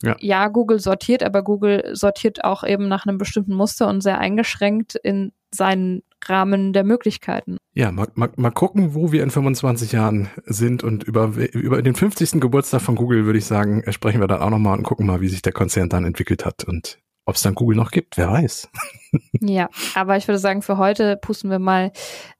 ja. 0.02 0.16
ja, 0.18 0.48
Google 0.48 0.80
sortiert, 0.80 1.22
aber 1.22 1.42
Google 1.42 1.90
sortiert 1.94 2.44
auch 2.44 2.64
eben 2.64 2.88
nach 2.88 3.06
einem 3.06 3.18
bestimmten 3.18 3.54
Muster 3.54 3.88
und 3.88 4.02
sehr 4.02 4.18
eingeschränkt 4.18 4.94
in 4.94 5.32
seinen 5.50 6.02
Rahmen 6.24 6.72
der 6.72 6.84
Möglichkeiten. 6.84 7.58
Ja, 7.72 7.92
mal, 7.92 8.08
mal, 8.14 8.30
mal 8.36 8.50
gucken, 8.50 8.94
wo 8.94 9.12
wir 9.12 9.22
in 9.22 9.30
25 9.30 9.92
Jahren 9.92 10.28
sind 10.44 10.82
und 10.82 11.04
über, 11.04 11.26
über 11.52 11.82
den 11.82 11.94
50. 11.94 12.40
Geburtstag 12.40 12.82
von 12.82 12.96
Google 12.96 13.26
würde 13.26 13.38
ich 13.38 13.44
sagen, 13.44 13.84
sprechen 13.92 14.20
wir 14.20 14.26
dann 14.26 14.42
auch 14.42 14.50
nochmal 14.50 14.76
und 14.76 14.82
gucken 14.82 15.06
mal, 15.06 15.20
wie 15.20 15.28
sich 15.28 15.40
der 15.40 15.52
Konzern 15.52 15.88
dann 15.88 16.04
entwickelt 16.04 16.44
hat 16.44 16.64
und 16.64 16.98
ob 17.26 17.36
es 17.36 17.42
dann 17.42 17.54
Google 17.54 17.76
noch 17.76 17.92
gibt, 17.92 18.16
wer 18.16 18.28
weiß. 18.28 18.68
ja, 19.40 19.68
aber 19.94 20.16
ich 20.16 20.26
würde 20.26 20.40
sagen, 20.40 20.62
für 20.62 20.78
heute 20.78 21.16
pusten 21.16 21.48
wir 21.48 21.60
mal 21.60 21.92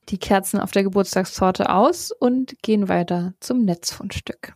die 0.09 0.19
Kerzen 0.19 0.59
auf 0.59 0.73
der 0.73 0.83
Geburtstagstorte 0.83 1.71
aus 1.71 2.11
und 2.11 2.61
gehen 2.63 2.89
weiter 2.89 3.35
zum 3.39 3.65
Netzfundstück. 3.65 4.55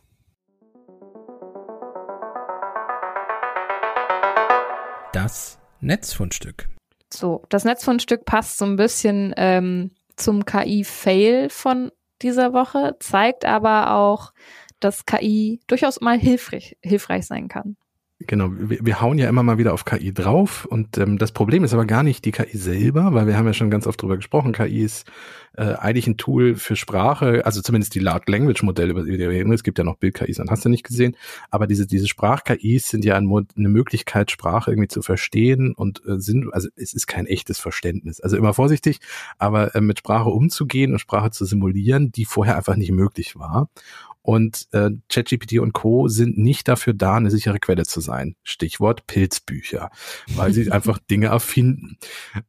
Das 5.13 5.57
Netzfundstück. 5.79 6.67
So, 7.13 7.43
das 7.47 7.63
Netzfundstück 7.63 8.25
passt 8.25 8.57
so 8.57 8.65
ein 8.65 8.75
bisschen 8.75 9.33
ähm, 9.37 9.91
zum 10.15 10.45
KI-Fail 10.45 11.49
von 11.49 11.91
dieser 12.21 12.53
Woche, 12.53 12.95
zeigt 12.99 13.45
aber 13.45 13.91
auch, 13.95 14.31
dass 14.79 15.05
KI 15.05 15.59
durchaus 15.67 16.01
mal 16.01 16.17
hilfreich, 16.17 16.77
hilfreich 16.81 17.25
sein 17.25 17.47
kann. 17.47 17.77
Genau, 18.19 18.49
wir, 18.49 18.79
wir 18.81 19.01
hauen 19.01 19.17
ja 19.17 19.27
immer 19.27 19.43
mal 19.43 19.57
wieder 19.57 19.73
auf 19.73 19.83
KI 19.83 20.13
drauf 20.13 20.63
und 20.63 20.97
ähm, 20.97 21.17
das 21.17 21.33
Problem 21.33 21.65
ist 21.65 21.73
aber 21.73 21.83
gar 21.85 22.01
nicht 22.01 22.23
die 22.23 22.31
KI 22.31 22.57
selber, 22.57 23.13
weil 23.13 23.27
wir 23.27 23.37
haben 23.37 23.45
ja 23.45 23.51
schon 23.51 23.69
ganz 23.69 23.85
oft 23.87 24.01
drüber 24.01 24.15
gesprochen, 24.15 24.53
KI 24.53 24.83
ist 24.83 25.05
äh, 25.57 25.73
eigentlich 25.73 26.07
ein 26.07 26.15
Tool 26.15 26.55
für 26.55 26.77
Sprache, 26.77 27.45
also 27.45 27.61
zumindest 27.61 27.93
die 27.93 27.99
Large 27.99 28.31
Language 28.31 28.63
Modelle, 28.63 28.91
über 28.91 29.03
die 29.03 29.17
wir 29.17 29.29
reden, 29.29 29.51
es 29.51 29.63
gibt 29.63 29.79
ja 29.79 29.83
noch 29.83 29.97
Bild-KIs, 29.97 30.37
dann 30.37 30.49
hast 30.49 30.63
du 30.63 30.69
nicht 30.69 30.85
gesehen, 30.85 31.17
aber 31.49 31.67
diese, 31.67 31.87
diese 31.87 32.07
Sprach-KIs 32.07 32.87
sind 32.87 33.03
ja 33.03 33.17
ein, 33.17 33.29
eine 33.29 33.67
Möglichkeit, 33.67 34.31
Sprache 34.31 34.71
irgendwie 34.71 34.87
zu 34.87 35.01
verstehen 35.01 35.73
und 35.75 36.01
äh, 36.07 36.17
sind, 36.17 36.53
also 36.53 36.69
es 36.77 36.93
ist 36.93 37.07
kein 37.07 37.25
echtes 37.25 37.59
Verständnis, 37.59 38.21
also 38.21 38.37
immer 38.37 38.53
vorsichtig, 38.53 39.01
aber 39.39 39.75
äh, 39.75 39.81
mit 39.81 39.99
Sprache 39.99 40.29
umzugehen 40.29 40.93
und 40.93 40.99
Sprache 40.99 41.31
zu 41.31 41.43
simulieren, 41.43 42.13
die 42.13 42.23
vorher 42.23 42.55
einfach 42.55 42.77
nicht 42.77 42.93
möglich 42.93 43.35
war 43.35 43.67
und 44.25 44.67
äh, 44.71 44.89
ChatGPT 45.07 45.59
und 45.59 45.73
Co. 45.73 46.07
sind 46.07 46.37
nicht 46.37 46.67
dafür 46.67 46.93
da, 46.93 47.15
eine 47.15 47.29
sichere 47.29 47.59
Quelle 47.59 47.83
zu 47.85 48.01
sein. 48.01 48.35
Stichwort 48.43 49.05
Pilzbücher, 49.05 49.91
weil 50.35 50.51
sie 50.51 50.71
einfach 50.71 50.97
Dinge 50.97 51.27
erfinden. 51.27 51.97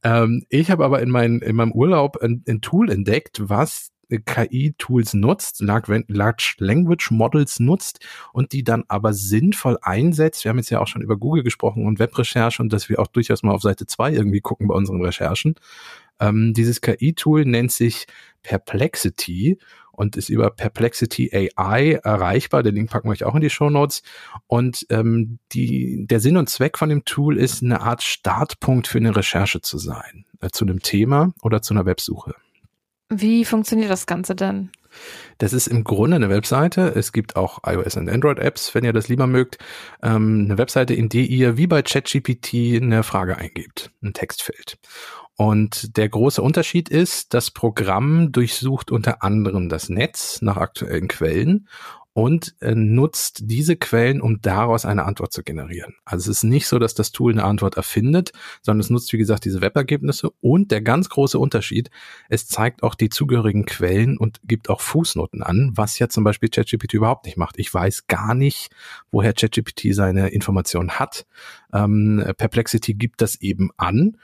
Ähm, 0.03 0.45
ich 0.49 0.71
habe 0.71 0.85
aber 0.85 1.03
in, 1.03 1.11
mein, 1.11 1.41
in 1.41 1.55
meinem 1.55 1.73
Urlaub 1.73 2.17
ein, 2.23 2.43
ein 2.49 2.63
Tool 2.63 2.91
entdeckt, 2.91 3.41
was 3.43 3.91
KI-Tools 4.09 5.15
nutzt, 5.15 5.61
Large 5.61 6.55
Language 6.59 7.11
Models 7.11 7.61
nutzt 7.61 8.07
und 8.33 8.53
die 8.53 8.63
dann 8.63 8.85
aber 8.89 9.13
sinnvoll 9.13 9.79
einsetzt. 9.83 10.45
Wir 10.45 10.51
haben 10.51 10.59
jetzt 10.59 10.71
ja 10.71 10.81
auch 10.81 10.87
schon 10.87 11.03
über 11.03 11.17
Google 11.17 11.43
gesprochen 11.43 11.87
und 11.87 11.99
Webrecherche 11.99 12.63
und 12.63 12.73
dass 12.73 12.89
wir 12.89 13.01
auch 13.01 13.09
durchaus 13.09 13.43
mal 13.43 13.53
auf 13.53 13.63
Seite 13.63 13.87
zwei 13.87 14.13
irgendwie 14.13 14.41
gucken 14.41 14.69
bei 14.69 14.75
unseren 14.75 15.03
Recherchen. 15.03 15.57
Ähm, 16.21 16.55
dieses 16.55 16.81
KI-Tool 16.81 17.45
nennt 17.45 17.73
sich 17.73 18.07
Perplexity 18.43 19.59
und 19.97 20.17
ist 20.17 20.29
über 20.29 20.51
Perplexity 20.51 21.31
AI 21.33 22.01
erreichbar. 22.03 22.63
Den 22.63 22.75
Link 22.75 22.91
packen 22.91 23.09
wir 23.09 23.13
euch 23.13 23.25
auch 23.25 23.35
in 23.35 23.41
die 23.41 23.51
Show 23.51 23.71
Notes. 23.71 24.03
Und 24.47 24.87
ähm, 24.91 25.39
die, 25.53 26.07
der 26.07 26.21
Sinn 26.21 26.37
und 26.37 26.49
Zweck 26.49 26.79
von 26.79 26.89
dem 26.89 27.05
Tool 27.05 27.39
ist, 27.39 27.63
eine 27.63 27.81
Art 27.81 28.03
Startpunkt 28.03 28.87
für 28.87 28.99
eine 28.99 29.17
Recherche 29.17 29.61
zu 29.61 29.79
sein, 29.79 30.25
äh, 30.41 30.51
zu 30.51 30.65
einem 30.65 30.81
Thema 30.81 31.33
oder 31.43 31.63
zu 31.63 31.75
einer 31.75 31.87
Websuche. 31.87 32.35
Wie 33.09 33.45
funktioniert 33.45 33.91
das 33.91 34.07
Ganze 34.07 34.35
denn? 34.35 34.71
Das 35.39 35.53
ist 35.53 35.67
im 35.67 35.85
Grunde 35.85 36.17
eine 36.17 36.29
Webseite. 36.29 36.93
Es 36.95 37.13
gibt 37.13 37.37
auch 37.37 37.61
iOS 37.65 37.97
und 37.97 38.09
Android 38.09 38.39
Apps, 38.39 38.75
wenn 38.75 38.85
ihr 38.85 38.93
das 38.93 39.09
lieber 39.09 39.27
mögt. 39.27 39.59
Ähm, 40.03 40.47
eine 40.47 40.59
Webseite, 40.59 40.95
in 40.95 41.09
der 41.09 41.25
ihr 41.25 41.57
wie 41.57 41.67
bei 41.67 41.83
ChatGPT 41.83 42.83
eine 42.83 43.03
Frage 43.03 43.37
eingebt, 43.37 43.91
ein 44.03 44.13
Textfeld. 44.13 44.79
Und 45.37 45.97
der 45.99 46.09
große 46.09 46.41
Unterschied 46.41 46.89
ist, 46.89 47.35
das 47.35 47.51
Programm 47.51 48.33
durchsucht 48.33 48.91
unter 48.91 49.23
anderem 49.23 49.69
das 49.69 49.91
Netz 49.91 50.41
nach 50.41 50.57
aktuellen 50.57 51.09
Quellen 51.09 51.69
und 52.17 52.55
äh, 52.63 52.75
nutzt 52.75 53.41
diese 53.43 53.77
Quellen, 53.77 54.23
um 54.23 54.41
daraus 54.41 54.87
eine 54.87 55.05
Antwort 55.05 55.35
zu 55.35 55.43
generieren. 55.43 55.97
Also 56.07 56.31
es 56.31 56.39
ist 56.39 56.45
nicht 56.45 56.67
so, 56.67 56.79
dass 56.79 56.95
das 56.95 57.13
Tool 57.13 57.33
eine 57.33 57.45
Antwort 57.45 57.77
erfindet, 57.77 58.33
sondern 58.63 58.81
es 58.81 58.89
nutzt, 58.89 59.13
wie 59.13 59.19
gesagt, 59.19 59.45
diese 59.45 59.61
Webergebnisse 59.61 60.31
und 60.41 60.71
der 60.71 60.81
ganz 60.81 61.11
große 61.11 61.39
Unterschied, 61.39 61.91
es 62.31 62.49
zeigt 62.49 62.83
auch 62.83 62.95
die 62.95 63.11
zugehörigen 63.11 63.67
Quellen 63.67 64.17
und 64.17 64.41
gibt 64.45 64.71
auch 64.71 64.81
Fußnoten 64.81 65.43
an, 65.43 65.73
was 65.75 65.99
ja 65.99 66.09
zum 66.09 66.25
Beispiel 66.25 66.49
ChatGPT 66.49 66.95
überhaupt 66.95 67.27
nicht 67.27 67.37
macht. 67.37 67.59
Ich 67.59 67.73
weiß 67.75 68.07
gar 68.07 68.35
nicht, 68.35 68.71
woher 69.11 69.35
ChatGPT 69.35 69.95
seine 69.95 70.29
Informationen 70.29 70.93
hat. 70.93 71.27
Ähm, 71.75 72.25
Perplexity 72.39 72.95
gibt 72.95 73.21
das 73.21 73.37
eben 73.43 73.69
an 73.77 74.17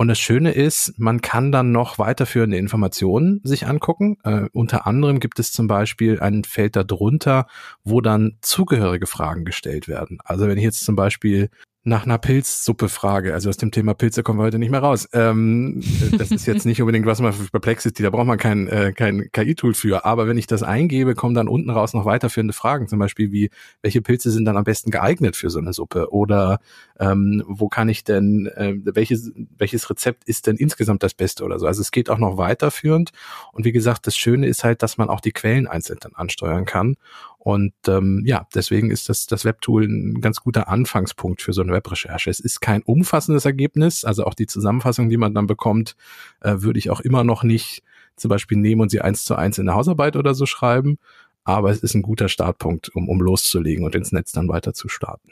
und 0.00 0.08
das 0.08 0.18
Schöne 0.18 0.52
ist, 0.52 0.94
man 0.96 1.20
kann 1.20 1.52
dann 1.52 1.72
noch 1.72 1.98
weiterführende 1.98 2.56
Informationen 2.56 3.42
sich 3.44 3.66
angucken. 3.66 4.16
Äh, 4.24 4.48
unter 4.54 4.86
anderem 4.86 5.20
gibt 5.20 5.38
es 5.38 5.52
zum 5.52 5.68
Beispiel 5.68 6.20
ein 6.20 6.42
Feld 6.44 6.74
darunter, 6.74 7.46
wo 7.84 8.00
dann 8.00 8.38
zugehörige 8.40 9.06
Fragen 9.06 9.44
gestellt 9.44 9.88
werden. 9.88 10.16
Also 10.24 10.48
wenn 10.48 10.56
ich 10.56 10.64
jetzt 10.64 10.86
zum 10.86 10.96
Beispiel 10.96 11.50
nach 11.90 12.04
einer 12.04 12.18
Pilzsuppe 12.18 12.88
frage. 12.88 13.34
Also 13.34 13.48
aus 13.48 13.56
dem 13.56 13.72
Thema 13.72 13.94
Pilze 13.94 14.22
kommen 14.22 14.38
wir 14.38 14.44
heute 14.44 14.60
nicht 14.60 14.70
mehr 14.70 14.80
raus. 14.80 15.08
Ähm, 15.12 15.82
das 16.16 16.30
ist 16.30 16.46
jetzt 16.46 16.64
nicht 16.64 16.80
unbedingt 16.80 17.04
was 17.04 17.20
man 17.20 17.32
für 17.32 17.50
Perplexity, 17.50 18.04
da 18.04 18.10
braucht 18.10 18.26
man 18.26 18.38
kein, 18.38 18.68
äh, 18.68 18.92
kein 18.92 19.28
KI-Tool 19.32 19.74
für. 19.74 20.04
Aber 20.04 20.28
wenn 20.28 20.38
ich 20.38 20.46
das 20.46 20.62
eingebe, 20.62 21.14
kommen 21.14 21.34
dann 21.34 21.48
unten 21.48 21.68
raus 21.68 21.92
noch 21.92 22.04
weiterführende 22.04 22.54
Fragen. 22.54 22.86
Zum 22.86 23.00
Beispiel 23.00 23.32
wie, 23.32 23.50
welche 23.82 24.00
Pilze 24.00 24.30
sind 24.30 24.44
dann 24.44 24.56
am 24.56 24.62
besten 24.62 24.92
geeignet 24.92 25.34
für 25.34 25.50
so 25.50 25.58
eine 25.58 25.72
Suppe? 25.72 26.12
Oder 26.12 26.60
ähm, 27.00 27.42
wo 27.46 27.68
kann 27.68 27.88
ich 27.88 28.04
denn, 28.04 28.46
äh, 28.46 28.74
welches, 28.84 29.32
welches 29.58 29.90
Rezept 29.90 30.24
ist 30.24 30.46
denn 30.46 30.56
insgesamt 30.56 31.02
das 31.02 31.14
Beste 31.14 31.42
oder 31.44 31.58
so? 31.58 31.66
Also 31.66 31.80
es 31.80 31.90
geht 31.90 32.08
auch 32.08 32.18
noch 32.18 32.36
weiterführend. 32.36 33.10
Und 33.52 33.64
wie 33.64 33.72
gesagt, 33.72 34.06
das 34.06 34.16
Schöne 34.16 34.46
ist 34.46 34.62
halt, 34.62 34.84
dass 34.84 34.96
man 34.96 35.08
auch 35.08 35.20
die 35.20 35.32
Quellen 35.32 35.66
einzeln 35.66 35.98
dann 36.00 36.12
ansteuern 36.14 36.66
kann. 36.66 36.94
Und 37.42 37.72
ähm, 37.88 38.22
ja, 38.26 38.46
deswegen 38.54 38.90
ist 38.90 39.08
das, 39.08 39.26
das 39.26 39.46
Webtool 39.46 39.84
ein 39.84 40.20
ganz 40.20 40.40
guter 40.40 40.68
Anfangspunkt 40.68 41.40
für 41.40 41.54
so 41.54 41.62
eine 41.62 41.72
Webrecherche. 41.72 42.28
Es 42.28 42.38
ist 42.38 42.60
kein 42.60 42.82
umfassendes 42.82 43.46
Ergebnis, 43.46 44.04
also 44.04 44.24
auch 44.26 44.34
die 44.34 44.46
Zusammenfassung, 44.46 45.08
die 45.08 45.16
man 45.16 45.34
dann 45.34 45.46
bekommt, 45.46 45.96
äh, 46.42 46.56
würde 46.58 46.78
ich 46.78 46.90
auch 46.90 47.00
immer 47.00 47.24
noch 47.24 47.42
nicht 47.42 47.82
zum 48.16 48.28
Beispiel 48.28 48.58
nehmen 48.58 48.82
und 48.82 48.90
sie 48.90 49.00
eins 49.00 49.24
zu 49.24 49.36
eins 49.36 49.56
in 49.56 49.64
der 49.64 49.74
Hausarbeit 49.74 50.16
oder 50.16 50.34
so 50.34 50.44
schreiben. 50.44 50.98
Aber 51.42 51.70
es 51.70 51.82
ist 51.82 51.94
ein 51.94 52.02
guter 52.02 52.28
Startpunkt, 52.28 52.94
um, 52.94 53.08
um 53.08 53.22
loszulegen 53.22 53.86
und 53.86 53.94
ins 53.94 54.12
Netz 54.12 54.32
dann 54.32 54.50
weiter 54.50 54.74
zu 54.74 54.88
starten. 54.88 55.30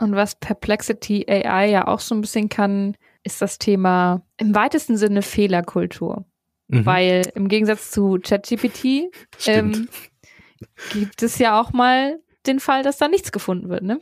Und 0.00 0.16
was 0.16 0.34
Perplexity 0.34 1.24
AI 1.28 1.70
ja 1.70 1.86
auch 1.86 2.00
so 2.00 2.16
ein 2.16 2.20
bisschen 2.20 2.48
kann, 2.48 2.96
ist 3.22 3.40
das 3.40 3.58
Thema 3.58 4.22
im 4.38 4.56
weitesten 4.56 4.96
Sinne 4.96 5.22
Fehlerkultur. 5.22 6.24
Mhm. 6.66 6.84
Weil 6.84 7.22
im 7.36 7.46
Gegensatz 7.46 7.92
zu 7.92 8.18
ChatGPT 8.20 9.12
ähm, 9.46 9.88
gibt 10.92 11.22
es 11.22 11.38
ja 11.38 11.60
auch 11.60 11.72
mal 11.72 12.18
den 12.46 12.60
Fall, 12.60 12.82
dass 12.82 12.98
da 12.98 13.08
nichts 13.08 13.32
gefunden 13.32 13.68
wird, 13.68 13.82
ne? 13.82 14.00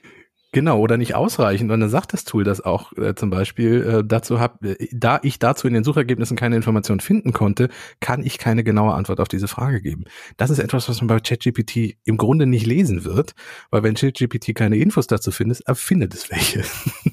Genau, 0.53 0.81
oder 0.81 0.97
nicht 0.97 1.15
ausreichend. 1.15 1.71
Und 1.71 1.79
dann 1.79 1.89
sagt 1.91 2.13
das 2.13 2.25
Tool 2.25 2.43
das 2.43 2.61
auch 2.61 2.93
äh, 2.97 3.15
zum 3.15 3.31
Beispiel, 3.31 3.83
äh, 3.83 4.05
dazu 4.05 4.41
hab, 4.41 4.65
äh, 4.65 4.89
da 4.91 5.21
ich 5.23 5.39
dazu 5.39 5.69
in 5.69 5.75
den 5.75 5.85
Suchergebnissen 5.85 6.37
keine 6.37 6.57
Informationen 6.57 6.99
finden 6.99 7.33
konnte, 7.33 7.69
kann 8.01 8.25
ich 8.25 8.39
keine 8.39 8.65
genaue 8.65 8.95
Antwort 8.95 9.21
auf 9.21 9.29
diese 9.29 9.47
Frage 9.47 9.81
geben. 9.81 10.05
Das 10.39 10.51
ist 10.51 10.59
etwas, 10.59 10.89
was 10.89 11.01
man 11.01 11.07
bei 11.07 11.21
ChatGPT 11.21 11.99
im 12.03 12.17
Grunde 12.17 12.47
nicht 12.47 12.67
lesen 12.67 13.05
wird, 13.05 13.35
weil 13.71 13.85
wenn 13.85 13.95
ChatGPT 13.95 14.57
keine 14.57 14.77
Infos 14.77 15.07
dazu 15.07 15.31
findet, 15.31 15.61
erfindet 15.69 16.15
es 16.15 16.31
welche. 16.31 16.65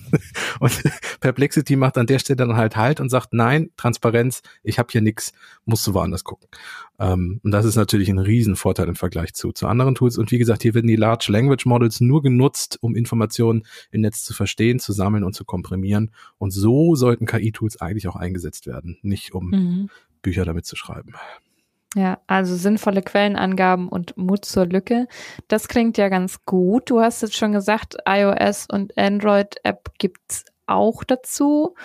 und 0.60 0.72
Perplexity 1.20 1.76
macht 1.76 2.00
an 2.00 2.08
der 2.08 2.18
Stelle 2.18 2.38
dann 2.38 2.56
halt 2.56 2.76
halt 2.76 3.00
und 3.00 3.10
sagt, 3.10 3.34
nein, 3.34 3.70
Transparenz, 3.78 4.42
ich 4.64 4.80
habe 4.80 4.90
hier 4.92 5.02
nichts, 5.02 5.32
musst 5.64 5.86
du 5.86 5.94
woanders 5.94 6.24
gucken. 6.24 6.48
Ähm, 7.00 7.40
und 7.44 7.52
das 7.52 7.66
ist 7.66 7.76
natürlich 7.76 8.10
ein 8.10 8.20
Riesenvorteil 8.20 8.88
im 8.88 8.96
Vergleich 8.96 9.34
zu, 9.34 9.52
zu 9.52 9.68
anderen 9.68 9.96
Tools. 9.96 10.18
Und 10.18 10.32
wie 10.32 10.38
gesagt, 10.38 10.64
hier 10.64 10.74
werden 10.74 10.88
die 10.88 10.96
Large 10.96 11.28
Language 11.32 11.66
Models 11.66 12.02
nur 12.02 12.22
genutzt, 12.22 12.78
um 12.82 12.96
Informationen 12.96 13.66
im 13.92 14.02
Netz 14.02 14.24
zu 14.24 14.34
verstehen, 14.34 14.80
zu 14.80 14.94
sammeln 14.94 15.24
und 15.24 15.34
zu 15.34 15.46
komprimieren. 15.46 16.12
Und 16.38 16.52
so 16.52 16.96
sollten 16.96 17.26
KI-Tools 17.26 17.80
eigentlich 17.82 18.08
auch 18.08 18.16
eingesetzt 18.16 18.68
werden, 18.68 18.98
nicht 19.02 19.34
um 19.34 19.50
mhm. 19.50 19.90
Bücher 20.22 20.46
damit 20.46 20.66
zu 20.66 20.76
schreiben. 20.76 21.14
Ja, 21.96 22.20
also 22.28 22.56
sinnvolle 22.56 23.02
Quellenangaben 23.02 23.88
und 23.88 24.18
Mut 24.18 24.46
zur 24.46 24.66
Lücke. 24.66 25.08
Das 25.48 25.68
klingt 25.68 25.98
ja 25.98 26.10
ganz 26.10 26.44
gut. 26.46 26.90
Du 26.90 27.00
hast 27.00 27.22
jetzt 27.22 27.36
schon 27.36 27.54
gesagt, 27.54 27.98
iOS 28.08 28.68
und 28.70 28.98
Android 28.98 29.56
App 29.64 29.92
gibt's 29.98 30.46
auch 30.66 31.04
dazu. 31.04 31.76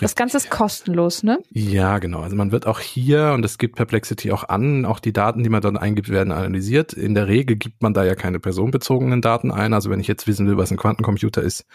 Das 0.00 0.14
Ganze 0.14 0.36
ist 0.36 0.48
kostenlos, 0.48 1.24
ne? 1.24 1.40
Ja, 1.50 1.98
genau. 1.98 2.20
Also 2.20 2.36
man 2.36 2.52
wird 2.52 2.66
auch 2.66 2.78
hier, 2.78 3.32
und 3.34 3.42
das 3.42 3.58
gibt 3.58 3.76
Perplexity 3.76 4.30
auch 4.30 4.48
an, 4.48 4.84
auch 4.84 5.00
die 5.00 5.12
Daten, 5.12 5.42
die 5.42 5.48
man 5.48 5.60
dann 5.60 5.76
eingibt, 5.76 6.08
werden 6.08 6.32
analysiert. 6.32 6.92
In 6.92 7.14
der 7.14 7.26
Regel 7.26 7.56
gibt 7.56 7.82
man 7.82 7.94
da 7.94 8.04
ja 8.04 8.14
keine 8.14 8.38
personenbezogenen 8.38 9.22
Daten 9.22 9.50
ein. 9.50 9.72
Also 9.72 9.90
wenn 9.90 9.98
ich 9.98 10.06
jetzt 10.06 10.28
wissen 10.28 10.46
will, 10.46 10.56
was 10.56 10.70
ein 10.70 10.76
Quantencomputer 10.76 11.42
ist, 11.42 11.66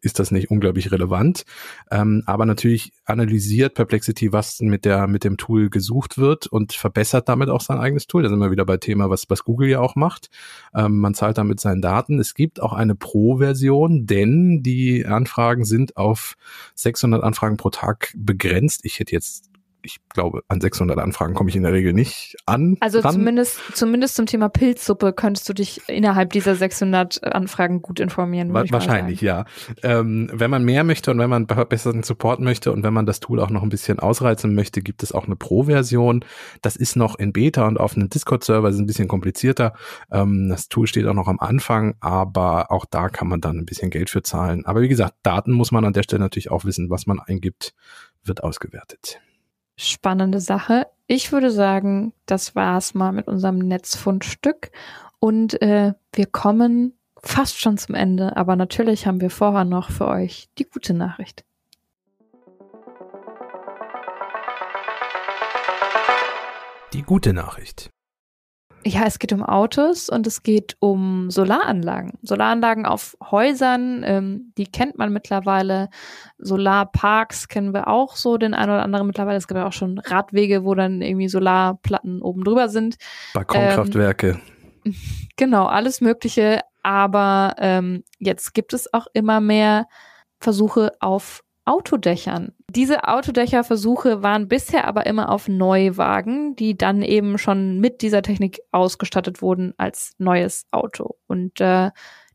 ist 0.00 0.20
das 0.20 0.30
nicht 0.30 0.50
unglaublich 0.50 0.92
relevant. 0.92 1.44
Ähm, 1.90 2.22
aber 2.26 2.46
natürlich 2.46 2.92
analysiert 3.04 3.74
Perplexity, 3.74 4.32
was 4.32 4.60
mit 4.60 4.84
der, 4.84 5.08
mit 5.08 5.24
dem 5.24 5.36
Tool 5.36 5.68
gesucht 5.68 6.18
wird 6.18 6.46
und 6.46 6.72
verbessert 6.74 7.28
damit 7.28 7.48
auch 7.48 7.60
sein 7.60 7.78
eigenes 7.78 8.06
Tool. 8.06 8.22
Da 8.22 8.28
sind 8.28 8.38
wir 8.38 8.52
wieder 8.52 8.64
bei 8.64 8.76
Thema, 8.76 9.10
was, 9.10 9.28
was 9.28 9.42
Google 9.42 9.68
ja 9.68 9.80
auch 9.80 9.96
macht. 9.96 10.30
Ähm, 10.72 10.98
man 10.98 11.14
zahlt 11.14 11.36
damit 11.36 11.58
seinen 11.58 11.82
Daten. 11.82 12.20
Es 12.20 12.34
gibt 12.34 12.62
auch 12.62 12.74
eine 12.74 12.94
Pro-Version, 12.94 14.06
denn 14.06 14.62
die 14.62 15.04
Anfragen 15.04 15.64
sind 15.64 15.96
auf 15.96 16.36
600 16.76 17.24
Anfragen 17.24 17.56
pro 17.56 17.71
Tag 17.72 18.12
begrenzt. 18.16 18.84
Ich 18.84 18.98
hätte 19.00 19.12
jetzt 19.12 19.51
ich 19.82 19.98
glaube, 20.08 20.42
an 20.48 20.60
600 20.60 20.98
Anfragen 20.98 21.34
komme 21.34 21.50
ich 21.50 21.56
in 21.56 21.62
der 21.62 21.72
Regel 21.72 21.92
nicht 21.92 22.36
an. 22.46 22.76
Also 22.80 23.00
ran. 23.00 23.14
zumindest, 23.14 23.58
zumindest 23.74 24.14
zum 24.14 24.26
Thema 24.26 24.48
Pilzsuppe 24.48 25.12
könntest 25.12 25.48
du 25.48 25.52
dich 25.52 25.80
innerhalb 25.88 26.32
dieser 26.32 26.54
600 26.54 27.24
Anfragen 27.24 27.82
gut 27.82 28.00
informieren. 28.00 28.54
Wa 28.54 28.64
wahrscheinlich, 28.68 29.20
ja. 29.20 29.44
Ähm, 29.82 30.30
wenn 30.32 30.50
man 30.50 30.64
mehr 30.64 30.84
möchte 30.84 31.10
und 31.10 31.18
wenn 31.18 31.30
man 31.30 31.46
besseren 31.46 32.02
Support 32.02 32.40
möchte 32.40 32.72
und 32.72 32.82
wenn 32.82 32.94
man 32.94 33.06
das 33.06 33.20
Tool 33.20 33.40
auch 33.40 33.50
noch 33.50 33.62
ein 33.62 33.68
bisschen 33.68 33.98
ausreizen 33.98 34.54
möchte, 34.54 34.82
gibt 34.82 35.02
es 35.02 35.12
auch 35.12 35.26
eine 35.26 35.36
Pro-Version. 35.36 36.24
Das 36.62 36.76
ist 36.76 36.96
noch 36.96 37.18
in 37.18 37.32
Beta 37.32 37.66
und 37.66 37.78
auf 37.78 37.96
einem 37.96 38.08
Discord-Server 38.08 38.68
ist 38.68 38.78
ein 38.78 38.86
bisschen 38.86 39.08
komplizierter. 39.08 39.74
Ähm, 40.10 40.48
das 40.48 40.68
Tool 40.68 40.86
steht 40.86 41.06
auch 41.06 41.14
noch 41.14 41.28
am 41.28 41.40
Anfang, 41.40 41.94
aber 42.00 42.70
auch 42.70 42.84
da 42.84 43.08
kann 43.08 43.28
man 43.28 43.40
dann 43.40 43.58
ein 43.58 43.66
bisschen 43.66 43.90
Geld 43.90 44.10
für 44.10 44.22
zahlen. 44.22 44.64
Aber 44.66 44.80
wie 44.80 44.88
gesagt, 44.88 45.14
Daten 45.22 45.52
muss 45.52 45.72
man 45.72 45.84
an 45.84 45.92
der 45.92 46.02
Stelle 46.02 46.20
natürlich 46.20 46.50
auch 46.50 46.64
wissen, 46.64 46.90
was 46.90 47.06
man 47.06 47.18
eingibt, 47.18 47.74
wird 48.24 48.44
ausgewertet 48.44 49.20
spannende 49.76 50.40
Sache. 50.40 50.86
Ich 51.06 51.32
würde 51.32 51.50
sagen, 51.50 52.12
das 52.26 52.54
war's 52.54 52.94
mal 52.94 53.12
mit 53.12 53.28
unserem 53.28 53.58
Netzfundstück 53.58 54.70
und 55.18 55.60
äh, 55.62 55.94
wir 56.12 56.26
kommen 56.26 56.94
fast 57.22 57.60
schon 57.60 57.78
zum 57.78 57.94
Ende, 57.94 58.36
aber 58.36 58.56
natürlich 58.56 59.06
haben 59.06 59.20
wir 59.20 59.30
vorher 59.30 59.64
noch 59.64 59.90
für 59.90 60.08
euch 60.08 60.48
die 60.58 60.64
gute 60.64 60.94
Nachricht. 60.94 61.44
Die 66.92 67.02
gute 67.02 67.32
Nachricht. 67.32 67.91
Ja, 68.84 69.04
es 69.06 69.18
geht 69.18 69.32
um 69.32 69.44
Autos 69.44 70.08
und 70.08 70.26
es 70.26 70.42
geht 70.42 70.76
um 70.80 71.30
Solaranlagen. 71.30 72.18
Solaranlagen 72.22 72.84
auf 72.84 73.16
Häusern, 73.30 74.02
ähm, 74.04 74.52
die 74.58 74.66
kennt 74.66 74.98
man 74.98 75.12
mittlerweile. 75.12 75.88
Solarparks 76.38 77.46
kennen 77.48 77.74
wir 77.74 77.86
auch 77.86 78.16
so, 78.16 78.38
den 78.38 78.54
einen 78.54 78.72
oder 78.72 78.82
anderen 78.82 79.06
mittlerweile. 79.06 79.38
Es 79.38 79.46
gibt 79.46 79.58
ja 79.58 79.66
auch 79.66 79.72
schon 79.72 79.98
Radwege, 79.98 80.64
wo 80.64 80.74
dann 80.74 81.00
irgendwie 81.00 81.28
Solarplatten 81.28 82.22
oben 82.22 82.42
drüber 82.42 82.68
sind. 82.68 82.96
Balkonkraftwerke. 83.34 84.40
Ähm, 84.84 84.94
genau, 85.36 85.66
alles 85.66 86.00
Mögliche. 86.00 86.60
Aber 86.82 87.54
ähm, 87.58 88.02
jetzt 88.18 88.52
gibt 88.52 88.72
es 88.72 88.92
auch 88.92 89.06
immer 89.12 89.40
mehr 89.40 89.86
Versuche 90.40 90.92
auf 90.98 91.44
Autodächern. 91.64 92.52
Diese 92.68 93.06
Autodächerversuche 93.06 94.22
waren 94.22 94.48
bisher 94.48 94.86
aber 94.86 95.06
immer 95.06 95.30
auf 95.30 95.48
Neuwagen, 95.48 96.56
die 96.56 96.76
dann 96.76 97.02
eben 97.02 97.38
schon 97.38 97.78
mit 97.78 98.02
dieser 98.02 98.22
Technik 98.22 98.60
ausgestattet 98.72 99.42
wurden 99.42 99.72
als 99.76 100.14
neues 100.18 100.66
Auto. 100.72 101.16
Und 101.28 101.60
äh, 101.60 101.90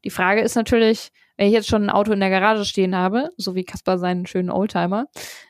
die 0.06 0.10
Frage 0.10 0.42
ist 0.42 0.56
natürlich, 0.56 1.12
wenn 1.38 1.48
ich 1.48 1.54
jetzt 1.54 1.68
schon 1.68 1.84
ein 1.84 1.90
Auto 1.90 2.12
in 2.14 2.20
der 2.20 2.30
Garage 2.30 2.66
stehen 2.66 2.96
habe, 2.96 3.30
so 3.38 3.54
wie 3.54 3.64
Kaspar 3.64 4.00
seinen 4.00 4.26
schönen 4.26 4.50
Oldtimer, 4.50 5.06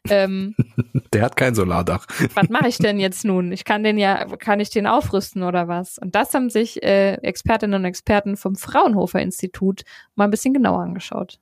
ähm, 0.10 0.56
der 1.14 1.22
hat 1.22 1.36
kein 1.36 1.56
Solardach. 1.56 2.06
was 2.34 2.50
mache 2.50 2.68
ich 2.68 2.78
denn 2.78 3.00
jetzt 3.00 3.24
nun? 3.24 3.52
Ich 3.52 3.64
kann 3.64 3.84
den 3.84 3.98
ja, 3.98 4.26
kann 4.38 4.60
ich 4.60 4.70
den 4.70 4.88
aufrüsten 4.88 5.44
oder 5.44 5.68
was? 5.68 5.98
Und 5.98 6.16
das 6.16 6.34
haben 6.34 6.50
sich 6.50 6.84
äh, 6.84 7.14
Expertinnen 7.16 7.80
und 7.80 7.86
Experten 7.86 8.36
vom 8.36 8.56
Fraunhofer 8.56 9.22
Institut 9.22 9.84
mal 10.16 10.26
ein 10.26 10.32
bisschen 10.32 10.54
genauer 10.54 10.82
angeschaut. 10.82 11.40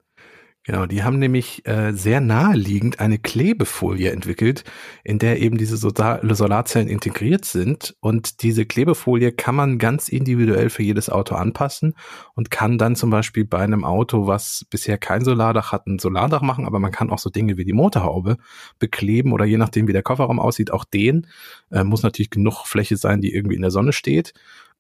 Genau, 0.66 0.88
die 0.88 1.04
haben 1.04 1.20
nämlich 1.20 1.64
äh, 1.68 1.92
sehr 1.92 2.22
naheliegend 2.22 3.00
eine 3.00 3.20
Klebefolie 3.20 4.10
entwickelt, 4.10 4.64
in 5.04 5.20
der 5.20 5.40
eben 5.40 5.60
diese 5.60 5.78
Solarzellen 5.78 6.88
integriert 6.88 7.46
sind. 7.46 7.96
Und 8.00 8.42
diese 8.42 8.66
Klebefolie 8.66 9.32
kann 9.32 9.54
man 9.54 9.78
ganz 9.78 10.10
individuell 10.10 10.72
für 10.72 10.82
jedes 10.82 11.12
Auto 11.12 11.36
anpassen 11.36 11.94
und 12.34 12.50
kann 12.50 12.80
dann 12.80 12.96
zum 12.96 13.12
Beispiel 13.12 13.46
bei 13.46 13.60
einem 13.60 13.86
Auto, 13.86 14.26
was 14.26 14.66
bisher 14.72 14.98
kein 14.98 15.24
Solardach 15.24 15.72
hat, 15.72 15.86
ein 15.86 16.00
Solardach 16.00 16.42
machen. 16.42 16.66
Aber 16.66 16.80
man 16.80 16.92
kann 16.92 17.12
auch 17.12 17.20
so 17.20 17.30
Dinge 17.30 17.58
wie 17.58 17.66
die 17.66 17.74
Motorhaube 17.74 18.38
bekleben 18.80 19.34
oder 19.34 19.46
je 19.46 19.58
nachdem, 19.58 19.88
wie 19.88 19.94
der 19.94 20.02
Kofferraum 20.02 20.40
aussieht, 20.40 20.72
auch 20.72 20.84
den. 20.84 21.28
Äh, 21.70 21.84
muss 21.84 22.02
natürlich 22.02 22.32
genug 22.32 22.66
Fläche 22.66 22.98
sein, 22.98 23.22
die 23.22 23.36
irgendwie 23.36 23.56
in 23.56 23.62
der 23.62 23.70
Sonne 23.70 23.94
steht. 23.94 24.34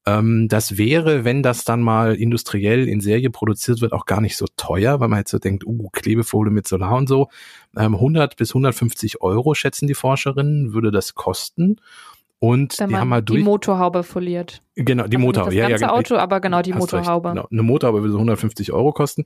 Ähm, 0.05 0.47
das 0.47 0.77
wäre, 0.77 1.25
wenn 1.25 1.41
das 1.41 1.63
dann 1.63 1.81
mal 1.81 2.15
industriell 2.15 2.87
in 2.87 3.01
Serie 3.01 3.29
produziert 3.31 3.81
wird, 3.81 3.93
auch 3.93 4.05
gar 4.05 4.21
nicht 4.21 4.37
so 4.37 4.45
teuer, 4.55 4.99
weil 4.99 5.07
man 5.07 5.19
jetzt 5.19 5.31
so 5.31 5.39
denkt, 5.39 5.65
uh, 5.65 5.89
Klebefolie 5.89 6.51
mit 6.51 6.67
Solar 6.67 6.95
und 6.95 7.07
so. 7.07 7.29
Ähm, 7.75 7.95
100 7.95 8.35
bis 8.35 8.51
150 8.51 9.21
Euro 9.21 9.55
schätzen 9.55 9.87
die 9.87 9.95
Forscherinnen, 9.95 10.73
würde 10.73 10.91
das 10.91 11.15
kosten. 11.15 11.77
Und 12.39 12.77
Wenn 12.77 12.89
die 12.89 12.95
haben 12.97 13.13
halt 13.13 13.29
durch. 13.29 13.39
Die 13.39 13.43
Motorhaube 13.43 14.03
foliert. 14.03 14.61
Genau, 14.75 15.07
die 15.07 15.15
also 15.15 15.25
Motorhaube. 15.25 15.55
Das 15.55 15.69
ganze 15.69 15.83
ja, 15.83 15.89
ja, 15.89 15.93
Auto, 15.93 16.15
aber 16.17 16.39
genau 16.41 16.61
die 16.61 16.73
Motorhaube. 16.73 17.29
Genau. 17.29 17.47
Eine 17.49 17.63
Motorhaube 17.63 18.01
würde 18.01 18.11
so 18.11 18.17
150 18.17 18.71
Euro 18.71 18.91
kosten. 18.91 19.23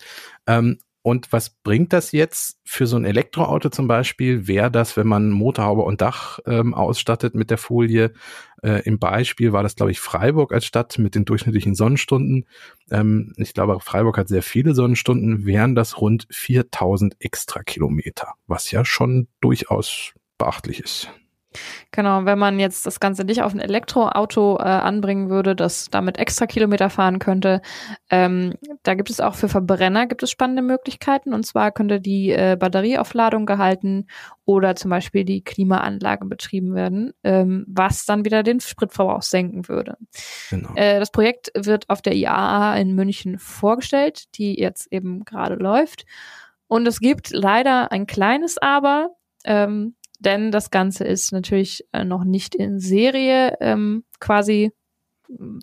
Ähm, 0.47 0.77
und 1.01 1.31
was 1.31 1.49
bringt 1.49 1.93
das 1.93 2.11
jetzt 2.11 2.59
für 2.65 2.85
so 2.85 2.97
ein 2.97 3.05
Elektroauto 3.05 3.69
zum 3.69 3.87
Beispiel? 3.87 4.47
Wäre 4.47 4.69
das, 4.69 4.97
wenn 4.97 5.07
man 5.07 5.29
Motorhaube 5.29 5.83
und 5.83 6.01
Dach 6.01 6.39
ähm, 6.45 6.73
ausstattet 6.73 7.35
mit 7.35 7.49
der 7.49 7.57
Folie? 7.57 8.11
Äh, 8.61 8.83
Im 8.83 8.99
Beispiel 8.99 9.53
war 9.53 9.63
das, 9.63 9.75
glaube 9.75 9.91
ich, 9.91 10.01
Freiburg 10.01 10.51
als 10.51 10.65
Stadt 10.65 10.99
mit 10.99 11.15
den 11.15 11.23
durchschnittlichen 11.23 11.73
Sonnenstunden. 11.73 12.45
Ähm, 12.91 13.33
ich 13.37 13.53
glaube, 13.53 13.79
Freiburg 13.79 14.17
hat 14.17 14.27
sehr 14.27 14.43
viele 14.43 14.75
Sonnenstunden. 14.75 15.45
Wären 15.45 15.73
das 15.73 16.01
rund 16.01 16.27
4000 16.31 17.15
extra 17.19 17.63
Kilometer, 17.63 18.33
was 18.45 18.69
ja 18.71 18.83
schon 18.83 19.29
durchaus 19.39 20.13
beachtlich 20.37 20.81
ist. 20.81 21.09
Genau, 21.91 22.25
wenn 22.25 22.37
man 22.37 22.59
jetzt 22.59 22.85
das 22.85 22.99
Ganze 22.99 23.23
nicht 23.23 23.41
auf 23.41 23.53
ein 23.53 23.59
Elektroauto 23.59 24.57
äh, 24.57 24.63
anbringen 24.63 25.29
würde, 25.29 25.55
das 25.55 25.89
damit 25.89 26.19
extra 26.19 26.45
Kilometer 26.45 26.89
fahren 26.91 27.17
könnte, 27.17 27.61
ähm, 28.11 28.53
da 28.83 28.93
gibt 28.93 29.09
es 29.09 29.19
auch 29.19 29.33
für 29.33 29.49
Verbrenner 29.49 30.05
gibt 30.05 30.21
es 30.21 30.29
spannende 30.29 30.61
Möglichkeiten. 30.61 31.33
Und 31.33 31.45
zwar 31.45 31.71
könnte 31.71 31.99
die 31.99 32.29
äh, 32.31 32.55
Batterieaufladung 32.59 33.47
gehalten 33.47 34.05
oder 34.45 34.75
zum 34.75 34.89
Beispiel 34.91 35.25
die 35.25 35.43
Klimaanlage 35.43 36.25
betrieben 36.25 36.75
werden, 36.75 37.13
ähm, 37.23 37.65
was 37.67 38.05
dann 38.05 38.25
wieder 38.25 38.43
den 38.43 38.59
Spritverbrauch 38.59 39.23
senken 39.23 39.67
würde. 39.67 39.97
Genau. 40.51 40.73
Äh, 40.75 40.99
das 40.99 41.11
Projekt 41.11 41.51
wird 41.55 41.89
auf 41.89 42.01
der 42.01 42.13
IAA 42.13 42.77
in 42.77 42.93
München 42.93 43.39
vorgestellt, 43.39 44.25
die 44.37 44.59
jetzt 44.59 44.91
eben 44.91 45.25
gerade 45.25 45.55
läuft. 45.55 46.05
Und 46.67 46.87
es 46.87 46.99
gibt 46.99 47.31
leider 47.31 47.91
ein 47.91 48.05
kleines 48.05 48.59
Aber. 48.59 49.09
Ähm, 49.45 49.95
denn 50.19 50.51
das 50.51 50.69
Ganze 50.69 51.05
ist 51.05 51.31
natürlich 51.31 51.85
äh, 51.93 52.03
noch 52.03 52.23
nicht 52.23 52.55
in 52.55 52.79
Serie 52.79 53.57
ähm, 53.59 54.03
quasi 54.19 54.71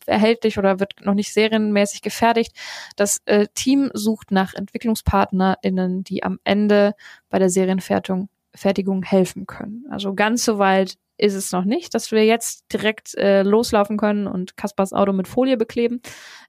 erhältlich 0.06 0.58
oder 0.58 0.78
wird 0.78 0.94
noch 1.04 1.14
nicht 1.14 1.32
serienmäßig 1.32 2.02
gefertigt. 2.02 2.52
Das 2.94 3.20
äh, 3.24 3.46
Team 3.54 3.90
sucht 3.94 4.30
nach 4.30 4.54
EntwicklungspartnerInnen, 4.54 6.04
die 6.04 6.22
am 6.22 6.38
Ende 6.44 6.94
bei 7.28 7.38
der 7.38 7.50
Serienfertigung 7.50 8.28
Fertigung 8.54 9.02
helfen 9.02 9.46
können. 9.46 9.84
Also 9.90 10.14
ganz 10.14 10.44
so 10.44 10.58
weit 10.58 10.96
ist 11.18 11.34
es 11.34 11.52
noch 11.52 11.64
nicht, 11.64 11.94
dass 11.94 12.12
wir 12.12 12.24
jetzt 12.24 12.72
direkt 12.72 13.14
äh, 13.16 13.42
loslaufen 13.42 13.96
können 13.96 14.26
und 14.26 14.56
Kaspars 14.56 14.92
Auto 14.92 15.12
mit 15.12 15.28
Folie 15.28 15.56
bekleben. 15.56 16.00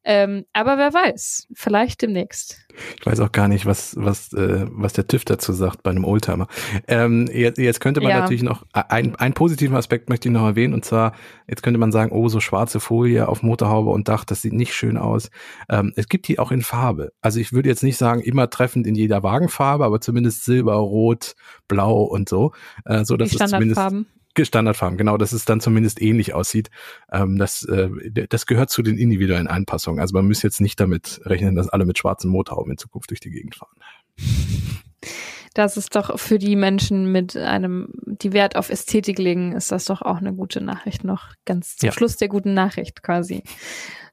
Ähm, 0.03 0.45
aber 0.53 0.77
wer 0.77 0.93
weiß, 0.93 1.47
vielleicht 1.53 2.01
demnächst. 2.01 2.65
Ich 2.99 3.05
weiß 3.05 3.19
auch 3.19 3.31
gar 3.31 3.47
nicht, 3.47 3.65
was, 3.65 3.95
was, 3.97 4.31
äh, 4.33 4.65
was 4.69 4.93
der 4.93 5.07
TÜV 5.07 5.25
dazu 5.25 5.51
sagt 5.53 5.83
bei 5.83 5.91
einem 5.91 6.05
Oldtimer. 6.05 6.47
Ähm, 6.87 7.29
jetzt, 7.31 7.57
jetzt 7.57 7.79
könnte 7.79 8.01
man 8.01 8.11
ja. 8.11 8.19
natürlich 8.19 8.43
noch, 8.43 8.65
ein, 8.71 9.15
einen 9.15 9.33
positiven 9.33 9.75
Aspekt 9.75 10.09
möchte 10.09 10.29
ich 10.29 10.33
noch 10.33 10.45
erwähnen, 10.45 10.73
und 10.73 10.85
zwar, 10.85 11.13
jetzt 11.47 11.63
könnte 11.63 11.79
man 11.79 11.91
sagen, 11.91 12.11
oh, 12.11 12.29
so 12.29 12.39
schwarze 12.39 12.79
Folie 12.79 13.27
auf 13.27 13.43
Motorhaube 13.43 13.89
und 13.89 14.07
Dach, 14.07 14.23
das 14.23 14.41
sieht 14.41 14.53
nicht 14.53 14.73
schön 14.73 14.97
aus. 14.97 15.29
Ähm, 15.69 15.93
es 15.95 16.07
gibt 16.07 16.27
die 16.27 16.39
auch 16.39 16.51
in 16.51 16.61
Farbe. 16.61 17.11
Also 17.21 17.39
ich 17.39 17.51
würde 17.51 17.69
jetzt 17.69 17.83
nicht 17.83 17.97
sagen, 17.97 18.21
immer 18.21 18.49
treffend 18.49 18.87
in 18.87 18.95
jeder 18.95 19.23
Wagenfarbe, 19.23 19.83
aber 19.83 19.99
zumindest 19.99 20.45
Silber, 20.45 20.75
Rot, 20.75 21.35
Blau 21.67 22.03
und 22.03 22.29
so. 22.29 22.53
Äh, 22.85 23.03
so 23.03 23.17
dass 23.17 23.29
die 23.29 23.37
es 23.37 23.51
zumindest 23.51 23.81
Standardfarben, 24.45 24.97
genau, 24.97 25.17
dass 25.17 25.31
es 25.31 25.45
dann 25.45 25.59
zumindest 25.59 26.01
ähnlich 26.01 26.33
aussieht. 26.33 26.69
Ähm, 27.11 27.37
das, 27.37 27.63
äh, 27.63 27.89
das 28.29 28.45
gehört 28.45 28.69
zu 28.69 28.81
den 28.81 28.97
individuellen 28.97 29.47
Anpassungen. 29.47 29.99
Also 29.99 30.13
man 30.15 30.27
muss 30.27 30.41
jetzt 30.41 30.61
nicht 30.61 30.79
damit 30.79 31.21
rechnen, 31.25 31.55
dass 31.55 31.69
alle 31.69 31.85
mit 31.85 31.97
schwarzen 31.97 32.29
Motorhauben 32.29 32.71
in 32.71 32.77
Zukunft 32.77 33.09
durch 33.09 33.19
die 33.19 33.31
Gegend 33.31 33.55
fahren. 33.55 33.77
Das 35.57 35.75
ist 35.75 35.95
doch 35.95 36.19
für 36.19 36.37
die 36.37 36.55
Menschen 36.55 37.11
mit 37.11 37.35
einem, 37.35 37.89
die 38.05 38.31
Wert 38.31 38.55
auf 38.55 38.69
Ästhetik 38.69 39.17
legen, 39.17 39.53
ist 39.53 39.71
das 39.71 39.85
doch 39.85 40.03
auch 40.03 40.17
eine 40.17 40.31
gute 40.31 40.61
Nachricht 40.61 41.03
noch. 41.03 41.33
Ganz 41.45 41.77
zum 41.77 41.87
Ja. 41.87 41.93
Schluss 41.93 42.15
der 42.15 42.27
guten 42.27 42.53
Nachricht 42.53 43.01
quasi. 43.01 43.41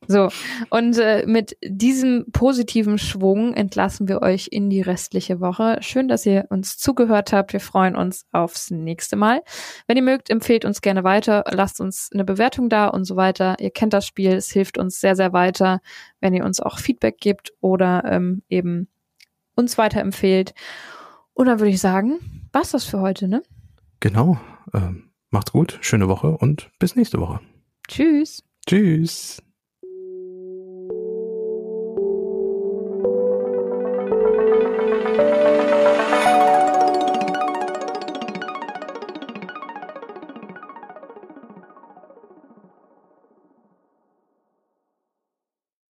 So, 0.07 0.29
und 0.71 0.97
äh, 0.97 1.27
mit 1.27 1.59
diesem 1.63 2.25
positiven 2.33 2.97
Schwung 2.97 3.53
entlassen 3.53 4.09
wir 4.09 4.23
euch 4.23 4.49
in 4.53 4.71
die 4.71 4.81
restliche 4.81 5.41
Woche. 5.41 5.77
Schön, 5.81 6.09
dass 6.09 6.25
ihr 6.25 6.47
uns 6.49 6.79
zugehört 6.79 7.35
habt. 7.35 7.53
Wir 7.53 7.61
freuen 7.61 7.95
uns 7.95 8.25
aufs 8.33 8.71
nächste 8.71 9.17
Mal. 9.17 9.43
Wenn 9.87 9.99
ihr 9.99 10.03
mögt, 10.03 10.31
empfehlt 10.31 10.65
uns 10.65 10.81
gerne 10.81 11.05
weiter, 11.05 11.45
lasst 11.51 11.79
uns 11.79 12.09
eine 12.11 12.25
Bewertung 12.25 12.71
da 12.71 12.89
und 12.89 13.05
so 13.05 13.17
weiter. 13.17 13.57
Ihr 13.61 13.71
kennt 13.71 13.93
das 13.93 14.07
Spiel, 14.07 14.33
es 14.33 14.51
hilft 14.51 14.79
uns 14.79 14.99
sehr, 14.99 15.15
sehr 15.15 15.35
weiter, 15.35 15.81
wenn 16.21 16.33
ihr 16.33 16.45
uns 16.45 16.61
auch 16.61 16.79
Feedback 16.79 17.19
gebt 17.19 17.53
oder 17.61 18.03
ähm, 18.07 18.43
eben 18.49 18.89
uns 19.57 19.79
weiterempfehlt. 19.79 20.55
Und 21.35 21.47
dann 21.47 21.59
würde 21.59 21.71
ich 21.71 21.81
sagen, 21.81 22.49
war's 22.53 22.71
das 22.71 22.85
für 22.85 23.01
heute, 23.01 23.29
ne? 23.29 23.43
Genau. 24.01 24.39
Ähm, 24.73 25.11
macht's 25.31 25.53
gut, 25.53 25.79
schöne 25.83 26.09
Woche 26.09 26.37
und 26.39 26.71
bis 26.79 26.97
nächste 26.97 27.21
Woche. 27.21 27.41
Tschüss. 27.89 28.43
Tschüss. 28.67 29.43